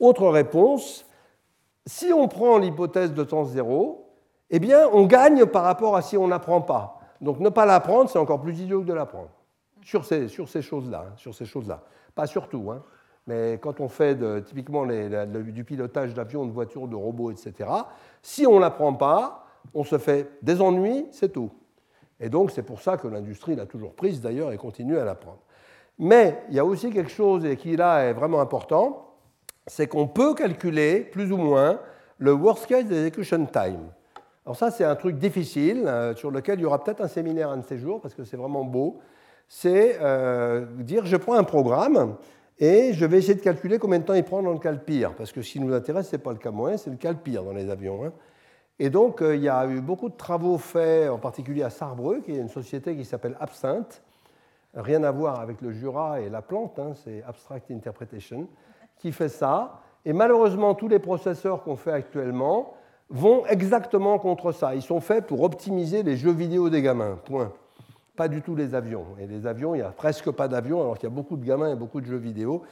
Autre 0.00 0.28
réponse, 0.28 1.06
si 1.86 2.12
on 2.12 2.28
prend 2.28 2.58
l'hypothèse 2.58 3.12
de 3.12 3.24
temps 3.24 3.44
zéro, 3.44 4.10
eh 4.50 4.58
bien, 4.58 4.88
on 4.92 5.06
gagne 5.06 5.46
par 5.46 5.64
rapport 5.64 5.96
à 5.96 6.02
si 6.02 6.16
on 6.16 6.28
n'apprend 6.28 6.60
pas. 6.60 7.00
Donc 7.20 7.38
ne 7.40 7.48
pas 7.48 7.66
l'apprendre, 7.66 8.10
c'est 8.10 8.18
encore 8.18 8.40
plus 8.40 8.60
idiot 8.60 8.80
que 8.80 8.86
de 8.86 8.92
l'apprendre. 8.92 9.30
Sur 9.82 10.04
ces, 10.04 10.28
sur 10.28 10.48
ces 10.48 10.62
choses-là, 10.62 11.06
hein, 11.08 11.12
sur 11.16 11.34
ces 11.34 11.44
choses-là. 11.44 11.82
Pas 12.14 12.26
sur 12.26 12.48
tout, 12.48 12.70
hein, 12.70 12.82
mais 13.26 13.58
quand 13.62 13.80
on 13.80 13.88
fait 13.88 14.18
typiquement 14.44 14.84
du 14.86 15.64
pilotage 15.64 16.14
d'avions, 16.14 16.44
de 16.44 16.50
voitures, 16.50 16.88
de 16.88 16.96
robots, 16.96 17.30
etc., 17.30 17.70
si 18.20 18.46
on 18.46 18.60
n'apprend 18.60 18.94
pas, 18.94 19.46
on 19.74 19.84
se 19.84 19.98
fait 19.98 20.30
des 20.42 20.60
ennuis, 20.60 21.06
c'est 21.12 21.32
tout. 21.32 21.50
Et 22.18 22.28
donc 22.28 22.50
c'est 22.50 22.62
pour 22.62 22.80
ça 22.80 22.96
que 22.96 23.08
l'industrie 23.08 23.54
l'a 23.54 23.66
toujours 23.66 23.94
prise 23.94 24.20
d'ailleurs 24.20 24.52
et 24.52 24.56
continue 24.56 24.98
à 24.98 25.04
l'apprendre. 25.04 25.40
Mais 25.98 26.42
il 26.48 26.56
y 26.56 26.58
a 26.58 26.64
aussi 26.64 26.90
quelque 26.90 27.10
chose 27.10 27.46
qui 27.58 27.76
là 27.76 28.04
est 28.04 28.12
vraiment 28.12 28.40
important, 28.40 29.11
c'est 29.66 29.86
qu'on 29.86 30.08
peut 30.08 30.34
calculer 30.34 31.00
plus 31.00 31.32
ou 31.32 31.36
moins 31.36 31.80
le 32.18 32.32
worst 32.32 32.66
case 32.66 32.90
execution 32.90 33.46
time. 33.46 33.90
Alors 34.44 34.56
ça, 34.56 34.70
c'est 34.70 34.84
un 34.84 34.96
truc 34.96 35.18
difficile 35.18 35.84
euh, 35.86 36.14
sur 36.14 36.30
lequel 36.30 36.58
il 36.58 36.62
y 36.62 36.64
aura 36.64 36.82
peut-être 36.82 37.00
un 37.00 37.08
séminaire 37.08 37.50
un 37.50 37.58
de 37.58 37.64
ces 37.64 37.78
jours 37.78 38.00
parce 38.00 38.14
que 38.14 38.24
c'est 38.24 38.36
vraiment 38.36 38.64
beau. 38.64 38.98
C'est 39.48 39.98
euh, 40.00 40.66
dire 40.78 41.06
je 41.06 41.16
prends 41.16 41.34
un 41.34 41.44
programme 41.44 42.16
et 42.58 42.92
je 42.92 43.04
vais 43.04 43.18
essayer 43.18 43.34
de 43.34 43.40
calculer 43.40 43.78
combien 43.78 43.98
de 43.98 44.04
temps 44.04 44.14
il 44.14 44.24
prend 44.24 44.42
dans 44.42 44.52
le 44.52 44.58
cas 44.58 44.72
le 44.72 44.78
pire. 44.78 45.14
Parce 45.14 45.32
que 45.32 45.42
ce 45.42 45.52
qui 45.52 45.60
nous 45.60 45.72
intéresse, 45.72 46.08
ce 46.08 46.16
n'est 46.16 46.22
pas 46.22 46.32
le 46.32 46.38
cas 46.38 46.50
moyen, 46.50 46.76
c'est 46.76 46.90
le 46.90 46.96
cas 46.96 47.10
le 47.10 47.18
pire 47.18 47.44
dans 47.44 47.52
les 47.52 47.70
avions. 47.70 48.04
Hein. 48.04 48.12
Et 48.78 48.90
donc, 48.90 49.22
euh, 49.22 49.36
il 49.36 49.42
y 49.42 49.48
a 49.48 49.66
eu 49.66 49.80
beaucoup 49.80 50.08
de 50.08 50.16
travaux 50.16 50.58
faits, 50.58 51.08
en 51.08 51.18
particulier 51.18 51.62
à 51.62 51.70
Sarrebruck, 51.70 52.24
qui 52.24 52.32
est 52.32 52.38
une 52.38 52.48
société 52.48 52.96
qui 52.96 53.04
s'appelle 53.04 53.36
Absinthe. 53.38 54.02
Rien 54.74 55.04
à 55.04 55.10
voir 55.10 55.40
avec 55.40 55.60
le 55.60 55.70
Jura 55.70 56.20
et 56.20 56.30
la 56.30 56.40
plante, 56.40 56.78
hein, 56.78 56.94
c'est 57.04 57.22
Abstract 57.22 57.70
Interpretation 57.70 58.48
qui 59.02 59.10
fait 59.10 59.28
ça. 59.28 59.80
Et 60.04 60.12
malheureusement, 60.12 60.74
tous 60.74 60.86
les 60.86 61.00
processeurs 61.00 61.64
qu'on 61.64 61.74
fait 61.74 61.90
actuellement 61.90 62.74
vont 63.10 63.44
exactement 63.46 64.18
contre 64.20 64.52
ça. 64.52 64.76
Ils 64.76 64.82
sont 64.82 65.00
faits 65.00 65.26
pour 65.26 65.42
optimiser 65.42 66.04
les 66.04 66.16
jeux 66.16 66.32
vidéo 66.32 66.70
des 66.70 66.82
gamins. 66.82 67.18
Point. 67.24 67.52
Pas 68.16 68.28
du 68.28 68.42
tout 68.42 68.54
les 68.54 68.76
avions. 68.76 69.06
Et 69.18 69.26
les 69.26 69.46
avions, 69.46 69.74
il 69.74 69.78
n'y 69.78 69.84
a 69.84 69.90
presque 69.90 70.30
pas 70.30 70.46
d'avions, 70.46 70.80
alors 70.80 70.94
qu'il 70.94 71.08
y 71.08 71.12
a 71.12 71.14
beaucoup 71.14 71.36
de 71.36 71.44
gamins 71.44 71.72
et 71.72 71.74
beaucoup 71.74 72.00
de 72.00 72.06
jeux 72.06 72.16
vidéo. 72.16 72.62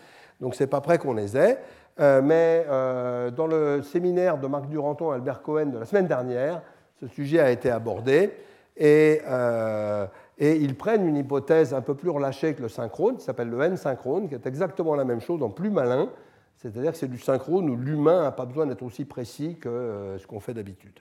Donc 0.41 0.55
c'est 0.55 0.69
pas 0.69 0.81
prêt 0.81 0.99
qu'on 0.99 1.15
les 1.15 1.37
ait. 1.37 1.59
Euh, 1.99 2.23
mais 2.23 2.65
euh, 2.69 3.31
dans 3.33 3.49
le 3.49 3.83
séminaire 3.83 4.39
de 4.39 4.47
Marc 4.47 4.69
Duranton 4.69 5.13
et 5.13 5.17
Albert 5.17 5.43
Cohen 5.43 5.67
de 5.67 5.79
la 5.79 5.85
semaine 5.85 6.07
dernière, 6.07 6.63
ce 7.01 7.09
sujet 7.09 7.41
a 7.41 7.51
été 7.51 7.71
abordé. 7.71 8.33
Et, 8.77 9.21
euh, 9.29 10.07
et 10.41 10.57
ils 10.57 10.75
prennent 10.75 11.07
une 11.07 11.19
hypothèse 11.19 11.75
un 11.75 11.83
peu 11.83 11.95
plus 11.95 12.09
relâchée 12.09 12.55
que 12.55 12.63
le 12.63 12.71
synchrone, 12.71 13.19
qui 13.19 13.25
s'appelle 13.25 13.51
le 13.51 13.61
N-synchrone, 13.61 14.27
qui 14.27 14.35
est 14.35 14.47
exactement 14.47 14.95
la 14.95 15.05
même 15.05 15.21
chose, 15.21 15.43
en 15.43 15.51
plus 15.51 15.69
malin. 15.69 16.09
C'est-à-dire 16.57 16.93
que 16.93 16.99
c'est 16.99 17.09
du 17.09 17.19
synchrone 17.19 17.69
où 17.69 17.77
l'humain 17.77 18.23
n'a 18.23 18.33
pas 18.33 18.47
besoin 18.47 18.67
d'être 18.67 18.83
aussi 18.83 19.05
précis 19.05 19.59
que 19.61 19.69
euh, 19.69 20.19
ce 20.19 20.27
qu'on 20.27 20.41
fait 20.41 20.55
d'habitude. 20.55 20.99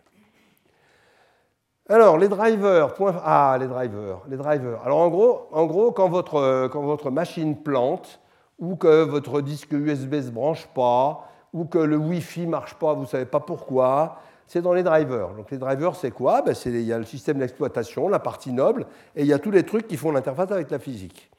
Alors, 1.87 2.17
les 2.17 2.27
drivers. 2.27 2.93
Ah, 3.23 3.57
les 3.59 3.67
drivers. 3.67 4.19
Les 4.27 4.37
drivers. 4.37 4.81
Alors, 4.85 4.99
en 4.99 5.07
gros, 5.07 5.47
en 5.51 5.65
gros 5.65 5.91
quand, 5.91 6.09
votre, 6.09 6.67
quand 6.67 6.81
votre 6.81 7.09
machine 7.09 7.55
plante, 7.55 8.19
ou 8.59 8.75
que 8.75 9.03
votre 9.03 9.39
disque 9.39 9.71
USB 9.71 10.15
ne 10.15 10.21
se 10.21 10.31
branche 10.31 10.67
pas, 10.75 11.29
ou 11.53 11.63
que 11.63 11.79
le 11.79 11.95
Wi-Fi 11.95 12.41
ne 12.41 12.51
marche 12.51 12.75
pas, 12.75 12.93
vous 12.93 13.03
ne 13.03 13.07
savez 13.07 13.25
pas 13.25 13.39
pourquoi, 13.39 14.19
c'est 14.49 14.63
dans 14.63 14.73
les 14.73 14.81
drivers. 14.81 15.29
Donc 15.35 15.51
les 15.51 15.59
drivers, 15.59 15.95
c'est 15.95 16.09
quoi? 16.09 16.41
Ben, 16.41 16.55
Il 16.65 16.81
y 16.81 16.91
a 16.91 16.97
le 16.97 17.05
système 17.05 17.37
d'exploitation, 17.37 18.09
la 18.09 18.17
partie 18.17 18.51
noble, 18.51 18.87
et 19.15 19.21
il 19.21 19.27
y 19.27 19.33
a 19.33 19.37
tous 19.37 19.51
les 19.51 19.61
trucs 19.61 19.87
qui 19.87 19.95
font 19.95 20.11
l'interface 20.11 20.51
avec 20.51 20.71
la 20.71 20.79
physique. 20.79 21.29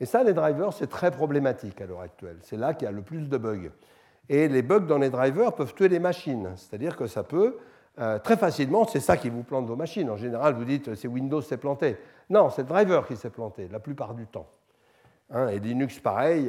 Et 0.00 0.06
ça, 0.06 0.24
les 0.24 0.32
drivers, 0.32 0.72
c'est 0.72 0.86
très 0.86 1.10
problématique 1.10 1.82
à 1.82 1.86
l'heure 1.86 2.00
actuelle. 2.00 2.38
C'est 2.40 2.56
là 2.56 2.72
qu'il 2.72 2.86
y 2.86 2.88
a 2.88 2.92
le 2.92 3.02
plus 3.02 3.28
de 3.28 3.36
bugs. 3.36 3.68
Et 4.30 4.48
les 4.48 4.62
bugs 4.62 4.80
dans 4.80 4.96
les 4.96 5.10
drivers 5.10 5.52
peuvent 5.52 5.74
tuer 5.74 5.88
les 5.88 5.98
machines. 5.98 6.48
C'est-à-dire 6.56 6.96
que 6.96 7.06
ça 7.06 7.24
peut, 7.24 7.58
euh, 7.98 8.18
très 8.18 8.38
facilement, 8.38 8.86
c'est 8.86 9.00
ça 9.00 9.18
qui 9.18 9.28
vous 9.28 9.42
plante 9.42 9.66
vos 9.66 9.76
machines. 9.76 10.08
En 10.08 10.16
général, 10.16 10.54
vous 10.54 10.64
dites, 10.64 10.94
c'est 10.94 11.08
Windows 11.08 11.42
s'est 11.42 11.58
planté. 11.58 11.98
Non, 12.30 12.48
c'est 12.48 12.62
le 12.62 12.68
driver 12.68 13.06
qui 13.06 13.16
s'est 13.16 13.28
planté, 13.28 13.68
la 13.70 13.80
plupart 13.80 14.14
du 14.14 14.26
temps. 14.26 14.46
Hein, 15.30 15.48
et 15.48 15.58
Linux, 15.58 15.98
pareil, 15.98 16.46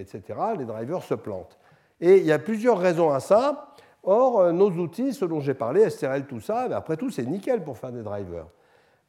etc. 0.00 0.22
Les 0.58 0.64
drivers 0.64 1.04
se 1.04 1.14
plantent. 1.14 1.56
Et 2.00 2.18
il 2.18 2.24
y 2.24 2.32
a 2.32 2.40
plusieurs 2.40 2.78
raisons 2.78 3.12
à 3.12 3.20
ça. 3.20 3.68
Or, 4.02 4.40
euh, 4.40 4.52
nos 4.52 4.70
outils, 4.70 5.12
ce 5.12 5.24
dont 5.24 5.40
j'ai 5.40 5.54
parlé, 5.54 5.88
STRL, 5.88 6.26
tout 6.26 6.40
ça, 6.40 6.68
ben, 6.68 6.76
après 6.76 6.96
tout, 6.96 7.10
c'est 7.10 7.26
nickel 7.26 7.62
pour 7.62 7.76
faire 7.76 7.92
des 7.92 8.02
drivers. 8.02 8.46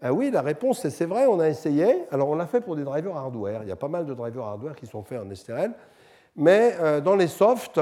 Ah 0.02 0.12
oui, 0.12 0.32
la 0.32 0.42
réponse, 0.42 0.82
c'est 0.82 0.90
c'est 0.90 1.06
vrai, 1.06 1.28
on 1.28 1.40
a 1.40 1.48
essayé. 1.48 2.06
Alors, 2.12 2.30
on 2.30 2.36
l'a 2.36 2.48
fait 2.48 2.62
pour 2.62 2.76
des 2.76 2.84
drivers 2.84 3.16
hardware. 3.16 3.62
Il 3.64 3.70
y 3.70 3.72
a 3.72 3.76
pas 3.76 3.88
mal 3.88 4.06
de 4.06 4.14
drivers 4.14 4.44
hardware 4.44 4.76
qui 4.76 4.88
sont 4.88 5.04
faits 5.04 5.22
en 5.22 5.34
STRL. 5.34 5.72
Mais 6.36 6.76
euh, 6.80 7.02
dans 7.02 7.16
les 7.16 7.28
softs, 7.28 7.80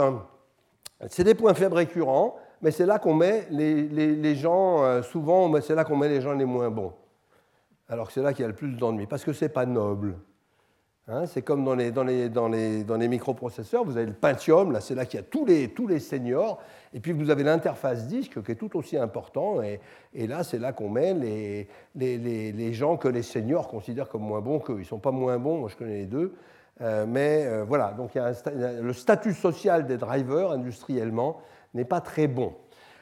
c'est 1.08 1.24
des 1.24 1.36
points 1.36 1.54
faibles 1.54 1.76
récurrents, 1.76 2.36
mais 2.62 2.72
c'est 2.72 2.86
là 2.86 3.00
qu'on 3.00 3.14
met 3.14 3.48
les, 3.52 4.36
gens, 4.36 4.84
euh, 4.84 5.02
souvent, 5.02 5.50
c'est 5.62 5.76
là 5.76 5.86
qu'on 5.86 5.96
met 5.96 6.10
les 6.10 6.22
gens 6.22 6.34
les 6.34 6.46
moins 6.46 6.70
bons. 6.70 6.94
Alors 7.88 8.08
que 8.08 8.14
c'est 8.14 8.22
là 8.22 8.34
qu'il 8.34 8.42
y 8.42 8.46
a 8.46 8.50
le 8.50 8.56
plus 8.56 8.74
d'ennuis, 8.74 9.08
parce 9.08 9.24
que 9.24 9.34
ce 9.34 9.46
n'est 9.46 9.50
pas 9.50 9.66
noble. 9.66 10.16
Hein, 11.12 11.26
c'est 11.26 11.42
comme 11.42 11.66
dans 11.66 11.74
les, 11.74 11.90
dans, 11.90 12.04
les, 12.04 12.30
dans, 12.30 12.48
les, 12.48 12.84
dans 12.84 12.96
les, 12.96 13.08
microprocesseurs, 13.08 13.84
vous 13.84 13.98
avez 13.98 14.06
le 14.06 14.14
Pentium, 14.14 14.72
là 14.72 14.80
c'est 14.80 14.94
là 14.94 15.08
qu'il 15.08 15.20
y 15.20 15.24
a 15.24 15.26
tous 15.26 15.44
les, 15.44 15.70
tous 15.70 15.88
les 15.88 15.98
seniors, 16.00 16.62
et 16.94 17.00
puis 17.00 17.14
vous 17.14 17.32
avez 17.32 17.42
l'interface 17.42 18.06
disque 18.06 18.44
qui 18.44 18.52
est 18.52 18.56
tout 18.56 18.78
aussi 18.78 18.96
important, 18.96 19.60
et, 19.64 19.80
là 20.28 20.44
c'est 20.44 20.60
là 20.60 20.72
qu'on 20.72 20.90
met 20.90 21.16
les, 21.96 22.74
gens 22.74 22.96
que 22.96 23.08
les 23.08 23.24
seniors 23.24 23.68
considèrent 23.68 24.08
comme 24.08 24.22
moins 24.22 24.42
bons 24.42 24.60
qu'eux. 24.60 24.76
Ils 24.76 24.82
ne 24.82 24.84
sont 24.84 25.00
pas 25.00 25.10
moins 25.10 25.40
bons, 25.40 25.58
moi 25.58 25.70
je 25.70 25.76
connais 25.76 25.98
les 25.98 26.06
deux, 26.06 26.36
euh, 26.82 27.08
mais 27.08 27.44
euh, 27.48 27.64
voilà, 27.68 27.92
donc 27.94 28.12
il 28.14 28.20
y 28.20 28.22
a 28.22 28.80
le 28.80 28.94
statut 28.94 29.34
social 29.34 29.88
des 29.88 29.98
drivers 29.98 30.52
industriellement 30.52 31.42
n'est 31.74 31.86
pas 31.86 32.02
très 32.02 32.28
bon. 32.28 32.54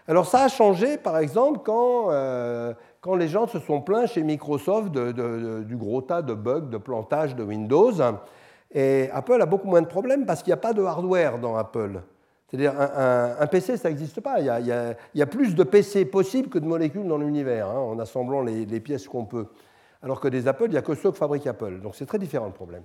Alors 0.08 0.26
ça 0.26 0.46
a 0.46 0.48
changé 0.48 0.98
par 0.98 1.18
exemple 1.18 1.60
quand, 1.66 2.12
euh, 2.12 2.74
quand 3.08 3.16
les 3.16 3.30
gens 3.30 3.48
se 3.48 3.60
sont 3.60 3.80
plaints 3.80 4.06
chez 4.06 4.22
Microsoft 4.22 4.92
du 4.92 5.78
gros 5.78 6.02
tas 6.02 6.22
de 6.22 6.34
bugs, 6.34 6.68
de 6.70 6.78
plantage 6.78 7.38
de 7.38 7.44
Windows. 7.44 7.94
Et 8.74 9.10
Apple 9.14 9.42
a 9.42 9.46
beaucoup 9.46 9.70
moins 9.70 9.82
de 9.82 9.88
problèmes 9.88 10.26
parce 10.26 10.44
qu'il 10.44 10.52
n'y 10.52 10.56
a 10.56 10.62
pas 10.62 10.74
de 10.74 10.84
hardware 10.84 11.40
dans 11.40 11.56
Apple. 11.56 12.02
C'est-à-dire 12.50 12.74
un, 12.78 13.48
PC, 13.48 13.78
ça 13.78 13.88
n'existe 13.88 14.20
pas. 14.20 14.42
Il 14.42 14.46
y, 14.46 15.22
a, 15.22 15.26
plus 15.26 15.56
de 15.56 15.64
PC 15.64 16.04
possibles 16.04 16.50
que 16.50 16.60
de 16.60 16.66
molécules 16.66 17.08
dans 17.08 17.18
l'univers, 17.18 17.70
hein, 17.70 17.80
en 17.80 17.98
assemblant 17.98 18.42
les, 18.42 18.80
pièces 18.82 19.08
qu'on 19.08 19.24
peut. 19.24 19.46
Alors 20.04 20.20
que 20.20 20.28
des 20.28 20.50
Apple, 20.50 20.66
il 20.66 20.72
n'y 20.72 20.78
a 20.78 20.82
que 20.82 20.94
ceux 20.94 21.12
que 21.12 21.18
fabrique 21.18 21.48
Apple. 21.48 21.80
Donc 21.80 21.96
c'est 21.96 22.06
très 22.06 22.20
différent 22.20 22.48
le 22.48 22.52
problème. 22.52 22.84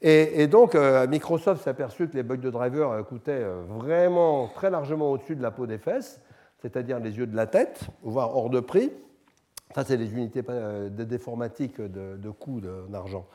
Et, 0.00 0.46
donc 0.46 0.76
euh, 0.76 1.08
Microsoft 1.08 1.64
s'est 1.64 1.70
aperçu 1.70 2.06
que 2.06 2.14
les 2.14 2.22
bugs 2.22 2.36
de 2.36 2.50
driver 2.50 2.92
euh, 2.92 3.02
coûtaient 3.02 3.32
euh, 3.32 3.62
vraiment 3.66 4.46
très 4.54 4.70
largement 4.70 5.10
au-dessus 5.10 5.34
de 5.34 5.42
la 5.42 5.50
peau 5.50 5.66
des 5.66 5.78
fesses, 5.78 6.20
c'est-à-dire 6.62 7.00
les 7.00 7.18
yeux 7.18 7.26
de 7.26 7.34
la 7.34 7.48
tête, 7.48 7.80
voire 8.02 8.36
hors 8.36 8.50
de 8.50 8.60
prix. 8.60 8.92
Ça, 9.74 9.84
c'est 9.84 9.96
les 9.96 10.12
unités 10.12 10.42
déformatiques 10.90 11.80
de, 11.80 12.16
de 12.16 12.30
coût 12.30 12.60
d'argent. 12.88 13.26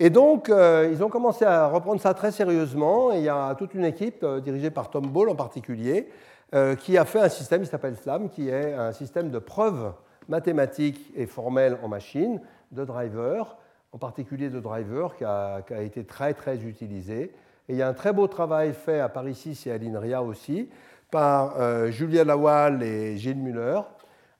Et 0.00 0.10
donc, 0.10 0.48
euh, 0.48 0.90
ils 0.90 1.04
ont 1.04 1.08
commencé 1.08 1.44
à 1.44 1.68
reprendre 1.68 2.00
ça 2.00 2.14
très 2.14 2.32
sérieusement. 2.32 3.12
Il 3.12 3.22
y 3.22 3.28
a 3.28 3.54
toute 3.54 3.74
une 3.74 3.84
équipe, 3.84 4.24
euh, 4.24 4.40
dirigée 4.40 4.70
par 4.70 4.90
Tom 4.90 5.06
Ball 5.06 5.28
en 5.28 5.36
particulier, 5.36 6.08
euh, 6.52 6.74
qui 6.74 6.98
a 6.98 7.04
fait 7.04 7.20
un 7.20 7.28
système, 7.28 7.62
il 7.62 7.66
s'appelle 7.66 7.96
SLAM, 7.96 8.28
qui 8.28 8.48
est 8.48 8.74
un 8.74 8.90
système 8.90 9.30
de 9.30 9.38
preuves 9.38 9.92
mathématiques 10.28 11.12
et 11.14 11.26
formelles 11.26 11.78
en 11.82 11.88
machine 11.88 12.40
de 12.72 12.84
drivers, 12.84 13.56
en 13.92 13.98
particulier 13.98 14.50
de 14.50 14.58
drivers, 14.58 15.14
qui 15.16 15.24
a, 15.24 15.62
qui 15.62 15.74
a, 15.74 15.82
été 15.82 16.04
très, 16.04 16.34
très 16.34 16.56
utilisé. 16.64 17.32
Et 17.68 17.74
il 17.74 17.76
y 17.76 17.82
a 17.82 17.88
un 17.88 17.94
très 17.94 18.12
beau 18.12 18.26
travail 18.26 18.72
fait 18.72 18.98
à 18.98 19.08
Paris 19.08 19.36
6 19.36 19.68
et 19.68 19.70
à 19.70 19.78
l'INRIA 19.78 20.22
aussi, 20.22 20.68
par 21.10 21.54
Julia 21.92 22.24
Lawal 22.24 22.82
et 22.82 23.16
Gilles 23.16 23.38
Muller, 23.38 23.80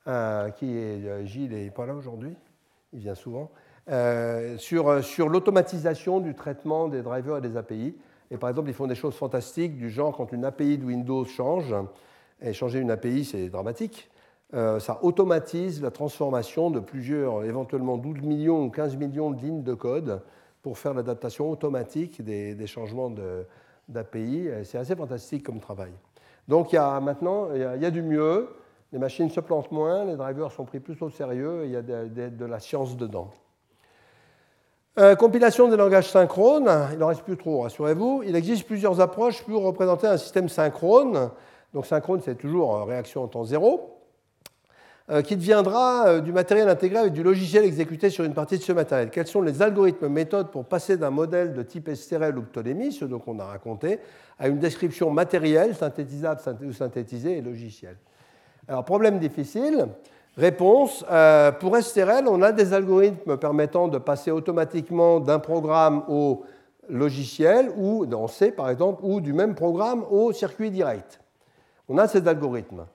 euh, 0.07 0.51
qui 0.51 0.67
est, 0.67 1.07
euh, 1.07 1.25
Gilles 1.25 1.53
n'est 1.53 1.71
pas 1.71 1.87
là 1.87 1.95
aujourd'hui, 1.95 2.37
il 2.93 2.99
vient 2.99 3.14
souvent, 3.14 3.51
euh, 3.88 4.59
sur, 4.59 5.03
sur 5.03 5.31
l'automatisation 5.31 6.21
du 6.21 6.35
traitement 6.35 6.88
des 6.88 7.01
drivers 7.01 7.38
et 7.38 7.40
des 7.40 7.57
API. 7.57 7.97
Et 8.31 8.37
par 8.37 8.51
exemple, 8.51 8.69
ils 8.69 8.75
font 8.75 8.87
des 8.87 8.97
choses 8.97 9.14
fantastiques 9.14 9.79
du 9.79 9.88
genre 9.88 10.14
quand 10.14 10.31
une 10.33 10.45
API 10.45 10.77
de 10.77 10.85
Windows 10.85 11.25
change, 11.25 11.75
et 12.43 12.53
changer 12.53 12.81
une 12.81 12.90
API, 12.90 13.25
c'est 13.25 13.49
dramatique, 13.49 14.11
ça 14.53 14.99
automatise 15.03 15.83
la 15.83 15.90
transformation 15.90 16.71
de 16.71 16.81
plusieurs, 16.81 17.45
éventuellement 17.45 17.97
12 17.97 18.21
millions 18.21 18.64
ou 18.64 18.71
15 18.71 18.97
millions 18.97 19.31
de 19.31 19.40
lignes 19.40 19.62
de 19.62 19.75
code 19.75 20.21
pour 20.62 20.79
faire 20.79 20.95
l'adaptation 20.95 21.51
automatique 21.51 22.23
des, 22.23 22.67
changements 22.67 23.11
d'API. 23.88 24.49
C'est 24.64 24.79
assez 24.79 24.95
fantastique 24.95 25.45
comme 25.45 25.61
travail. 25.61 25.93
Donc 26.47 26.73
il 26.73 26.77
y 26.77 26.79
a 26.79 27.01
maintenant 27.01 27.49
il 27.55 27.83
y 27.83 27.87
a 27.87 27.90
du 27.90 28.03
mieux 28.03 28.49
les 28.94 29.00
machines 29.00 29.28
se 29.28 29.40
plantent 29.40 29.72
moins, 29.72 30.04
les 30.04 30.14
drivers 30.14 30.52
sont 30.52 30.64
pris 30.64 30.78
plus 30.78 31.02
au 31.02 31.11
sérieux 31.11 31.62
il 31.64 31.72
y 31.72 31.76
a 31.76 31.83
de, 31.83 32.44
la 32.44 32.61
science 32.61 32.96
dedans. 32.96 33.28
Euh, 35.00 35.16
compilation 35.16 35.68
des 35.68 35.76
langages 35.76 36.09
synchrones, 36.09 36.70
il 36.92 36.98
n'en 37.00 37.09
reste 37.09 37.22
plus 37.22 37.37
trop, 37.37 37.62
rassurez-vous. 37.62 38.22
Il 38.24 38.37
existe 38.37 38.64
plusieurs 38.64 39.00
approches 39.00 39.42
pour 39.42 39.64
représenter 39.64 40.07
un 40.07 40.16
système 40.16 40.48
synchrone. 40.48 41.30
Donc 41.72 41.87
synchrone, 41.87 42.20
c'est 42.24 42.37
toujours 42.37 42.76
euh, 42.76 42.85
réaction 42.85 43.24
en 43.24 43.26
temps 43.26 43.42
zéro, 43.42 43.98
euh, 45.11 45.22
qui 45.22 45.35
deviendra 45.35 46.20
du 46.20 46.33
matériel 46.33 46.68
intégré 46.68 47.00
avec 47.00 47.12
du 47.12 47.24
logiciel 47.24 47.64
exécuté 47.64 48.11
sur 48.11 48.22
une 48.22 48.35
partie 48.35 48.59
de 48.59 48.62
ce 48.62 48.70
matériel. 48.70 49.11
Quels 49.11 49.26
sont 49.26 49.42
les 49.42 49.61
algorithmes, 49.61 50.07
méthodes 50.07 50.52
pour 50.52 50.66
passer 50.66 50.96
d'un 50.96 51.11
modèle 51.11 51.52
de 51.52 51.62
type 51.64 51.92
STRL 51.92 52.38
ou 52.38 52.42
Ptolémée, 52.42 52.92
ce 52.92 53.07
dont 53.07 53.22
on 53.26 53.40
a 53.40 53.44
raconté, 53.44 53.98
à 54.38 54.46
une 54.46 54.61
description 54.61 55.11
matérielle, 55.11 55.74
synthétisable 55.74 56.40
ou 56.64 56.72
synthétisée 56.72 57.38
et 57.38 57.42
logicielle? 57.42 57.96
Alors, 58.66 58.85
problème 58.85 59.18
difficile. 59.18 59.88
Réponse, 60.37 61.05
euh, 61.11 61.53
pour 61.53 61.77
STRL, 61.77 62.27
on 62.27 62.42
a 62.42 62.50
des 62.50 62.72
algorithmes 62.72 63.37
permettant 63.37 63.88
de 63.88 63.98
passer 63.98 64.31
automatiquement 64.31 65.20
d'un 65.20 65.38
programme 65.38 66.03
au 66.09 66.44
logiciel, 66.88 67.70
ou 67.77 68.07
dans 68.07 68.27
C 68.27 68.50
par 68.50 68.70
exemple, 68.70 69.00
ou 69.05 69.20
du 69.20 69.33
même 69.33 69.55
programme 69.55 70.05
au 70.11 70.33
circuit 70.33 70.70
direct. 70.70 71.20
On 71.88 71.98
a 71.98 72.09
ces 72.09 72.27
algorithmes. 72.27 72.87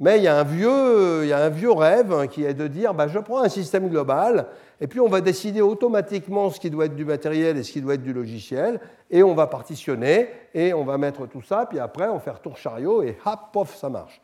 Mais 0.00 0.18
il 0.18 0.24
y 0.24 0.28
a 0.28 0.38
un 0.38 0.44
vieux, 0.44 1.22
il 1.22 1.28
y 1.28 1.32
a 1.32 1.38
un 1.38 1.48
vieux 1.48 1.70
rêve 1.70 2.12
hein, 2.12 2.26
qui 2.26 2.44
est 2.44 2.54
de 2.54 2.66
dire 2.66 2.94
bah, 2.94 3.06
je 3.08 3.18
prends 3.18 3.42
un 3.42 3.48
système 3.48 3.88
global 3.88 4.46
et 4.80 4.88
puis 4.88 4.98
on 4.98 5.08
va 5.08 5.20
décider 5.20 5.60
automatiquement 5.60 6.50
ce 6.50 6.58
qui 6.58 6.68
doit 6.68 6.86
être 6.86 6.96
du 6.96 7.04
matériel 7.04 7.56
et 7.56 7.62
ce 7.62 7.72
qui 7.72 7.80
doit 7.80 7.94
être 7.94 8.02
du 8.02 8.12
logiciel 8.12 8.80
et 9.10 9.22
on 9.22 9.34
va 9.34 9.46
partitionner 9.46 10.28
et 10.52 10.74
on 10.74 10.84
va 10.84 10.98
mettre 10.98 11.26
tout 11.26 11.42
ça, 11.42 11.66
puis 11.66 11.78
après 11.78 12.08
on 12.08 12.18
fait 12.18 12.32
retour 12.32 12.56
chariot 12.56 13.02
et 13.02 13.16
hop, 13.24 13.40
pof, 13.52 13.76
ça 13.76 13.88
marche. 13.88 14.20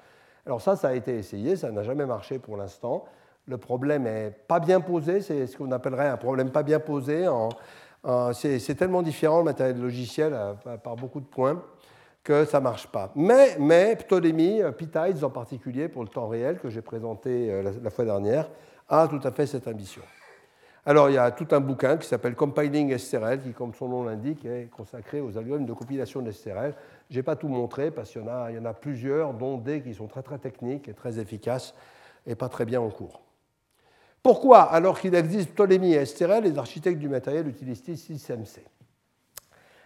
Alors 0.46 0.60
ça, 0.60 0.76
ça 0.76 0.88
a 0.88 0.94
été 0.94 1.16
essayé, 1.16 1.56
ça 1.56 1.70
n'a 1.70 1.82
jamais 1.82 2.06
marché 2.06 2.38
pour 2.38 2.56
l'instant. 2.56 3.04
Le 3.46 3.58
problème 3.58 4.06
est 4.06 4.30
pas 4.46 4.60
bien 4.60 4.80
posé, 4.80 5.20
c'est 5.20 5.46
ce 5.46 5.56
qu'on 5.56 5.72
appellerait 5.72 6.08
un 6.08 6.16
problème 6.16 6.50
pas 6.50 6.62
bien 6.62 6.80
posé. 6.80 7.26
c'est 8.32 8.74
tellement 8.76 9.02
différent 9.02 9.38
le 9.38 9.44
matériel 9.44 9.80
logiciel 9.80 10.36
par 10.82 10.96
beaucoup 10.96 11.20
de 11.20 11.26
points 11.26 11.62
que 12.22 12.44
ça 12.44 12.58
ne 12.58 12.64
marche 12.64 12.86
pas. 12.86 13.10
Mais, 13.14 13.56
mais 13.58 13.96
Ptolémie, 13.96 14.62
euh, 14.62 14.72
Pitides 14.72 15.24
en 15.24 15.30
particulier, 15.30 15.88
pour 15.88 16.02
le 16.02 16.08
temps 16.08 16.28
réel 16.28 16.58
que 16.58 16.68
j'ai 16.68 16.82
présenté 16.82 17.50
euh, 17.50 17.72
la 17.82 17.90
fois 17.90 18.04
dernière, 18.04 18.50
a 18.88 19.08
tout 19.08 19.20
à 19.22 19.30
fait 19.30 19.46
cette 19.46 19.66
ambition. 19.66 20.02
Alors, 20.84 21.10
il 21.10 21.14
y 21.14 21.18
a 21.18 21.30
tout 21.30 21.46
un 21.52 21.60
bouquin 21.60 21.96
qui 21.96 22.08
s'appelle 22.08 22.34
Compiling 22.34 22.96
STRL, 22.96 23.40
qui, 23.42 23.52
comme 23.52 23.74
son 23.74 23.88
nom 23.88 24.04
l'indique, 24.04 24.44
est 24.44 24.68
consacré 24.70 25.20
aux 25.20 25.36
algorithmes 25.36 25.66
de 25.66 25.72
compilation 25.72 26.22
d'STRL. 26.22 26.74
Je 27.10 27.16
n'ai 27.16 27.22
pas 27.22 27.36
tout 27.36 27.48
montré 27.48 27.90
parce 27.90 28.10
qu'il 28.10 28.22
y, 28.22 28.58
en 28.58 28.64
a 28.64 28.74
plusieurs, 28.74 29.34
dont 29.34 29.58
des 29.58 29.82
qui 29.82 29.94
sont 29.94 30.06
très 30.06 30.22
très 30.22 30.38
techniques 30.38 30.88
et 30.88 30.94
très 30.94 31.18
efficaces 31.18 31.74
et 32.26 32.34
pas 32.34 32.48
très 32.48 32.64
bien 32.64 32.80
en 32.80 32.90
cours. 32.90 33.22
Pourquoi, 34.22 34.62
alors 34.62 35.00
qu'il 35.00 35.14
existe 35.14 35.50
Ptolémie 35.50 35.94
et 35.94 36.04
STRL, 36.04 36.44
les 36.44 36.58
architectes 36.58 36.98
du 36.98 37.08
matériel 37.08 37.48
utilisent 37.48 37.82
SystemC 37.82 38.60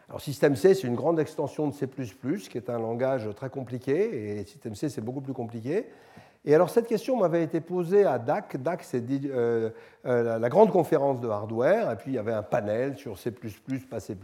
alors 0.08 0.20
System 0.20 0.54
C, 0.54 0.74
c'est 0.74 0.86
une 0.86 0.94
grande 0.94 1.18
extension 1.18 1.66
de 1.66 1.72
C++, 1.72 1.88
qui 1.88 2.58
est 2.58 2.68
un 2.68 2.78
langage 2.78 3.28
très 3.34 3.48
compliqué, 3.48 4.38
et 4.38 4.44
System 4.44 4.74
C, 4.74 4.88
c'est 4.90 5.00
beaucoup 5.00 5.22
plus 5.22 5.32
compliqué. 5.32 5.86
Et 6.44 6.54
alors 6.54 6.68
cette 6.68 6.86
question 6.86 7.16
m'avait 7.16 7.42
été 7.42 7.62
posée 7.62 8.04
à 8.04 8.18
DAC. 8.18 8.62
DAC, 8.62 8.82
c'est 8.82 9.02
euh, 9.10 9.70
euh, 10.04 10.38
la 10.38 10.48
grande 10.50 10.70
conférence 10.70 11.20
de 11.20 11.28
hardware, 11.28 11.90
et 11.90 11.96
puis 11.96 12.10
il 12.10 12.14
y 12.14 12.18
avait 12.18 12.34
un 12.34 12.42
panel 12.42 12.98
sur 12.98 13.18
C++, 13.18 13.32
pas 13.88 14.00
C++. 14.00 14.14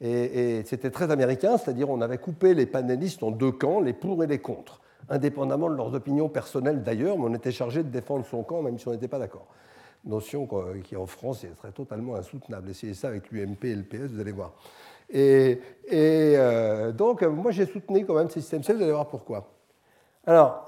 Et, 0.00 0.62
c'était 0.64 0.90
très 0.90 1.10
américain, 1.10 1.58
c'est-à-dire 1.58 1.90
on 1.90 2.00
avait 2.00 2.18
coupé 2.18 2.54
les 2.54 2.66
panélistes 2.66 3.22
en 3.22 3.30
deux 3.30 3.50
camps, 3.50 3.80
les 3.80 3.92
pour 3.92 4.22
et 4.22 4.26
les 4.26 4.38
contre, 4.38 4.80
indépendamment 5.08 5.68
de 5.68 5.74
leurs 5.74 5.92
opinions 5.94 6.28
personnelles 6.28 6.82
d'ailleurs, 6.82 7.18
mais 7.18 7.24
on 7.24 7.34
était 7.34 7.50
chargé 7.50 7.82
de 7.82 7.88
défendre 7.88 8.24
son 8.24 8.42
camp 8.44 8.62
même 8.62 8.78
si 8.78 8.86
on 8.86 8.92
n'était 8.92 9.08
pas 9.08 9.18
d'accord. 9.18 9.46
Notion 10.04 10.48
qui 10.84 10.96
en 10.96 11.06
France 11.06 11.44
serait 11.60 11.72
totalement 11.72 12.14
insoutenable. 12.14 12.70
Essayez 12.70 12.94
ça 12.94 13.08
avec 13.08 13.32
l'UMP 13.32 13.64
et 13.64 13.74
le 13.74 13.82
PS, 13.82 14.12
vous 14.12 14.20
allez 14.20 14.32
voir. 14.32 14.52
Et, 15.10 15.60
euh, 15.92 16.92
donc 16.92 17.22
moi 17.22 17.50
j'ai 17.50 17.66
soutenu 17.66 18.06
quand 18.06 18.14
même 18.14 18.28
ce 18.28 18.40
système 18.40 18.62
C, 18.62 18.74
vous 18.74 18.82
allez 18.82 18.92
voir 18.92 19.08
pourquoi. 19.08 19.50
Alors, 20.24 20.66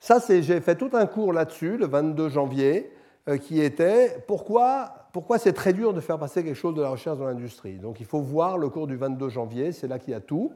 ça, 0.00 0.18
j'ai 0.28 0.60
fait 0.60 0.76
tout 0.76 0.90
un 0.92 1.06
cours 1.06 1.32
là-dessus, 1.32 1.76
le 1.76 1.86
22 1.86 2.28
janvier, 2.28 2.92
euh, 3.28 3.38
qui 3.38 3.60
était 3.60 4.22
pourquoi, 4.26 5.05
pourquoi 5.16 5.38
c'est 5.38 5.54
très 5.54 5.72
dur 5.72 5.94
de 5.94 6.00
faire 6.00 6.18
passer 6.18 6.44
quelque 6.44 6.58
chose 6.58 6.74
de 6.74 6.82
la 6.82 6.90
recherche 6.90 7.16
dans 7.16 7.24
l'industrie? 7.24 7.78
Donc 7.78 8.00
il 8.00 8.04
faut 8.04 8.20
voir 8.20 8.58
le 8.58 8.68
cours 8.68 8.86
du 8.86 8.96
22 8.96 9.30
janvier, 9.30 9.72
c'est 9.72 9.88
là 9.88 9.98
qu'il 9.98 10.12
y 10.12 10.14
a 10.14 10.20
tout. 10.20 10.52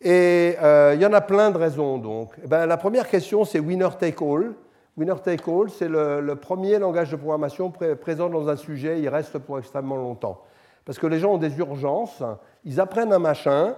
Et 0.00 0.56
euh, 0.62 0.92
il 0.94 1.02
y 1.02 1.04
en 1.04 1.12
a 1.12 1.20
plein 1.20 1.50
de 1.50 1.58
raisons. 1.58 1.98
Donc. 1.98 2.32
Eh 2.42 2.46
ben, 2.46 2.64
la 2.64 2.78
première 2.78 3.06
question, 3.06 3.44
c'est 3.44 3.58
winner 3.58 3.90
take 4.00 4.24
all. 4.24 4.54
Winner 4.96 5.16
take 5.22 5.44
all, 5.46 5.68
c'est 5.68 5.86
le, 5.86 6.34
premier 6.36 6.78
langage 6.78 7.10
de 7.10 7.16
programmation 7.16 7.70
présent 8.00 8.30
dans 8.30 8.48
un 8.48 8.56
sujet, 8.56 9.02
il 9.02 9.08
reste 9.10 9.36
pour 9.36 9.58
extrêmement 9.58 9.96
longtemps. 9.96 10.40
Parce 10.86 10.98
que 10.98 11.06
les 11.06 11.18
gens 11.18 11.34
ont 11.34 11.38
des 11.38 11.58
urgences, 11.58 12.22
ils 12.64 12.80
apprennent 12.80 13.12
un 13.12 13.18
machin, 13.18 13.76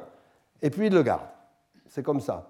et 0.62 0.70
puis 0.70 0.86
ils 0.86 0.94
le 0.94 1.02
gardent. 1.02 1.26
C'est 1.88 2.04
comme 2.04 2.20
ça. 2.20 2.48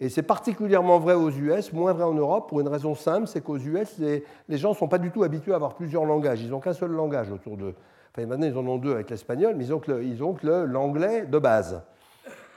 Et 0.00 0.08
c'est 0.08 0.22
particulièrement 0.22 0.98
vrai 0.98 1.12
aux 1.12 1.28
US, 1.28 1.74
moins 1.74 1.92
vrai 1.92 2.04
en 2.04 2.14
Europe, 2.14 2.48
pour 2.48 2.60
une 2.60 2.68
raison 2.68 2.94
simple, 2.94 3.26
c'est 3.26 3.42
qu'aux 3.42 3.58
US, 3.58 3.98
les, 3.98 4.24
gens 4.56 4.70
ne 4.70 4.74
sont 4.74 4.88
pas 4.88 4.96
du 4.96 5.10
tout 5.10 5.22
habitués 5.22 5.52
à 5.52 5.56
avoir 5.56 5.74
plusieurs 5.74 6.06
langages. 6.06 6.40
Ils 6.40 6.48
n'ont 6.48 6.60
qu'un 6.60 6.72
seul 6.72 6.90
langage 6.90 7.30
autour 7.30 7.58
d'eux. 7.58 7.74
Enfin, 8.10 8.26
maintenant, 8.26 8.46
ils 8.46 8.56
en 8.56 8.66
ont 8.66 8.78
deux 8.78 8.92
avec 8.92 9.10
l'espagnol, 9.10 9.54
mais 9.56 9.66
ils 9.66 10.22
ont 10.24 10.32
que 10.32 10.64
l'anglais 10.64 11.26
de 11.26 11.38
base. 11.38 11.82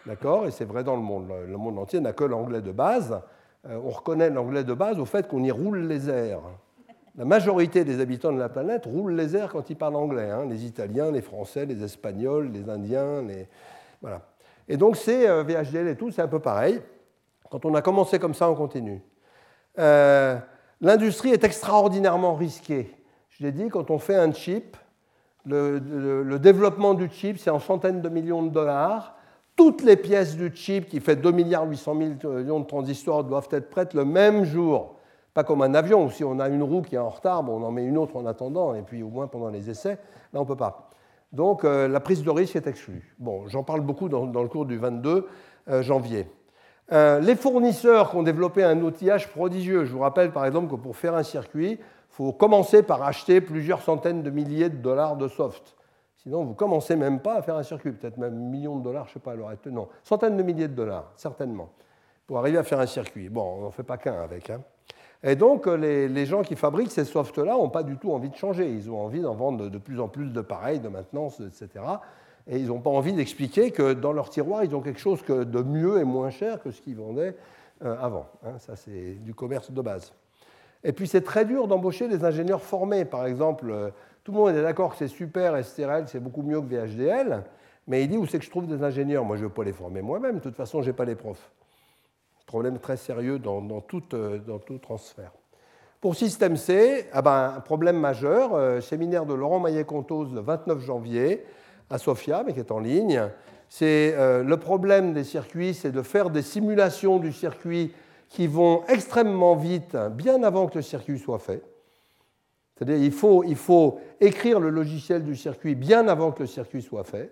D'accord? 0.06 0.48
Et 0.48 0.52
c'est 0.52 0.64
vrai 0.64 0.86
dans 0.86 0.96
le 0.96 1.02
monde. 1.02 1.28
Le 1.46 1.58
monde 1.58 1.78
entier 1.80 2.00
n'a 2.00 2.14
que 2.14 2.24
l'anglais 2.24 2.62
de 2.62 2.72
base. 2.72 3.22
Euh, 3.68 3.80
on 3.84 3.90
reconnaît 3.90 4.30
l'anglais 4.30 4.64
de 4.64 4.74
base 4.74 5.00
au 5.00 5.06
fait 5.06 5.28
qu'on 5.28 5.44
y 5.44 5.52
roule 5.52 5.80
les 5.80 6.10
airs. 6.10 6.42
la 7.18 7.26
majorité 7.26 7.84
des 7.84 8.00
habitants 8.00 8.32
de 8.32 8.40
la 8.40 8.50
planète 8.50 8.86
roulent 8.86 9.16
les 9.16 9.36
airs 9.36 9.52
quand 9.52 9.70
ils 9.70 9.78
parlent 9.78 9.96
anglais. 9.96 10.30
Hein. 10.30 10.46
les 10.50 10.66
Italiens, 10.66 11.12
les 11.12 11.22
Français, 11.22 11.66
les 11.66 11.84
Espagnols, 11.84 12.52
les 12.52 12.70
Indiens. 12.70 13.22
Les... 13.22 13.48
Voilà. 14.02 14.22
Et 14.70 14.78
donc, 14.78 14.96
c'est 14.96 15.30
euh, 15.30 15.44
VHDL 15.44 15.90
et 15.90 15.96
tout, 15.98 16.10
c'est 16.10 16.22
un 16.22 16.28
peu 16.28 16.40
pareil. 16.40 16.82
Quand 17.54 17.66
on 17.66 17.76
a 17.76 17.84
commencé 17.84 18.18
comme 18.18 18.34
ça, 18.34 18.50
on 18.50 18.56
continue. 18.56 19.00
Euh, 19.78 20.40
l'industrie 20.82 21.30
est 21.30 21.44
extraordinairement 21.44 22.34
risquée. 22.34 22.92
Je 23.30 23.44
l'ai 23.44 23.52
dit, 23.52 23.70
quand 23.70 23.92
on 23.92 24.00
fait 24.00 24.16
un 24.16 24.34
chip, 24.34 24.76
le, 25.46 25.78
développement 26.40 26.96
du 26.96 27.08
chip, 27.12 27.38
c'est 27.38 27.52
en 27.52 27.60
centaines 27.60 28.02
de 28.02 28.10
millions 28.10 28.42
de 28.42 28.50
dollars. 28.50 29.16
Toutes 29.56 29.84
les 29.84 29.98
pièces 29.98 30.36
du 30.36 30.52
chip, 30.56 30.90
qui 30.90 31.00
fait 31.00 31.16
2 31.16 31.32
milliards 31.32 31.68
800 31.68 31.94
millions 31.94 32.60
de 32.60 32.66
transistors, 32.66 33.24
doivent 33.24 33.50
être 33.52 33.70
prêtes 33.70 33.94
le 33.94 34.04
même 34.04 34.46
jour. 34.46 34.96
Pas 35.36 35.44
comme 35.44 35.62
un 35.62 35.76
avion, 35.76 36.06
où 36.06 36.10
si 36.10 36.24
on 36.24 36.40
a 36.40 36.50
une 36.50 36.64
roue 36.64 36.82
qui 36.82 36.96
est 36.96 36.98
en 36.98 37.10
retard, 37.10 37.48
on 37.48 37.62
en 37.62 37.70
met 37.70 37.86
une 37.86 38.00
autre 38.00 38.16
en 38.16 38.26
attendant, 38.26 38.74
et 38.74 38.82
puis 38.82 39.04
au 39.04 39.10
moins 39.10 39.28
pendant 39.28 39.50
les 39.50 39.70
essais. 39.70 40.00
Là, 40.34 40.40
on 40.40 40.42
ne 40.42 40.48
peut 40.48 40.58
pas. 40.58 40.90
Donc 41.32 41.66
euh, 41.66 41.88
la 41.88 42.00
prise 42.00 42.24
de 42.24 42.32
risque 42.32 42.56
est 42.56 42.66
exclue. 42.66 43.16
Bon, 43.20 43.48
j'en 43.48 43.62
parle 43.62 43.82
beaucoup 43.82 44.10
dans, 44.10 44.26
le 44.26 44.48
cours 44.48 44.66
du 44.66 44.78
22 44.78 45.28
euh, 45.70 45.84
janvier. 45.84 46.26
Euh, 46.92 47.20
les 47.20 47.36
fournisseurs 47.36 48.12
qui 48.12 48.18
ont 48.18 48.24
développé 48.24 48.64
un 48.64 48.80
outillage 48.82 49.30
prodigieux, 49.30 49.86
je 49.86 49.94
vous 49.94 50.00
rappelle 50.00 50.32
par 50.32 50.46
exemple 50.46 50.70
que 50.70 50.80
pour 50.80 50.98
faire 50.98 51.16
un 51.16 51.24
circuit, 51.24 51.72
il 51.80 52.16
faut 52.16 52.34
commencer 52.34 52.84
par 52.84 53.04
acheter 53.04 53.42
plusieurs 53.42 53.82
centaines 53.82 54.22
de 54.22 54.30
milliers 54.30 54.70
de 54.70 54.78
dollars 54.78 55.16
de 55.16 55.28
soft. 55.28 55.76
Sinon, 56.18 56.44
vous 56.44 56.52
ne 56.52 56.56
commencez 56.56 56.96
même 56.96 57.20
pas 57.20 57.36
à 57.36 57.42
faire 57.42 57.56
un 57.56 57.64
circuit, 57.64 57.92
peut-être 57.92 58.18
même 58.18 58.36
millions 58.36 58.78
de 58.78 58.84
dollars, 58.84 59.06
je 59.06 59.12
ne 59.12 59.14
sais 59.14 59.20
pas, 59.20 59.32
alors, 59.32 59.52
non, 59.66 59.88
centaines 60.04 60.38
de 60.38 60.44
milliers 60.44 60.68
de 60.68 60.76
dollars, 60.76 61.12
certainement, 61.16 61.70
pour 62.28 62.38
arriver 62.38 62.58
à 62.58 62.64
faire 62.64 62.80
un 62.80 62.86
circuit. 62.86 63.30
Bon, 63.30 63.58
on 63.58 63.62
n'en 63.62 63.72
fait 63.72 63.84
pas 63.84 63.98
qu'un 63.98 64.22
avec. 64.22 64.50
Hein. 64.50 64.62
Et 65.24 65.36
donc, 65.36 65.68
les, 65.68 66.26
gens 66.26 66.42
qui 66.42 66.56
fabriquent 66.56 66.92
ces 66.92 67.06
softs-là 67.06 67.54
n'ont 67.54 67.70
pas 67.70 67.84
du 67.84 67.98
tout 67.98 68.12
envie 68.12 68.30
de 68.30 68.36
changer. 68.36 68.70
Ils 68.70 68.92
ont 68.92 69.02
envie 69.02 69.22
d'en 69.22 69.34
vendre 69.34 69.70
de 69.70 69.78
plus 69.78 70.00
en 70.02 70.10
plus 70.10 70.32
de 70.32 70.42
pareils, 70.42 70.82
de 70.82 70.90
maintenance, 70.90 71.40
etc. 71.40 71.70
Et 72.48 72.58
ils 72.58 72.68
n'ont 72.68 72.82
pas 72.82 72.90
envie 72.90 73.14
d'expliquer 73.14 73.72
que 73.72 73.94
dans 73.94 74.12
leur 74.12 74.30
tiroir, 74.30 74.64
ils 74.64 74.76
ont 74.76 74.82
quelque 74.82 75.00
chose 75.00 75.24
de 75.26 75.62
mieux 75.62 76.00
et 76.00 76.04
moins 76.04 76.30
cher 76.30 76.62
que 76.62 76.72
ce 76.72 76.82
qu'ils 76.82 76.98
vendaient 76.98 77.36
euh, 77.84 77.96
avant. 78.00 78.28
Hein. 78.46 78.60
Ça, 78.60 78.76
c'est 78.76 79.16
du 79.16 79.34
commerce 79.34 79.72
de 79.72 79.82
base. 79.82 80.14
Et 80.84 80.94
puis 80.94 81.08
c'est 81.08 81.22
très 81.22 81.44
dur 81.44 81.68
d'embaucher 81.68 82.08
des 82.08 82.24
ingénieurs 82.24 82.62
formés. 82.62 83.04
Par 83.04 83.26
exemple, 83.26 83.70
euh, 83.70 83.90
tout 84.24 84.32
le 84.32 84.38
monde 84.38 84.56
est 84.56 84.62
d'accord 84.62 84.92
que 84.92 84.98
c'est 84.98 85.08
super, 85.08 85.62
STRL, 85.64 86.08
c'est 86.08 86.22
beaucoup 86.22 86.44
mieux 86.44 86.62
que 86.62 86.66
VHDL, 86.66 87.44
mais 87.88 88.04
il 88.04 88.10
dit 88.10 88.18
où 88.18 88.26
c'est 88.26 88.40
que 88.40 88.46
je 88.46 88.50
trouve 88.50 88.68
des 88.68 88.84
ingénieurs 88.84 89.26
Moi, 89.26 89.38
je 89.38 89.44
ne 89.44 89.48
veux 89.48 89.54
pas 89.54 89.64
les 89.64 89.74
former 89.74 90.02
moi-même, 90.02 90.36
de 90.36 90.40
toute 90.42 90.56
façon, 90.56 90.82
je 90.82 90.88
n'ai 90.88 90.94
pas 90.94 91.06
les 91.06 91.16
profs. 91.16 91.50
Problème 92.46 92.78
très 92.80 92.98
sérieux 92.98 93.40
dans, 93.40 93.62
euh, 93.62 94.40
tout, 94.66 94.78
transfert. 94.78 95.32
Pour 96.00 96.16
Système 96.16 96.58
C, 96.58 97.08
ah 97.12 97.22
ben, 97.22 97.54
un 97.58 97.62
problème 97.62 97.98
majeur, 97.98 98.82
séminaire 98.84 99.26
de 99.26 99.34
Laurent 99.34 99.62
Maillet-Contos 99.62 100.26
le 100.34 100.42
29 100.42 100.80
janvier 100.80 101.46
à 101.90 101.98
Sofia, 101.98 102.44
mais 102.46 102.54
qui 102.54 102.60
est 102.60 102.72
en 102.72 102.80
ligne. 102.80 103.22
C'est 103.70 104.16
le 104.44 104.56
problème 104.58 105.14
des 105.14 105.24
circuits, 105.24 105.74
c'est 105.74 105.92
de 105.92 106.02
faire 106.04 106.30
des 106.30 106.44
simulations 106.44 107.18
du 107.18 107.34
circuit 107.34 107.92
qui 108.30 108.46
vont 108.46 108.84
extrêmement 108.88 109.56
vite, 109.56 109.98
bien 110.12 110.44
avant 110.44 110.68
que 110.68 110.76
le 110.76 110.82
circuit 110.84 111.18
soit 111.18 111.40
fait. 111.40 111.64
C'est-à-dire 112.76 112.98
il 112.98 113.56
faut 113.56 114.00
écrire 114.22 114.60
le 114.60 114.70
logiciel 114.70 115.24
du 115.24 115.36
circuit 115.36 115.76
bien 115.76 116.08
avant 116.08 116.32
que 116.32 116.42
le 116.42 116.48
circuit 116.48 116.84
soit 116.84 117.04
fait. 117.04 117.32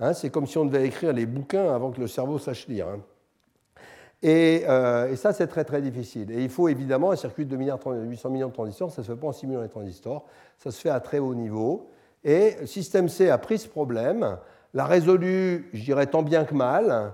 Hein, 0.00 0.14
c'est 0.14 0.30
comme 0.30 0.46
si 0.46 0.56
on 0.56 0.64
devait 0.64 0.86
écrire 0.86 1.12
les 1.12 1.26
bouquins 1.26 1.72
avant 1.72 1.90
que 1.90 2.00
le 2.00 2.06
cerveau 2.06 2.38
sache 2.38 2.66
lire. 2.68 2.88
Hein. 2.88 3.00
Euh, 4.24 5.12
et, 5.12 5.16
ça, 5.16 5.32
c'est 5.32 5.46
très 5.46 5.64
très 5.64 5.82
difficile. 5.82 6.30
Et 6.30 6.42
il 6.42 6.48
faut 6.48 6.68
évidemment 6.68 7.10
un 7.10 7.16
circuit 7.16 7.46
de 7.46 7.56
800 7.56 8.30
millions 8.30 8.48
de 8.48 8.52
transistors, 8.52 8.90
ça 8.90 9.02
ne 9.02 9.06
se 9.06 9.12
fait 9.12 9.18
pas 9.18 9.28
en 9.28 9.32
simulant 9.32 9.62
les 9.62 9.68
transistors, 9.68 10.26
ça 10.58 10.70
se 10.70 10.80
fait 10.80 10.90
à 10.90 11.00
très 11.00 11.18
haut 11.18 11.34
niveau. 11.34 11.90
Et 12.24 12.66
Système 12.66 13.08
C 13.08 13.30
a 13.30 13.38
pris 13.38 13.58
ce 13.58 13.68
problème, 13.68 14.38
l'a 14.74 14.84
résolu, 14.84 15.70
je 15.72 15.82
dirais, 15.82 16.06
tant 16.06 16.22
bien 16.22 16.44
que 16.44 16.54
mal, 16.54 17.12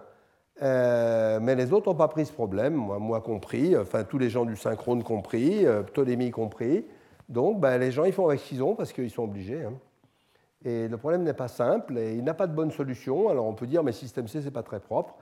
euh, 0.63 1.39
mais 1.41 1.55
les 1.55 1.73
autres 1.73 1.89
n'ont 1.89 1.97
pas 1.97 2.09
pris 2.09 2.27
ce 2.27 2.33
problème, 2.33 2.75
moi, 2.75 3.21
compris, 3.21 3.77
enfin 3.77 4.05
tous 4.05 4.19
les 4.19 4.31
gens 4.31 4.45
du 4.45 4.57
synchrone 4.57 5.03
compris, 5.03 5.67
euh, 5.67 5.83
Ptolémée 5.83 6.31
compris. 6.31 6.85
Donc 7.29 7.61
ben, 7.61 7.79
les 7.79 7.91
gens 7.91 8.05
ils 8.05 8.13
font 8.13 8.29
avec 8.29 8.41
ce 8.41 8.49
qu'ils 8.49 8.63
ont 8.63 8.75
parce 8.75 8.93
qu'ils 8.93 9.11
sont 9.11 9.25
obligés. 9.25 9.65
Hein. 9.65 9.75
Et 10.65 10.89
le 10.89 10.97
problème 10.97 11.23
n'est 11.25 11.35
pas 11.35 11.49
simple 11.49 11.99
et 11.99 12.15
il 12.15 12.25
n'a 12.25 12.35
pas 12.35 12.47
de 12.47 12.55
bonne 12.55 12.71
solution. 12.71 13.29
Alors 13.29 13.47
on 13.47 13.53
peut 13.53 13.67
dire 13.67 13.83
mais 13.83 13.93
système 13.93 14.29
C 14.29 14.41
c'est 14.43 14.51
pas 14.51 14.63
très 14.63 14.81
propre. 14.81 15.15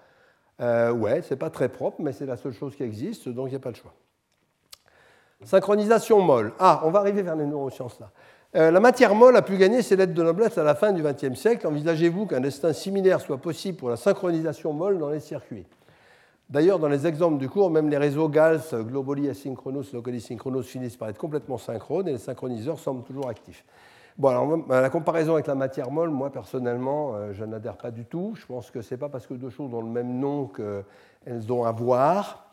Euh, 0.60 0.92
ouais, 0.92 1.22
c'est 1.22 1.36
pas 1.36 1.50
très 1.50 1.68
propre, 1.68 1.96
mais 2.00 2.12
c'est 2.12 2.26
la 2.26 2.36
seule 2.36 2.52
chose 2.52 2.76
qui 2.76 2.84
existe, 2.84 3.28
donc 3.28 3.48
il 3.48 3.50
n'y 3.50 3.56
a 3.56 3.60
pas 3.60 3.72
de 3.72 3.76
choix. 3.76 3.92
Synchronisation 5.42 6.20
molle. 6.20 6.52
Ah, 6.60 6.82
on 6.84 6.90
va 6.90 7.00
arriver 7.00 7.22
vers 7.22 7.34
les 7.34 7.46
neurosciences 7.46 7.98
là. 7.98 8.10
Euh, 8.56 8.70
la 8.70 8.78
matière 8.78 9.16
molle 9.16 9.36
a 9.36 9.42
pu 9.42 9.56
gagner 9.56 9.82
ses 9.82 9.96
lettres 9.96 10.14
de 10.14 10.22
noblesse 10.22 10.56
à 10.58 10.62
la 10.62 10.76
fin 10.76 10.92
du 10.92 11.02
XXe 11.02 11.34
siècle. 11.34 11.66
Envisagez-vous 11.66 12.26
qu'un 12.26 12.40
destin 12.40 12.72
similaire 12.72 13.20
soit 13.20 13.38
possible 13.38 13.76
pour 13.76 13.90
la 13.90 13.96
synchronisation 13.96 14.72
molle 14.72 14.98
dans 14.98 15.10
les 15.10 15.18
circuits? 15.18 15.66
D'ailleurs, 16.48 16.78
dans 16.78 16.88
les 16.88 17.04
exemples 17.04 17.38
du 17.38 17.48
cours, 17.48 17.68
même 17.68 17.88
les 17.88 17.96
réseaux 17.96 18.28
GALS, 18.28 18.72
globally 18.72 19.28
asynchronous, 19.28 19.86
locally 19.92 20.20
synchronous, 20.20 20.62
finissent 20.62 20.96
par 20.96 21.08
être 21.08 21.18
complètement 21.18 21.58
synchrones 21.58 22.06
et 22.06 22.12
les 22.12 22.18
synchroniseurs 22.18 22.78
semblent 22.78 23.02
toujours 23.02 23.28
actifs. 23.28 23.64
Bon, 24.16 24.28
alors, 24.28 24.56
la 24.68 24.90
comparaison 24.90 25.32
avec 25.34 25.48
la 25.48 25.56
matière 25.56 25.90
molle, 25.90 26.10
moi 26.10 26.30
personnellement, 26.30 27.16
euh, 27.16 27.32
je 27.32 27.44
n'adhère 27.44 27.76
pas 27.76 27.90
du 27.90 28.04
tout. 28.04 28.34
Je 28.36 28.46
pense 28.46 28.70
que 28.70 28.82
ce 28.82 28.94
n'est 28.94 28.98
pas 28.98 29.08
parce 29.08 29.26
que 29.26 29.34
deux 29.34 29.50
choses 29.50 29.74
ont 29.74 29.80
le 29.80 29.90
même 29.90 30.20
nom 30.20 30.46
qu'elles 30.46 31.52
ont 31.52 31.64
à 31.64 31.72
voir. 31.72 32.46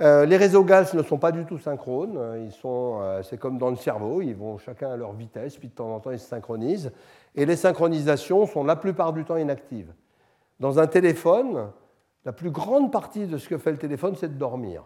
Euh, 0.00 0.26
les 0.26 0.36
réseaux 0.36 0.62
GALS 0.62 0.94
ne 0.94 1.02
sont 1.02 1.18
pas 1.18 1.32
du 1.32 1.44
tout 1.44 1.58
synchrones. 1.58 2.18
Ils 2.44 2.52
sont, 2.52 3.00
euh, 3.00 3.22
c'est 3.22 3.36
comme 3.36 3.58
dans 3.58 3.70
le 3.70 3.76
cerveau, 3.76 4.22
ils 4.22 4.36
vont 4.36 4.56
chacun 4.58 4.90
à 4.90 4.96
leur 4.96 5.12
vitesse, 5.12 5.56
puis 5.56 5.68
de 5.68 5.74
temps 5.74 5.92
en 5.92 5.98
temps 5.98 6.12
ils 6.12 6.20
se 6.20 6.28
synchronisent. 6.28 6.92
Et 7.34 7.46
les 7.46 7.56
synchronisations 7.56 8.46
sont 8.46 8.62
la 8.62 8.76
plupart 8.76 9.12
du 9.12 9.24
temps 9.24 9.36
inactives. 9.36 9.92
Dans 10.60 10.78
un 10.78 10.86
téléphone, 10.86 11.70
la 12.24 12.32
plus 12.32 12.50
grande 12.50 12.92
partie 12.92 13.26
de 13.26 13.38
ce 13.38 13.48
que 13.48 13.58
fait 13.58 13.72
le 13.72 13.78
téléphone, 13.78 14.14
c'est 14.16 14.28
de 14.28 14.38
dormir. 14.38 14.84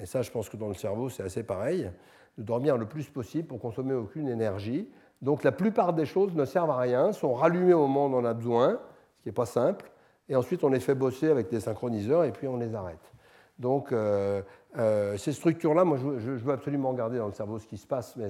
Et 0.00 0.06
ça, 0.06 0.22
je 0.22 0.30
pense 0.30 0.48
que 0.48 0.56
dans 0.56 0.68
le 0.68 0.74
cerveau, 0.74 1.08
c'est 1.08 1.22
assez 1.22 1.42
pareil, 1.42 1.90
de 2.36 2.42
dormir 2.42 2.76
le 2.76 2.86
plus 2.86 3.08
possible 3.08 3.46
pour 3.46 3.60
consommer 3.60 3.94
aucune 3.94 4.28
énergie. 4.28 4.88
Donc 5.22 5.44
la 5.44 5.52
plupart 5.52 5.92
des 5.92 6.06
choses 6.06 6.34
ne 6.34 6.44
servent 6.44 6.70
à 6.70 6.78
rien, 6.78 7.12
sont 7.12 7.34
rallumées 7.34 7.74
au 7.74 7.86
moment 7.86 8.06
où 8.06 8.14
on 8.14 8.18
en 8.20 8.24
a 8.24 8.34
besoin, 8.34 8.78
ce 9.16 9.22
qui 9.22 9.28
n'est 9.28 9.32
pas 9.32 9.46
simple, 9.46 9.90
et 10.28 10.36
ensuite 10.36 10.62
on 10.62 10.68
les 10.68 10.80
fait 10.80 10.94
bosser 10.94 11.28
avec 11.28 11.50
des 11.50 11.60
synchroniseurs 11.60 12.24
et 12.24 12.32
puis 12.32 12.46
on 12.46 12.56
les 12.56 12.74
arrête. 12.74 13.12
Donc, 13.58 13.90
euh, 13.90 14.42
euh, 14.78 15.16
ces 15.16 15.32
structures-là, 15.32 15.84
moi, 15.84 15.98
je, 15.98 16.30
veux 16.30 16.52
absolument 16.52 16.90
regarder 16.90 17.18
dans 17.18 17.26
le 17.26 17.32
cerveau 17.32 17.58
ce 17.58 17.66
qui 17.66 17.76
se 17.76 17.86
passe. 17.86 18.14
Mais 18.16 18.28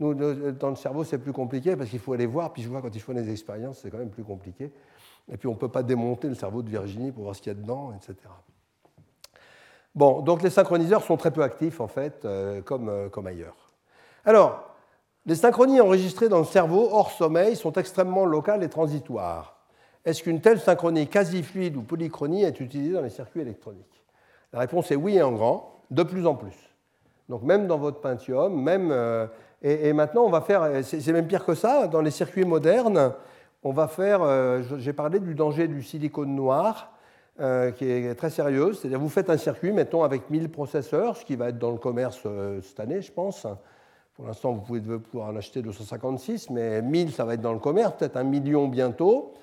nous, 0.00 0.14
dans 0.52 0.70
le 0.70 0.76
cerveau, 0.76 1.04
c'est 1.04 1.18
plus 1.18 1.32
compliqué 1.32 1.76
parce 1.76 1.88
qu'il 1.88 1.98
faut 1.98 2.12
aller 2.12 2.26
voir. 2.26 2.52
Puis 2.52 2.62
je 2.62 2.68
vois 2.68 2.82
quand 2.82 2.94
ils 2.94 3.00
font 3.00 3.14
des 3.14 3.30
expériences, 3.30 3.78
c'est 3.78 3.90
quand 3.90 3.98
même 3.98 4.10
plus 4.10 4.24
compliqué. 4.24 4.70
Et 5.32 5.36
puis 5.36 5.48
on 5.48 5.52
ne 5.52 5.56
peut 5.56 5.68
pas 5.68 5.82
démonter 5.82 6.28
le 6.28 6.34
cerveau 6.34 6.62
de 6.62 6.68
Virginie 6.68 7.10
pour 7.10 7.24
voir 7.24 7.34
ce 7.34 7.40
qu'il 7.40 7.52
y 7.52 7.56
a 7.56 7.58
dedans, 7.58 7.92
etc. 7.96 8.16
Bon, 9.94 10.20
donc 10.20 10.42
les 10.42 10.50
synchroniseurs 10.50 11.02
sont 11.02 11.16
très 11.16 11.30
peu 11.30 11.42
actifs, 11.42 11.80
en 11.80 11.88
fait, 11.88 12.24
euh, 12.24 12.60
comme, 12.60 13.08
comme 13.10 13.26
ailleurs. 13.26 13.56
Alors, 14.26 14.74
les 15.24 15.34
synchronies 15.34 15.80
enregistrées 15.80 16.28
dans 16.28 16.38
le 16.38 16.44
cerveau 16.44 16.90
hors 16.92 17.10
sommeil 17.10 17.56
sont 17.56 17.72
extrêmement 17.72 18.26
locales 18.26 18.62
et 18.62 18.68
transitoires. 18.68 19.56
Est-ce 20.04 20.22
qu'une 20.22 20.40
telle 20.40 20.60
synchronie 20.60 21.08
quasi 21.08 21.42
fluide 21.42 21.76
ou 21.76 21.82
polychronie 21.82 22.44
est 22.44 22.60
utilisée 22.60 22.92
dans 22.92 23.00
les 23.00 23.10
circuits 23.10 23.40
électroniques? 23.40 23.95
La 24.52 24.60
réponse 24.60 24.90
est 24.90 24.96
oui 24.96 25.16
et 25.16 25.22
en 25.22 25.32
grand, 25.32 25.80
de 25.90 26.02
plus 26.02 26.26
en 26.26 26.34
plus. 26.34 26.54
Donc 27.28 27.42
même 27.42 27.66
dans 27.66 27.78
votre 27.78 28.00
Pentium, 28.00 28.62
même, 28.62 28.90
euh, 28.92 29.26
et, 29.62 29.92
maintenant 29.92 30.24
on 30.24 30.30
va 30.30 30.40
faire, 30.40 30.84
c'est 30.84 31.12
même 31.12 31.26
pire 31.26 31.44
que 31.44 31.54
ça, 31.54 31.88
dans 31.88 32.00
les 32.00 32.10
circuits 32.10 32.44
modernes, 32.44 33.12
on 33.62 33.72
va 33.72 33.88
faire, 33.88 34.22
euh, 34.22 34.62
j'ai 34.78 34.92
parlé 34.92 35.18
du 35.18 35.34
danger 35.34 35.66
du 35.66 35.82
silicone 35.82 36.34
noir, 36.34 36.92
euh, 37.40 37.72
qui 37.72 37.84
est 37.84 38.14
très 38.14 38.30
sérieux, 38.30 38.72
c'est-à-dire 38.72 39.00
vous 39.00 39.08
faites 39.08 39.28
un 39.28 39.36
circuit, 39.36 39.72
mettons, 39.72 40.04
avec 40.04 40.30
1000 40.30 40.50
processeurs, 40.50 41.16
ce 41.16 41.24
qui 41.24 41.36
va 41.36 41.48
être 41.48 41.58
dans 41.58 41.72
le 41.72 41.78
commerce 41.78 42.26
cette 42.62 42.80
année, 42.80 43.02
je 43.02 43.12
pense. 43.12 43.46
Pour 44.14 44.26
l'instant, 44.26 44.52
vous 44.52 44.62
pouvez 44.62 44.80
pouvoir 44.80 45.28
en 45.28 45.36
acheter 45.36 45.60
256, 45.60 46.48
mais 46.50 46.80
1000, 46.80 47.12
ça 47.12 47.24
va 47.24 47.34
être 47.34 47.42
dans 47.42 47.52
le 47.52 47.58
commerce, 47.58 47.92
peut-être 47.98 48.16
un 48.16 48.24
million 48.24 48.68
bientôt. 48.68 49.34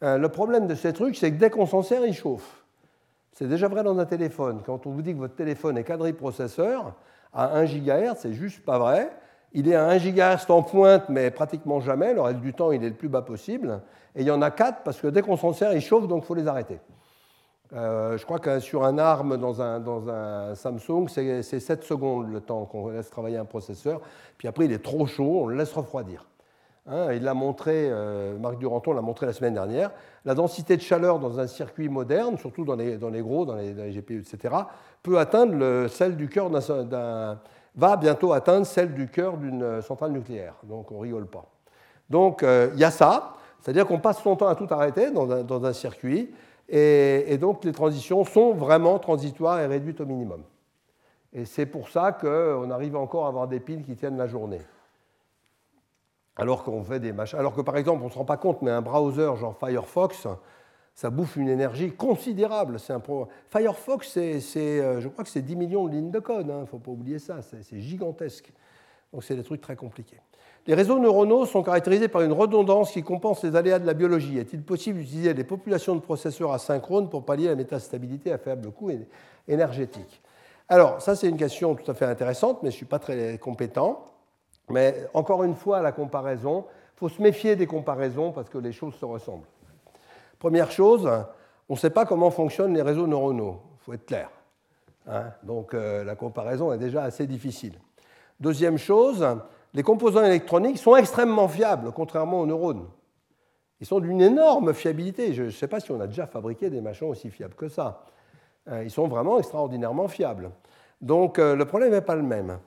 le 0.00 0.26
problème 0.26 0.66
de 0.66 0.74
ces 0.74 0.92
trucs, 0.92 1.16
c'est 1.16 1.30
que 1.30 1.36
dès 1.36 1.50
qu'on 1.50 1.66
s'en 1.66 1.82
sert, 1.82 2.04
il 2.04 2.14
chauffe. 2.14 2.65
C'est 3.36 3.48
déjà 3.48 3.68
vrai 3.68 3.82
dans 3.82 3.98
un 3.98 4.06
téléphone. 4.06 4.62
Quand 4.64 4.86
on 4.86 4.90
vous 4.92 5.02
dit 5.02 5.12
que 5.12 5.18
votre 5.18 5.34
téléphone 5.34 5.76
est 5.76 5.84
quadriprocesseur, 5.84 6.94
à 7.34 7.54
1 7.58 7.66
GHz, 7.66 8.14
c'est 8.16 8.32
juste 8.32 8.64
pas 8.64 8.78
vrai. 8.78 9.10
Il 9.52 9.68
est 9.68 9.74
à 9.74 9.84
1 9.88 9.98
GHz 9.98 10.46
en 10.48 10.62
pointe, 10.62 11.10
mais 11.10 11.30
pratiquement 11.30 11.80
jamais. 11.80 12.14
Le 12.14 12.22
reste 12.22 12.40
du 12.40 12.54
temps, 12.54 12.72
il 12.72 12.82
est 12.82 12.88
le 12.88 12.94
plus 12.94 13.10
bas 13.10 13.20
possible. 13.20 13.82
Et 14.14 14.22
il 14.22 14.26
y 14.26 14.30
en 14.30 14.40
a 14.40 14.50
4 14.50 14.84
parce 14.84 14.98
que 15.02 15.08
dès 15.08 15.20
qu'on 15.20 15.36
s'en 15.36 15.52
sert, 15.52 15.74
il 15.74 15.82
chauffe, 15.82 16.08
donc 16.08 16.22
il 16.24 16.26
faut 16.26 16.34
les 16.34 16.48
arrêter. 16.48 16.80
Euh, 17.74 18.16
je 18.16 18.24
crois 18.24 18.38
que 18.38 18.58
sur 18.58 18.84
un 18.84 18.96
ARM 18.96 19.36
dans 19.36 19.60
un, 19.60 19.80
dans 19.80 20.08
un 20.08 20.54
Samsung, 20.54 21.08
c'est 21.08 21.42
7 21.42 21.84
secondes 21.84 22.32
le 22.32 22.40
temps 22.40 22.64
qu'on 22.64 22.88
laisse 22.88 23.10
travailler 23.10 23.36
un 23.36 23.44
processeur. 23.44 24.00
Puis 24.38 24.48
après, 24.48 24.64
il 24.64 24.72
est 24.72 24.82
trop 24.82 25.04
chaud, 25.04 25.42
on 25.42 25.46
le 25.48 25.56
laisse 25.56 25.74
refroidir. 25.74 26.26
Hein, 26.88 27.12
il 27.14 27.22
l'a 27.24 27.34
montré, 27.34 27.88
euh, 27.90 28.38
Marc 28.38 28.58
Duranton 28.58 28.92
l'a 28.92 29.00
montré 29.00 29.26
la 29.26 29.32
semaine 29.32 29.54
dernière. 29.54 29.90
La 30.24 30.34
densité 30.34 30.76
de 30.76 30.82
chaleur 30.82 31.18
dans 31.18 31.40
un 31.40 31.48
circuit 31.48 31.88
moderne, 31.88 32.38
surtout 32.38 32.64
dans 32.64 32.76
les, 32.76 32.96
gros, 33.22 33.44
dans 33.44 33.56
les, 33.56 33.72
GPU, 33.92 34.20
etc., 34.20 34.54
peut 35.02 35.18
atteindre 35.18 35.88
celle 35.88 36.16
du 36.16 36.28
cœur 36.28 36.48
va 36.50 37.96
bientôt 37.96 38.32
atteindre 38.32 38.66
celle 38.66 38.94
du 38.94 39.08
cœur 39.08 39.36
d'une 39.36 39.82
centrale 39.82 40.12
nucléaire. 40.12 40.54
Donc 40.62 40.92
on 40.92 41.00
rigole 41.00 41.26
pas. 41.26 41.44
Donc 42.08 42.42
il 42.42 42.78
y 42.78 42.84
a 42.84 42.90
ça, 42.90 43.34
c'est-à-dire 43.60 43.86
qu'on 43.86 43.98
passe 43.98 44.22
son 44.22 44.36
temps 44.36 44.48
à 44.48 44.54
tout 44.54 44.68
arrêter 44.70 45.10
dans 45.10 45.64
un, 45.64 45.72
circuit, 45.72 46.32
et, 46.68 47.36
donc 47.38 47.64
les 47.64 47.72
transitions 47.72 48.24
sont 48.24 48.54
vraiment 48.54 48.98
transitoires 48.98 49.60
et 49.60 49.66
réduites 49.66 50.00
au 50.00 50.06
minimum. 50.06 50.42
Et 51.32 51.44
c'est 51.44 51.66
pour 51.66 51.88
ça 51.88 52.12
qu'on 52.12 52.70
arrive 52.70 52.96
encore 52.96 53.26
à 53.26 53.28
avoir 53.28 53.48
des 53.48 53.60
piles 53.60 53.84
qui 53.84 53.94
tiennent 53.94 54.16
la 54.16 54.26
journée. 54.26 54.60
Alors 56.36 56.64
qu'on 56.64 56.82
fait 56.82 57.00
des 57.00 57.12
machins. 57.12 57.38
Alors 57.38 57.54
que 57.54 57.62
par 57.62 57.76
exemple, 57.76 58.02
on 58.02 58.06
ne 58.06 58.10
se 58.10 58.18
rend 58.18 58.24
pas 58.24 58.36
compte, 58.36 58.62
mais 58.62 58.70
un 58.70 58.82
browser 58.82 59.30
genre 59.36 59.56
Firefox, 59.58 60.26
ça 60.94 61.10
bouffe 61.10 61.36
une 61.36 61.48
énergie 61.48 61.92
considérable. 61.92 62.76
Un 62.88 63.02
Firefox, 63.50 64.08
c'est, 64.08 64.56
euh, 64.80 65.00
je 65.00 65.08
crois 65.08 65.24
que 65.24 65.30
c'est 65.30 65.42
10 65.42 65.56
millions 65.56 65.86
de 65.86 65.92
lignes 65.92 66.10
de 66.10 66.18
code, 66.18 66.46
il 66.46 66.52
hein, 66.52 66.60
ne 66.60 66.66
faut 66.66 66.78
pas 66.78 66.90
oublier 66.90 67.18
ça, 67.18 67.40
c'est 67.42 67.80
gigantesque. 67.80 68.52
Donc 69.12 69.24
c'est 69.24 69.36
des 69.36 69.42
trucs 69.42 69.60
très 69.60 69.76
compliqués. 69.76 70.20
Les 70.66 70.74
réseaux 70.74 70.98
neuronaux 70.98 71.46
sont 71.46 71.62
caractérisés 71.62 72.08
par 72.08 72.22
une 72.22 72.32
redondance 72.32 72.90
qui 72.90 73.02
compense 73.02 73.44
les 73.44 73.54
aléas 73.54 73.78
de 73.78 73.86
la 73.86 73.94
biologie. 73.94 74.38
Est-il 74.38 74.62
possible 74.62 74.98
d'utiliser 74.98 75.32
des 75.32 75.44
populations 75.44 75.94
de 75.94 76.00
processeurs 76.00 76.52
asynchrones 76.52 77.08
pour 77.08 77.24
pallier 77.24 77.46
la 77.46 77.54
métastabilité 77.54 78.32
à 78.32 78.38
faible 78.38 78.72
coût 78.72 78.90
énergétique? 79.46 80.22
Alors, 80.68 81.00
ça 81.00 81.14
c'est 81.14 81.28
une 81.28 81.36
question 81.36 81.76
tout 81.76 81.88
à 81.88 81.94
fait 81.94 82.06
intéressante, 82.06 82.62
mais 82.62 82.70
je 82.70 82.74
ne 82.74 82.78
suis 82.78 82.86
pas 82.86 82.98
très 82.98 83.38
compétent. 83.38 84.04
Mais 84.70 85.06
encore 85.14 85.44
une 85.44 85.54
fois, 85.54 85.80
la 85.80 85.92
comparaison, 85.92 86.66
il 86.94 86.98
faut 86.98 87.08
se 87.08 87.22
méfier 87.22 87.56
des 87.56 87.66
comparaisons 87.66 88.32
parce 88.32 88.48
que 88.48 88.58
les 88.58 88.72
choses 88.72 88.94
se 88.94 89.04
ressemblent. 89.04 89.46
Première 90.38 90.70
chose, 90.70 91.10
on 91.68 91.74
ne 91.74 91.78
sait 91.78 91.90
pas 91.90 92.04
comment 92.04 92.30
fonctionnent 92.30 92.74
les 92.74 92.82
réseaux 92.82 93.06
neuronaux, 93.06 93.60
il 93.74 93.84
faut 93.84 93.92
être 93.92 94.06
clair. 94.06 94.30
Hein. 95.06 95.30
Donc 95.42 95.74
euh, 95.74 96.04
la 96.04 96.16
comparaison 96.16 96.72
est 96.72 96.78
déjà 96.78 97.04
assez 97.04 97.26
difficile. 97.26 97.78
Deuxième 98.40 98.76
chose, 98.76 99.26
les 99.72 99.82
composants 99.82 100.24
électroniques 100.24 100.78
sont 100.78 100.96
extrêmement 100.96 101.48
fiables, 101.48 101.92
contrairement 101.92 102.40
aux 102.40 102.46
neurones. 102.46 102.86
Ils 103.80 103.86
sont 103.86 104.00
d'une 104.00 104.20
énorme 104.20 104.72
fiabilité. 104.72 105.34
Je 105.34 105.44
ne 105.44 105.50
sais 105.50 105.68
pas 105.68 105.80
si 105.80 105.90
on 105.90 106.00
a 106.00 106.06
déjà 106.06 106.26
fabriqué 106.26 106.70
des 106.70 106.80
machins 106.80 107.08
aussi 107.08 107.30
fiables 107.30 107.54
que 107.54 107.68
ça. 107.68 108.04
Euh, 108.68 108.82
ils 108.84 108.90
sont 108.90 109.06
vraiment 109.06 109.38
extraordinairement 109.38 110.08
fiables. 110.08 110.50
Donc 111.00 111.38
euh, 111.38 111.54
le 111.54 111.64
problème 111.66 111.92
n'est 111.92 112.00
pas 112.00 112.16
le 112.16 112.22
même. 112.22 112.58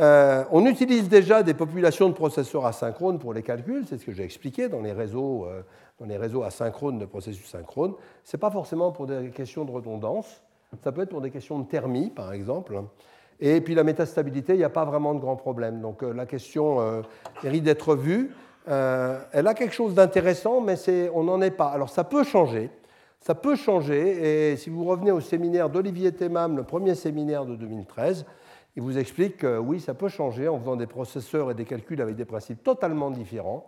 Euh, 0.00 0.44
on 0.52 0.64
utilise 0.66 1.08
déjà 1.08 1.42
des 1.42 1.54
populations 1.54 2.08
de 2.08 2.14
processeurs 2.14 2.64
asynchrones 2.66 3.18
pour 3.18 3.34
les 3.34 3.42
calculs, 3.42 3.84
c'est 3.88 3.98
ce 3.98 4.04
que 4.04 4.12
j'ai 4.12 4.22
expliqué 4.22 4.68
dans 4.68 4.80
les 4.80 4.92
réseaux, 4.92 5.46
euh, 5.46 5.62
dans 5.98 6.06
les 6.06 6.16
réseaux 6.16 6.44
asynchrones 6.44 6.98
de 6.98 7.04
processus 7.04 7.46
synchrones. 7.46 7.94
Ce 8.22 8.36
n'est 8.36 8.40
pas 8.40 8.50
forcément 8.50 8.92
pour 8.92 9.06
des 9.06 9.30
questions 9.30 9.64
de 9.64 9.72
redondance, 9.72 10.42
ça 10.84 10.92
peut 10.92 11.02
être 11.02 11.08
pour 11.08 11.20
des 11.20 11.30
questions 11.30 11.58
de 11.58 11.66
thermie, 11.66 12.10
par 12.10 12.32
exemple. 12.32 12.80
Et 13.40 13.60
puis 13.60 13.74
la 13.74 13.82
métastabilité, 13.82 14.54
il 14.54 14.58
n'y 14.58 14.64
a 14.64 14.70
pas 14.70 14.84
vraiment 14.84 15.14
de 15.14 15.20
grand 15.20 15.36
problème. 15.36 15.80
Donc 15.80 16.04
euh, 16.04 16.12
la 16.12 16.26
question 16.26 17.02
mérite 17.42 17.64
d'être 17.64 17.96
vue. 17.96 18.30
elle 18.66 19.46
a 19.46 19.54
quelque 19.54 19.74
chose 19.74 19.94
d'intéressant, 19.94 20.60
mais 20.60 20.76
on 21.12 21.24
n'en 21.24 21.40
est 21.40 21.50
pas. 21.50 21.68
Alors 21.68 21.88
ça 21.88 22.04
peut 22.04 22.22
changer. 22.22 22.70
Ça 23.20 23.34
peut 23.34 23.56
changer, 23.56 24.52
et 24.52 24.56
si 24.56 24.70
vous 24.70 24.84
revenez 24.84 25.10
au 25.10 25.20
séminaire 25.20 25.68
d'Olivier 25.68 26.12
Thémam, 26.12 26.56
le 26.56 26.62
premier 26.62 26.94
séminaire 26.94 27.44
de 27.44 27.56
2013, 27.56 28.24
il 28.78 28.82
vous 28.82 28.96
explique 28.96 29.38
que 29.38 29.58
oui, 29.58 29.80
ça 29.80 29.92
peut 29.92 30.06
changer 30.06 30.46
en 30.46 30.56
faisant 30.60 30.76
des 30.76 30.86
processeurs 30.86 31.50
et 31.50 31.54
des 31.54 31.64
calculs 31.64 32.00
avec 32.00 32.14
des 32.14 32.24
principes 32.24 32.62
totalement 32.62 33.10
différents, 33.10 33.66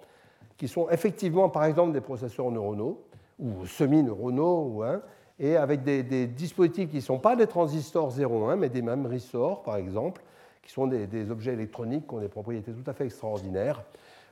qui 0.57 0.69
sont 0.69 0.89
effectivement, 0.89 1.49
par 1.49 1.65
exemple, 1.65 1.91
des 1.91 2.01
processeurs 2.01 2.49
neuronaux 2.53 3.03
ou 3.41 3.67
semi-neuronaux, 3.67 4.85
et 5.41 5.57
avec 5.57 5.83
des, 5.83 6.29
dispositifs 6.29 6.91
qui 6.91 6.99
ne 6.99 7.01
sont 7.01 7.19
pas 7.19 7.35
des 7.35 7.49
transistors 7.49 8.17
0,1, 8.17 8.55
mais 8.55 8.69
des 8.69 8.83
memory 8.83 9.17
ressorts, 9.17 9.65
par 9.65 9.79
exemple, 9.79 10.23
qui 10.63 10.71
sont 10.71 10.87
des, 10.87 11.31
objets 11.33 11.55
électroniques 11.55 12.07
qui 12.07 12.15
ont 12.15 12.21
des 12.21 12.29
propriétés 12.29 12.71
tout 12.71 12.89
à 12.89 12.93
fait 12.93 13.07
extraordinaires, 13.07 13.83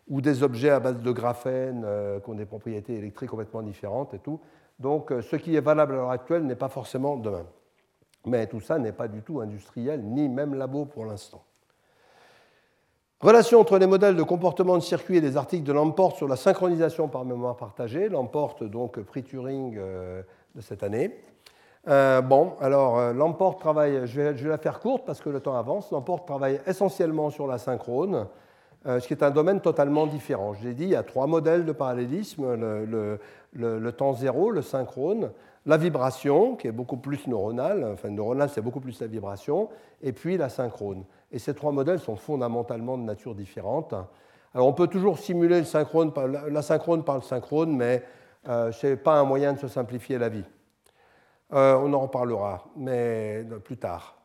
ou 0.08 0.20
des 0.20 0.44
objets 0.44 0.70
à 0.70 0.78
base 0.78 1.00
de 1.00 1.10
graphène 1.10 1.82
euh, 1.84 2.20
qui 2.20 2.30
ont 2.30 2.34
des 2.34 2.46
propriétés 2.46 2.94
électriques 2.94 3.30
complètement 3.30 3.62
différentes 3.62 4.14
et 4.14 4.20
tout. 4.20 4.38
Donc, 4.78 5.10
euh, 5.10 5.22
ce 5.22 5.34
qui 5.34 5.56
est 5.56 5.60
valable 5.60 5.94
à 5.94 5.96
l'heure 5.96 6.10
actuelle 6.10 6.44
n'est 6.44 6.54
pas 6.54 6.68
forcément 6.68 7.16
demain. 7.16 7.46
Mais 8.28 8.46
tout 8.46 8.60
ça 8.60 8.78
n'est 8.78 8.92
pas 8.92 9.08
du 9.08 9.22
tout 9.22 9.40
industriel, 9.40 10.02
ni 10.04 10.28
même 10.28 10.54
labo 10.54 10.84
pour 10.84 11.06
l'instant. 11.06 11.42
Relation 13.20 13.58
entre 13.58 13.78
les 13.78 13.88
modèles 13.88 14.14
de 14.14 14.22
comportement 14.22 14.76
de 14.76 14.82
circuit 14.82 15.16
et 15.16 15.20
les 15.20 15.36
articles 15.36 15.64
de 15.64 15.72
Lamport 15.72 16.14
sur 16.14 16.28
la 16.28 16.36
synchronisation 16.36 17.08
par 17.08 17.24
mémoire 17.24 17.56
partagée. 17.56 18.08
Lamport, 18.08 18.58
donc, 18.60 19.00
prix 19.00 19.24
Turing 19.24 19.76
euh, 19.76 20.22
de 20.54 20.60
cette 20.60 20.84
année. 20.84 21.18
Euh, 21.88 22.20
bon, 22.20 22.52
alors, 22.60 22.96
euh, 22.96 23.12
Lamport 23.12 23.56
travaille, 23.56 24.06
je 24.06 24.20
vais, 24.20 24.36
je 24.36 24.44
vais, 24.44 24.50
la 24.50 24.58
faire 24.58 24.78
courte 24.78 25.04
parce 25.04 25.20
que 25.20 25.30
le 25.30 25.40
temps 25.40 25.56
avance. 25.56 25.90
Lamport 25.90 26.26
travaille 26.26 26.60
essentiellement 26.64 27.30
sur 27.30 27.48
la 27.48 27.58
synchrone, 27.58 28.28
ce 28.86 29.04
qui 29.04 29.14
est 29.14 29.24
un 29.24 29.32
domaine 29.32 29.60
totalement 29.60 30.06
différent. 30.06 30.54
Je 30.54 30.62
l'ai 30.62 30.74
dit, 30.74 30.84
il 30.84 30.90
y 30.90 30.96
a 30.96 31.02
trois 31.02 31.26
modèles 31.26 31.64
de 31.64 31.72
parallélisme 31.72 32.54
le 33.52 33.90
temps 33.90 34.12
zéro, 34.12 34.52
le 34.52 34.62
synchrone, 34.62 35.32
la 35.66 35.76
vibration, 35.76 36.56
qui 36.56 36.66
est 36.66 36.72
beaucoup 36.72 36.96
plus 36.96 37.26
neuronale, 37.26 37.88
enfin 37.92 38.08
neuronale 38.10 38.48
c'est 38.48 38.62
beaucoup 38.62 38.80
plus 38.80 39.00
la 39.00 39.06
vibration, 39.06 39.68
et 40.02 40.12
puis 40.12 40.36
la 40.36 40.48
synchrone. 40.48 41.04
Et 41.32 41.38
ces 41.38 41.54
trois 41.54 41.72
modèles 41.72 42.00
sont 42.00 42.16
fondamentalement 42.16 42.96
de 42.96 43.02
nature 43.02 43.34
différente. 43.34 43.94
Alors 44.54 44.66
on 44.66 44.72
peut 44.72 44.86
toujours 44.86 45.18
simuler 45.18 45.58
le 45.58 45.64
synchrone, 45.64 46.12
la 46.50 46.62
synchrone 46.62 47.04
par 47.04 47.16
le 47.16 47.22
synchrone, 47.22 47.76
mais 47.76 48.02
euh, 48.48 48.72
ce 48.72 48.86
n'est 48.86 48.96
pas 48.96 49.18
un 49.18 49.24
moyen 49.24 49.52
de 49.52 49.58
se 49.58 49.68
simplifier 49.68 50.18
la 50.18 50.28
vie. 50.28 50.44
Euh, 51.52 51.78
on 51.82 51.92
en 51.92 52.00
reparlera, 52.00 52.64
mais 52.76 53.44
plus 53.64 53.76
tard. 53.76 54.16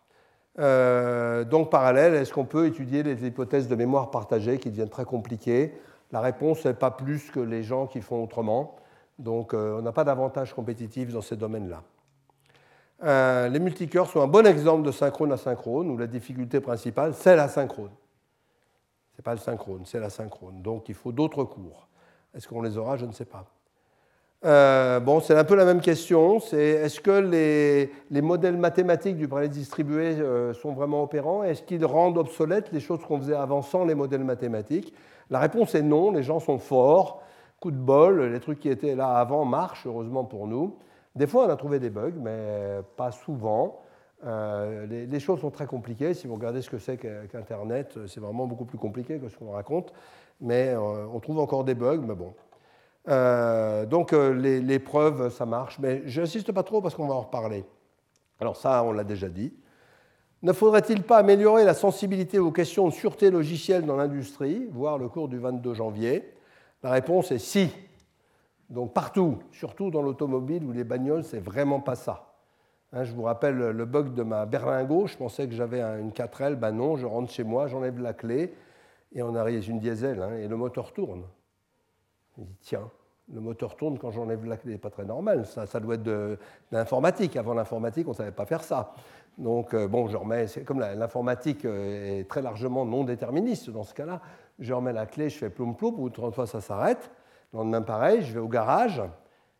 Euh, 0.59 1.43
donc 1.43 1.71
parallèle, 1.71 2.13
est-ce 2.13 2.31
qu'on 2.33 2.45
peut 2.45 2.67
étudier 2.67 3.01
les 3.01 3.25
hypothèses 3.25 3.67
de 3.67 3.75
mémoire 3.75 4.11
partagée 4.11 4.59
qui 4.59 4.69
deviennent 4.69 4.89
très 4.89 5.05
compliquées? 5.05 5.73
La 6.11 6.21
réponse 6.21 6.65
n'est 6.65 6.73
pas 6.73 6.91
plus 6.91 7.31
que 7.31 7.39
les 7.39 7.63
gens 7.63 7.87
qui 7.87 8.01
font 8.01 8.23
autrement. 8.23 8.75
Donc 9.19 9.53
euh, 9.53 9.77
on 9.77 9.81
n'a 9.81 9.91
pas 9.91 10.03
d'avantage 10.03 10.53
compétitif 10.53 11.11
dans 11.11 11.21
ces 11.21 11.35
domaines-là. 11.35 11.83
Euh, 13.03 13.49
les 13.49 13.59
multicœurs 13.59 14.09
sont 14.09 14.21
un 14.21 14.27
bon 14.27 14.45
exemple 14.47 14.83
de 14.83 14.91
synchrone 14.91 15.31
asynchrone, 15.31 15.89
où 15.89 15.97
la 15.97 16.07
difficulté 16.07 16.59
principale, 16.59 17.13
c'est 17.13 17.35
la 17.35 17.47
synchrone. 17.47 17.91
Ce 19.11 19.21
n'est 19.21 19.23
pas 19.23 19.33
le 19.33 19.39
synchrone, 19.39 19.83
c'est 19.85 19.99
la 19.99 20.09
synchrone. 20.09 20.61
Donc 20.61 20.89
il 20.89 20.95
faut 20.95 21.11
d'autres 21.11 21.43
cours. 21.43 21.87
Est-ce 22.33 22.47
qu'on 22.47 22.61
les 22.61 22.77
aura? 22.77 22.97
Je 22.97 23.05
ne 23.05 23.11
sais 23.11 23.25
pas. 23.25 23.45
Euh, 24.45 24.99
bon, 24.99 25.19
c'est 25.19 25.37
un 25.37 25.43
peu 25.43 25.55
la 25.55 25.65
même 25.65 25.79
question. 25.79 26.39
C'est 26.39 26.57
est-ce 26.57 26.99
que 26.99 27.11
les, 27.11 27.91
les, 28.09 28.21
modèles 28.21 28.57
mathématiques 28.57 29.15
du 29.15 29.27
parallèle 29.27 29.51
distribué 29.51 30.17
sont 30.53 30.73
vraiment 30.73 31.03
opérants? 31.03 31.43
Est-ce 31.43 31.61
qu'ils 31.61 31.85
rendent 31.85 32.17
obsolètes 32.17 32.71
les 32.71 32.79
choses 32.79 33.01
qu'on 33.05 33.19
faisait 33.19 33.35
avant 33.35 33.61
sans 33.61 33.85
les 33.85 33.95
modèles 33.95 34.23
mathématiques? 34.23 34.93
La 35.29 35.39
réponse 35.39 35.75
est 35.75 35.81
non. 35.81 36.11
Les 36.11 36.23
gens 36.23 36.39
sont 36.39 36.57
forts 36.57 37.22
coup 37.63 37.71
de 37.71 37.77
bol, 37.77 38.21
les 38.25 38.41
trucs 38.41 38.59
qui 38.59 38.67
étaient 38.67 38.93
là 38.93 39.15
avant 39.15 39.45
marchent, 39.45 39.87
heureusement 39.87 40.25
pour 40.25 40.47
nous. 40.47 40.75
Des 41.15 41.27
fois, 41.27 41.45
on 41.45 41.49
a 41.49 41.55
trouvé 41.55 41.79
des 41.79 41.89
bugs, 41.89 42.19
mais 42.19 42.81
pas 42.97 43.11
souvent. 43.11 43.79
Euh, 44.25 44.85
les, 44.85 45.19
choses 45.21 45.39
sont 45.39 45.49
très 45.49 45.65
compliquées. 45.65 46.13
Si 46.13 46.27
vous 46.27 46.35
regardez 46.35 46.61
ce 46.61 46.69
que 46.69 46.77
c'est 46.77 46.97
qu'Internet, 46.97 47.97
c'est 48.07 48.19
vraiment 48.19 48.47
beaucoup 48.47 48.65
plus 48.65 48.77
compliqué 48.77 49.17
que 49.17 49.29
ce 49.29 49.37
qu'on 49.37 49.51
raconte. 49.51 49.93
Mais 50.41 50.73
euh, 50.75 51.07
on 51.13 51.21
trouve 51.21 51.39
encore 51.39 51.63
des 51.63 51.73
bugs, 51.73 52.01
mais 52.05 52.15
bon. 52.15 52.33
Euh, 53.07 53.85
donc 53.85 54.11
les, 54.11 54.79
preuves, 54.79 55.29
ça 55.29 55.45
marche. 55.45 55.79
Mais 55.79 56.01
je 56.05 56.19
n'insiste 56.19 56.51
pas 56.51 56.63
trop 56.63 56.81
parce 56.81 56.95
qu'on 56.95 57.07
va 57.07 57.13
en 57.13 57.21
reparler. 57.21 57.63
Alors 58.41 58.57
ça, 58.57 58.83
on 58.83 58.91
l'a 58.91 59.05
déjà 59.05 59.29
dit. 59.29 59.53
Ne 60.41 60.51
faudrait-il 60.51 61.03
pas 61.03 61.19
améliorer 61.19 61.63
la 61.63 61.75
sensibilité 61.75 62.39
aux 62.39 62.51
questions 62.51 62.89
de 62.89 62.93
sûreté 62.93 63.31
logicielle 63.31 63.85
dans 63.85 63.95
l'industrie, 63.95 64.67
voir 64.69 64.97
le 64.97 65.07
cours 65.07 65.29
du 65.29 65.37
22 65.37 65.73
janvier? 65.73 66.33
La 66.83 66.91
réponse 66.91 67.31
est 67.31 67.39
si. 67.39 67.69
Donc 68.69 68.93
partout, 68.93 69.39
surtout 69.51 69.89
dans 69.89 70.01
l'automobile 70.01 70.63
ou 70.63 70.71
les 70.71 70.83
bagnoles, 70.83 71.23
c'est 71.23 71.39
vraiment 71.39 71.79
pas 71.79 71.95
ça. 71.95 72.33
Hein, 72.91 73.03
je 73.03 73.13
vous 73.13 73.23
rappelle 73.23 73.57
le 73.57 73.85
bug 73.85 74.13
de 74.13 74.23
ma 74.23 74.45
berlingot, 74.45 75.07
je 75.07 75.17
pensais 75.17 75.47
que 75.47 75.53
j'avais 75.53 75.81
une 75.81 76.11
4L, 76.11 76.55
ben 76.55 76.71
non, 76.71 76.95
je 76.95 77.05
rentre 77.05 77.31
chez 77.31 77.43
moi, 77.43 77.67
j'enlève 77.67 77.99
la 77.99 78.13
clé, 78.13 78.53
et 79.13 79.23
on 79.23 79.35
arrive 79.35 79.67
une 79.69 79.79
diesel, 79.79 80.21
hein, 80.21 80.37
et 80.37 80.47
le 80.47 80.55
moteur 80.55 80.93
tourne. 80.93 81.23
Tiens, 82.61 82.89
le 83.31 83.41
moteur 83.41 83.75
tourne 83.75 83.97
quand 83.97 84.11
j'enlève 84.11 84.45
la 84.45 84.57
clé, 84.57 84.77
pas 84.77 84.89
très 84.89 85.05
normal, 85.05 85.45
ça, 85.45 85.79
doit 85.79 85.95
être 85.95 86.03
de, 86.03 86.37
l'informatique. 86.71 87.35
Avant 87.35 87.53
l'informatique, 87.53 88.07
on 88.07 88.11
ne 88.11 88.15
savait 88.15 88.31
pas 88.31 88.45
faire 88.45 88.63
ça. 88.63 88.93
Donc, 89.37 89.73
euh, 89.73 89.87
bon, 89.87 90.07
je 90.07 90.17
remets, 90.17 90.45
comme 90.65 90.79
l'informatique 90.79 91.65
euh, 91.65 92.19
est 92.19 92.29
très 92.29 92.41
largement 92.41 92.85
non 92.85 93.03
déterministe 93.03 93.69
dans 93.71 93.83
ce 93.83 93.93
cas-là, 93.93 94.21
je 94.59 94.73
remets 94.73 94.93
la 94.93 95.05
clé, 95.05 95.29
je 95.29 95.37
fais 95.37 95.49
ploum 95.49 95.75
ploum, 95.75 95.99
ou 95.99 96.09
30 96.09 96.35
fois 96.35 96.47
ça 96.47 96.61
s'arrête. 96.61 97.11
Le 97.51 97.59
lendemain, 97.59 97.81
pareil, 97.81 98.23
je 98.23 98.33
vais 98.33 98.39
au 98.39 98.47
garage. 98.47 99.01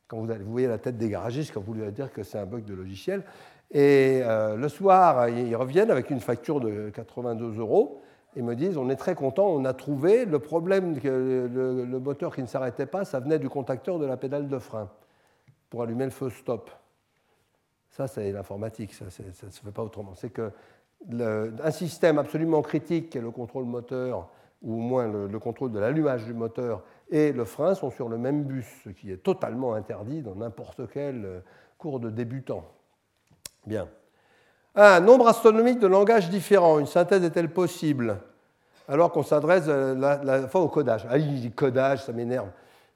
Quand 0.07 0.17
vous, 0.17 0.27
voyez 0.47 0.67
la 0.67 0.77
tête 0.77 0.97
des 0.97 1.09
garagistes, 1.09 1.53
quand 1.53 1.61
vous 1.61 1.73
lui 1.73 1.91
dire 1.91 2.11
que 2.11 2.23
c'est 2.23 2.37
un 2.37 2.45
bug 2.45 2.65
de 2.65 2.73
logiciel. 2.73 3.23
Et 3.71 4.21
euh, 4.23 4.55
le 4.55 4.69
soir, 4.69 5.29
ils 5.29 5.55
reviennent 5.55 5.89
avec 5.89 6.09
une 6.09 6.19
facture 6.19 6.59
de 6.59 6.91
82 6.93 7.59
euros 7.59 8.01
et 8.35 8.41
me 8.41 8.55
disent 8.55 8.77
on 8.77 8.89
est 8.89 8.95
très 8.95 9.15
content, 9.15 9.47
on 9.47 9.65
a 9.65 9.73
trouvé 9.73 10.25
le 10.25 10.39
problème 10.39 10.95
le, 11.03 11.99
moteur 11.99 12.35
qui 12.35 12.41
ne 12.41 12.47
s'arrêtait 12.47 12.85
pas, 12.85 13.05
ça 13.05 13.19
venait 13.19 13.39
du 13.39 13.49
contacteur 13.49 13.99
de 13.99 14.05
la 14.05 14.17
pédale 14.17 14.47
de 14.47 14.59
frein 14.59 14.89
pour 15.69 15.81
allumer 15.81 16.05
le 16.05 16.11
feu 16.11 16.29
stop. 16.29 16.69
Ça, 17.89 18.07
c'est 18.07 18.31
l'informatique, 18.31 18.93
ça 18.93 19.05
ne 19.05 19.09
se 19.09 19.61
fait 19.61 19.71
pas 19.71 19.83
autrement. 19.83 20.13
C'est 20.15 20.31
que 20.31 20.51
un 21.11 21.71
système 21.71 22.17
absolument 22.17 22.61
critique 22.61 23.09
qui 23.09 23.17
est 23.17 23.21
le 23.21 23.31
contrôle 23.31 23.65
moteur, 23.65 24.29
ou 24.63 24.75
au 24.75 24.79
moins 24.79 25.07
le, 25.07 25.39
contrôle 25.39 25.71
de 25.71 25.79
l'allumage 25.79 26.25
du 26.25 26.33
moteur, 26.33 26.83
et 27.09 27.31
le 27.31 27.45
frein 27.45 27.75
sont 27.75 27.91
sur 27.91 28.09
le 28.09 28.17
même 28.17 28.43
bus, 28.43 28.65
ce 28.83 28.89
qui 28.89 29.11
est 29.11 29.17
totalement 29.17 29.73
interdit 29.73 30.21
dans 30.21 30.35
n'importe 30.35 30.89
quel 30.91 31.25
euh, 31.25 31.39
cours 31.77 31.99
de 31.99 32.09
débutant. 32.09 32.63
Bien. 33.67 33.87
Un 34.75 35.01
nombre 35.01 35.27
astronomique 35.27 35.79
de 35.79 35.87
langages 35.87 36.29
différents, 36.29 36.79
une 36.79 36.87
synthèse 36.87 37.23
est-elle 37.23 37.51
possible? 37.51 38.19
Alors 38.87 39.11
qu'on 39.11 39.23
s'adresse 39.23 39.65
euh, 39.67 39.95
la, 39.95 40.47
fois 40.47 40.61
au 40.61 40.69
codage 40.69 41.05
Ah, 41.09 41.17
il 41.17 41.41
dit 41.41 41.51
codage, 41.51 42.03
ça 42.03 42.11
m'énerve. 42.11 42.47